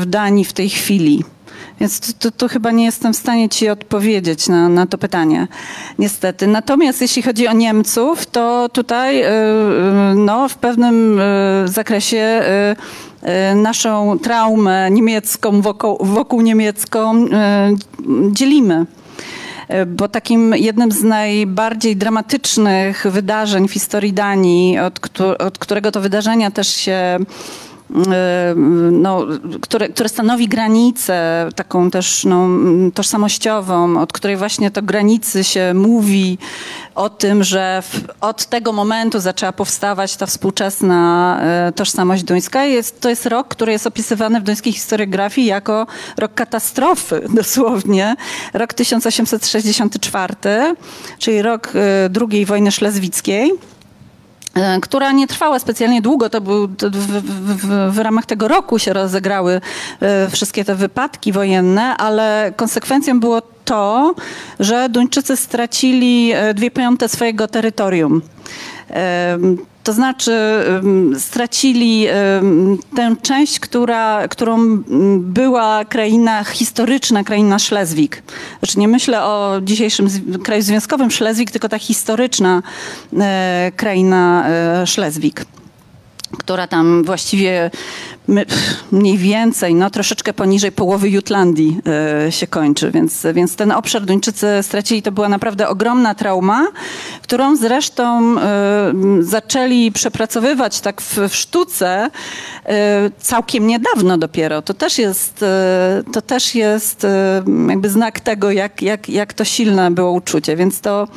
[0.00, 1.24] w Danii w tej chwili.
[1.80, 5.48] Więc to, to, to, chyba nie jestem w stanie ci odpowiedzieć na, na to pytanie,
[5.98, 6.46] niestety.
[6.46, 12.42] Natomiast jeśli chodzi o Niemców, to tutaj y, y, no, w pewnym y, zakresie
[13.54, 17.26] naszą traumę niemiecką, wokół, wokół niemiecką
[18.30, 18.86] dzielimy
[19.86, 24.78] bo takim jednym z najbardziej dramatycznych wydarzeń w historii Danii,
[25.38, 27.18] od którego to wydarzenia też się
[28.92, 29.26] no,
[29.60, 32.48] które, które stanowi granicę taką też no,
[32.94, 36.38] tożsamościową, od której właśnie to granicy się mówi
[36.94, 42.64] o tym, że w, od tego momentu zaczęła powstawać ta współczesna e, tożsamość duńska.
[42.64, 45.86] Jest, to jest rok, który jest opisywany w duńskiej historiografii jako
[46.18, 48.16] rok katastrofy, dosłownie.
[48.54, 50.34] Rok 1864,
[51.18, 53.52] czyli rok e, II wojny szlezwickiej.
[54.56, 57.22] E, która nie trwała specjalnie długo, to był w,
[57.56, 59.60] w, w, ramach tego roku się rozegrały
[60.00, 64.14] e, wszystkie te wypadki wojenne, ale konsekwencją było to,
[64.60, 68.22] że Duńczycy stracili e, dwie piąte swojego terytorium.
[69.86, 70.32] To znaczy
[71.18, 72.06] stracili
[72.96, 74.82] tę część, która, którą
[75.18, 78.22] była kraina historyczna, kraina Szlezwik.
[78.58, 80.08] Znaczy nie myślę o dzisiejszym
[80.44, 82.62] kraju związkowym Szlezwik, tylko ta historyczna
[83.18, 85.44] e, kraina e, Szlezwik
[86.38, 87.70] która tam właściwie
[88.92, 91.80] mniej więcej, no troszeczkę poniżej połowy Jutlandii
[92.26, 95.02] e, się kończy, więc, więc ten obszar Duńczycy stracili.
[95.02, 96.66] To była naprawdę ogromna trauma,
[97.22, 102.10] którą zresztą e, zaczęli przepracowywać tak w, w sztuce
[102.64, 104.62] e, całkiem niedawno dopiero.
[104.62, 105.44] To też jest,
[106.12, 107.06] to też jest
[107.68, 111.08] jakby znak tego, jak, jak, jak to silne było uczucie, więc to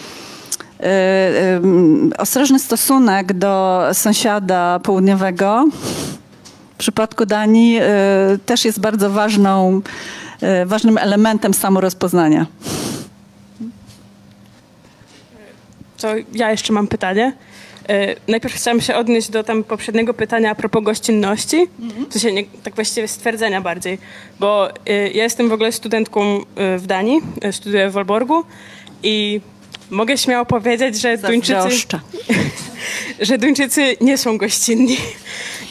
[2.18, 5.66] ostrożny stosunek do sąsiada południowego
[6.74, 7.88] w przypadku Danii e,
[8.46, 9.82] też jest bardzo ważną,
[10.66, 12.46] ważnym elementem samorozpoznania.
[15.98, 17.34] To ja jeszcze mam pytanie.
[18.28, 22.06] Najpierw chciałam się odnieść do tam poprzedniego pytania a propos gościnności, mhm.
[22.10, 23.98] w sensie nie, tak właściwie stwierdzenia bardziej,
[24.40, 26.40] bo ja jestem w ogóle studentką
[26.78, 28.44] w Danii, studiuję w Wolborgu
[29.04, 29.42] i
[29.90, 31.88] mogę śmiało powiedzieć, że Duńczycy,
[33.28, 34.98] że Duńczycy nie są gościnni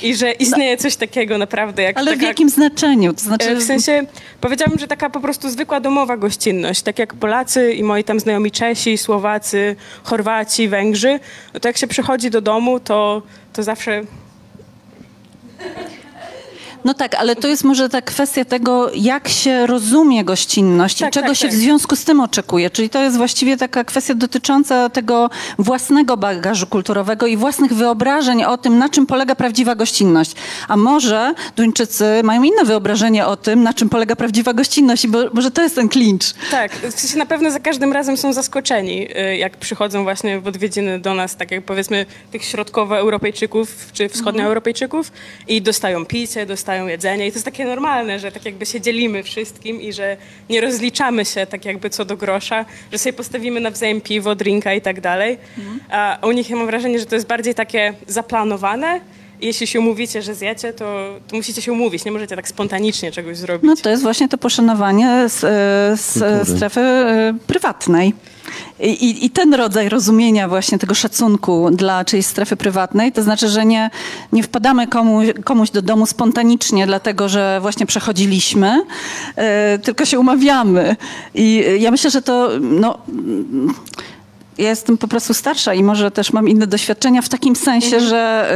[0.03, 3.13] i że istnieje coś takiego naprawdę jak Ale taka, w jakim znaczeniu?
[3.13, 3.57] To znaczy...
[3.57, 4.07] W sensie
[4.41, 8.51] powiedziałabym, że taka po prostu zwykła domowa gościnność, tak jak Polacy i moi tam znajomi
[8.51, 11.21] Czesi, Słowacy, Chorwaci, Węgrzy,
[11.55, 13.23] no to jak się przychodzi do domu, to,
[13.53, 14.03] to zawsze
[16.85, 21.13] no tak, ale to jest może ta kwestia tego, jak się rozumie gościnność tak, i
[21.13, 21.57] czego tak, się tak.
[21.57, 22.71] w związku z tym oczekuje.
[22.71, 28.59] Czyli to jest właściwie taka kwestia dotycząca tego własnego bagażu kulturowego i własnych wyobrażeń o
[28.59, 30.33] tym, na czym polega prawdziwa gościnność.
[30.69, 35.19] A może Duńczycy mają inne wyobrażenie o tym, na czym polega prawdziwa gościnność i bo,
[35.33, 36.25] może to jest ten klincz.
[36.51, 40.47] Tak, w sensie na pewno za każdym razem są zaskoczeni, y, jak przychodzą właśnie w
[40.47, 45.13] odwiedziny do nas, tak jak powiedzmy tych środkowoeuropejczyków czy wschodnioeuropejczyków
[45.49, 48.81] i dostają picie, dostają dostają jedzenie i to jest takie normalne, że tak jakby się
[48.81, 50.17] dzielimy wszystkim i że
[50.51, 54.81] nie rozliczamy się tak jakby co do grosza, że sobie postawimy nawzajem piwo, drinka i
[54.81, 55.39] tak dalej.
[55.59, 55.81] Mhm.
[55.91, 59.01] A u nich ja mam wrażenie, że to jest bardziej takie zaplanowane,
[59.41, 62.05] jeśli się umówicie, że zjecie, to, to, musicie się umówić.
[62.05, 63.67] Nie możecie tak spontanicznie czegoś zrobić.
[63.67, 65.41] No to jest właśnie to poszanowanie z,
[66.01, 68.15] z strefy e, prywatnej.
[68.81, 73.67] I, I, ten rodzaj rozumienia właśnie tego szacunku dla czyjejś strefy prywatnej, to znaczy, że
[73.67, 73.91] nie,
[74.33, 78.85] nie wpadamy komuś, komuś do domu spontanicznie, dlatego że właśnie przechodziliśmy,
[79.37, 80.97] e, tylko się umawiamy.
[81.35, 82.99] I ja myślę, że to no,
[84.59, 88.09] ja jestem po prostu starsza i może też mam inne doświadczenia w takim sensie, mhm.
[88.09, 88.53] że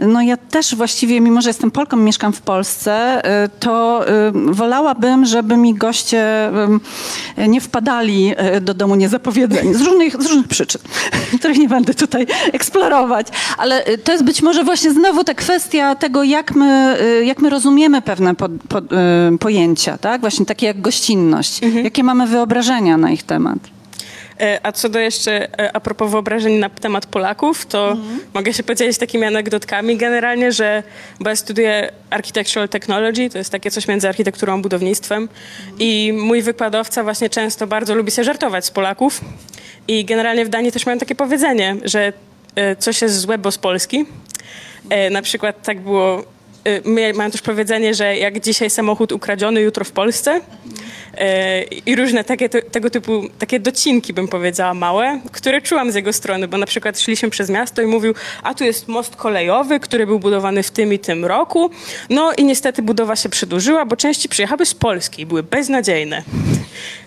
[0.00, 4.32] y, no ja też właściwie, mimo że jestem Polką, mieszkam w Polsce, y, to y,
[4.32, 6.50] wolałabym, żeby mi goście
[7.48, 10.80] nie wpadali do domu niezapowiedzeni z różnych, z różnych przyczyn,
[11.38, 13.26] których nie będę tutaj eksplorować.
[13.58, 18.02] Ale to jest być może właśnie znowu ta kwestia tego, jak my, jak my rozumiemy
[18.02, 18.82] pewne po, po,
[19.40, 20.20] pojęcia, tak?
[20.20, 21.62] Właśnie takie jak gościnność.
[21.62, 21.84] Mhm.
[21.84, 23.75] Jakie mamy wyobrażenia na ich temat.
[24.40, 28.20] E, a co do jeszcze, e, a propos wyobrażeń na temat Polaków, to mhm.
[28.34, 30.82] mogę się podzielić takimi anegdotkami generalnie, że,
[31.20, 35.76] bo ja studiuję Architectural Technology, to jest takie coś między architekturą a budownictwem mhm.
[35.78, 39.20] i mój wykładowca właśnie często bardzo lubi się żartować z Polaków
[39.88, 42.12] i generalnie w Danii też mają takie powiedzenie, że
[42.54, 44.04] e, coś jest złe, bo z Polski.
[45.10, 46.24] Na przykład tak było
[47.14, 50.40] mają też powiedzenie, że jak dzisiaj samochód ukradziony, jutro w Polsce.
[51.18, 56.12] E, I różne takie, tego typu, takie docinki, bym powiedziała, małe, które czułam z jego
[56.12, 60.06] strony, bo na przykład szliśmy przez miasto i mówił, a tu jest most kolejowy, który
[60.06, 61.70] był budowany w tym i tym roku.
[62.10, 66.22] No i niestety budowa się przedłużyła, bo części przyjechały z Polski i były beznadziejne.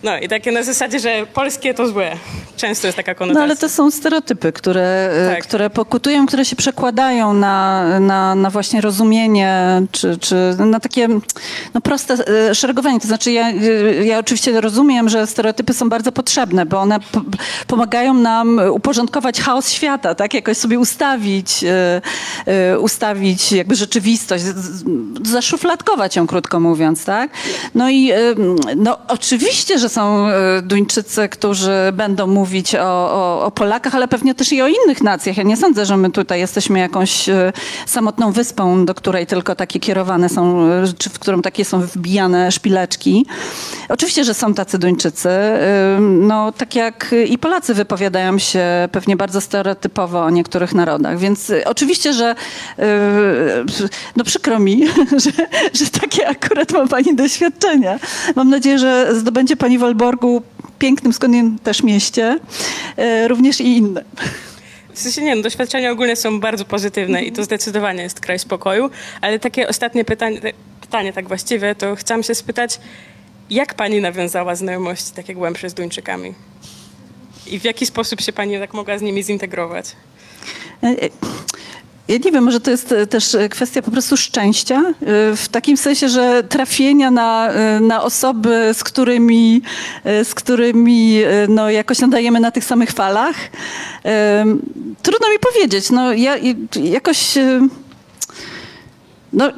[0.03, 2.11] No i takie na zasadzie, że polskie to złe.
[2.57, 3.40] Często jest taka konotacja.
[3.40, 5.44] No ale to są stereotypy, które, e, Tak.
[5.44, 11.07] które pokutują, które się przekładają na, na, na właśnie rozumienie, czy, czy na takie
[11.73, 12.18] no, proste
[12.49, 12.99] e, szeregowanie.
[12.99, 13.52] To znaczy ja,
[14.05, 17.21] ja oczywiście rozumiem, że stereotypy są bardzo potrzebne, bo one po,
[17.67, 20.34] pomagają nam uporządkować chaos świata, tak?
[20.34, 22.01] Jakoś sobie ustawić, e,
[22.45, 24.43] e, ustawić jakby rzeczywistość,
[25.26, 27.31] zaszufladkować ją, krótko mówiąc, tak?
[27.76, 28.17] No i e,
[28.76, 30.27] no, oczywiście, że są
[30.63, 35.38] Duńczycy, którzy będą mówić o, o, o Polakach, ale pewnie też i o innych nacjach.
[35.38, 37.26] Ja nie sądzę, że my tutaj jesteśmy jakąś
[37.85, 43.26] samotną wyspą, do której tylko takie kierowane są, czy w którą takie są wbijane szpileczki.
[43.90, 45.30] Oczywiście, że są tacy Duńczycy.
[45.99, 51.66] No, tak jak i Polacy wypowiadają się pewnie bardzo stereotypowo o niektórych narodach, więc e,
[51.66, 52.36] oczywiście, że
[52.80, 52.86] e,
[54.16, 54.88] no przykro mi,
[55.24, 55.32] że,
[55.74, 57.99] że takie akurat ma Pani doświadczenia.
[58.36, 60.41] Mam nadzieję, że zdobędzie Pani w Wolborgu,
[60.80, 62.40] pięknym skądinąd też mieście,
[62.98, 64.03] e, również i inne.
[64.94, 68.90] W sensie nie, no, doświadczenia ogólnie są bardzo pozytywne i to zdecydowanie jest kraj spokoju,
[69.22, 70.40] ale takie ostatnie pytanie,
[70.82, 72.80] pytanie tak właściwie, to chciałam się spytać,
[73.49, 76.34] jak pani nawiązała znajomości takie głębsze z Duńczykami?
[77.47, 79.85] I w jaki sposób się pani tak mogła z nimi zintegrować?
[80.84, 81.09] E, e,
[82.07, 84.93] Ja nie wiem, może to jest e, też kwestia po prostu szczęścia,
[85.35, 87.49] w takim sensie, że trafienia na,
[87.81, 89.61] na osoby, z którymi,
[90.05, 93.35] z którymi no, jakoś nadajemy na tych samych falach.
[95.01, 95.89] Trudno mi powiedzieć.
[95.89, 96.35] No, ja
[96.84, 97.34] jakoś...
[99.34, 99.49] No,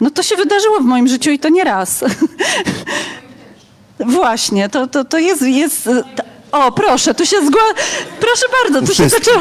[0.00, 2.04] no to się wydarzyło w moim życiu i to nie raz.
[4.00, 5.42] Właśnie, to, to, to jest...
[5.42, 5.84] jest
[6.16, 7.62] ta- o, proszę, tu się zgła...
[8.20, 9.40] Proszę bardzo, tu się zaczęło...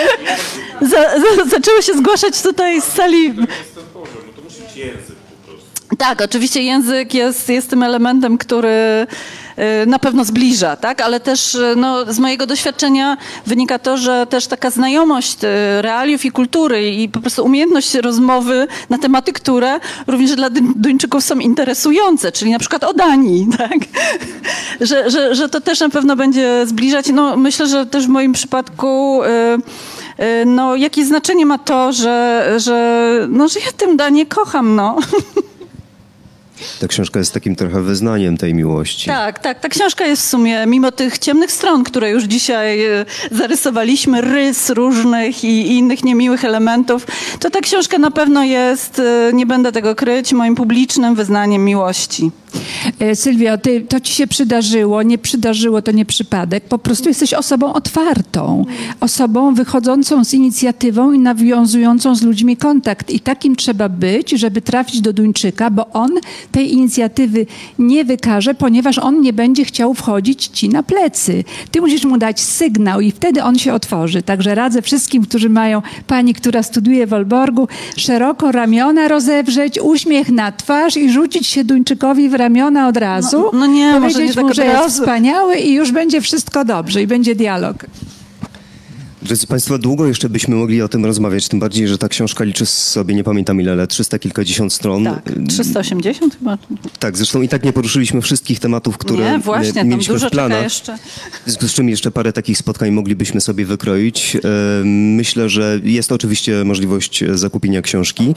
[0.90, 3.34] za, za, zaczęły się zgłaszać tutaj z sali...
[5.98, 9.06] Tak, oczywiście język jest, jest tym elementem, który
[9.86, 11.00] na pewno zbliża, tak?
[11.00, 13.16] ale też y, no, z mojego doświadczenia
[13.46, 18.66] wynika to, że też taka znajomość y, realiów i kultury i po prostu umiejętność rozmowy
[18.90, 23.78] na tematy, które również dla Duń- Duńczyków są interesujące, czyli na przykład o Danii, tak?
[24.80, 27.06] że, że, że to też na pewno będzie zbliżać.
[27.08, 29.28] No, myślę, że też w moim przypadku y,
[30.24, 34.96] y, no, jakie znaczenie ma to, że, że, no, że ja tym Danię kocham, no.
[36.80, 39.06] Ta książka jest takim trochę wyznaniem tej miłości.
[39.06, 39.60] Tak, tak.
[39.60, 44.70] Ta książka jest w sumie, mimo tych ciemnych stron, które już dzisiaj e, zarysowaliśmy, rys
[44.70, 47.06] różnych i, i innych niemiłych elementów,
[47.40, 52.30] to ta książka na pewno jest, e, nie będę tego kryć, moim publicznym wyznaniem miłości.
[52.98, 56.64] E, Sylwio, ty, to ci się przydarzyło, nie przydarzyło, to nie przypadek.
[56.64, 58.64] Po prostu jesteś osobą otwartą,
[59.00, 63.10] osobą wychodzącą z inicjatywą i nawiązującą z ludźmi kontakt.
[63.10, 66.10] I takim trzeba być, żeby trafić do Duńczyka, bo on
[66.56, 67.46] tej inicjatywy
[67.78, 71.44] nie wykaże, ponieważ on nie będzie chciał wchodzić ci na plecy.
[71.70, 74.22] Ty musisz mu dać sygnał i wtedy on się otworzy.
[74.22, 80.52] Także radzę wszystkim, którzy mają pani, która studiuje w Olborgu, szeroko ramiona rozewrzeć, uśmiech na
[80.52, 83.38] twarz i rzucić się Duńczykowi w ramiona od razu.
[83.52, 86.64] No- no nie, może powiedzieć nie mu, tak że jest wspaniały i już będzie wszystko
[86.64, 87.76] dobrze i będzie dialog.
[89.22, 92.66] Drodzy Państwo, długo jeszcze byśmy mogli o tym rozmawiać, tym bardziej, że ta książka liczy
[92.66, 95.04] sobie, nie pamiętam ile, ale 300 kilkadziesiąt stron.
[95.04, 96.58] Tak, 380 chyba.
[96.98, 100.28] Tak, zresztą i tak nie poruszyliśmy wszystkich tematów, które Nie, właśnie, e, tam mieliśmy dużo
[100.28, 100.62] w planach.
[100.62, 100.96] jeszcze.
[101.46, 104.36] W związku z czym jeszcze parę takich spotkań moglibyśmy sobie wykroić.
[104.36, 108.34] E, Myślę, że jest oczywiście możliwość zakupienia książki.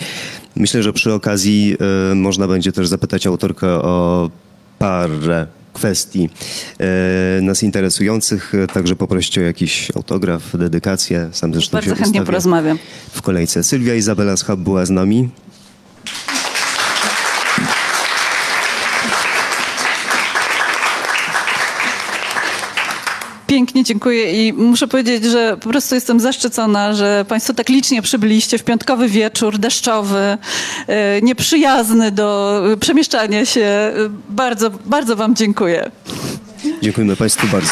[0.56, 1.78] Myślę, że przy okazji
[2.12, 4.30] e, można będzie też zapytać autorkę o
[4.80, 6.30] parę kwestii
[6.80, 11.30] e, nas interesujących, e, także poprosić o jakiś autograf, dedykację.
[11.32, 12.78] Sam zresztą Bardzo się chętnie porozmawiam.
[13.12, 13.64] w kolejce.
[13.64, 15.30] Sylwia Izabela Schab była z nami.
[23.60, 28.58] Pięknie dziękuję i muszę powiedzieć, że po prostu jestem zaszczycona, że Państwo tak licznie przybyliście
[28.58, 30.38] w piątkowy wieczór, deszczowy,
[30.88, 33.62] e, nieprzyjazny do przemieszczania się.
[33.62, 33.94] E,
[34.30, 35.92] Bardzo, bardzo Wam dziękuję.
[36.82, 37.72] Dziękujemy Państwu bardzo.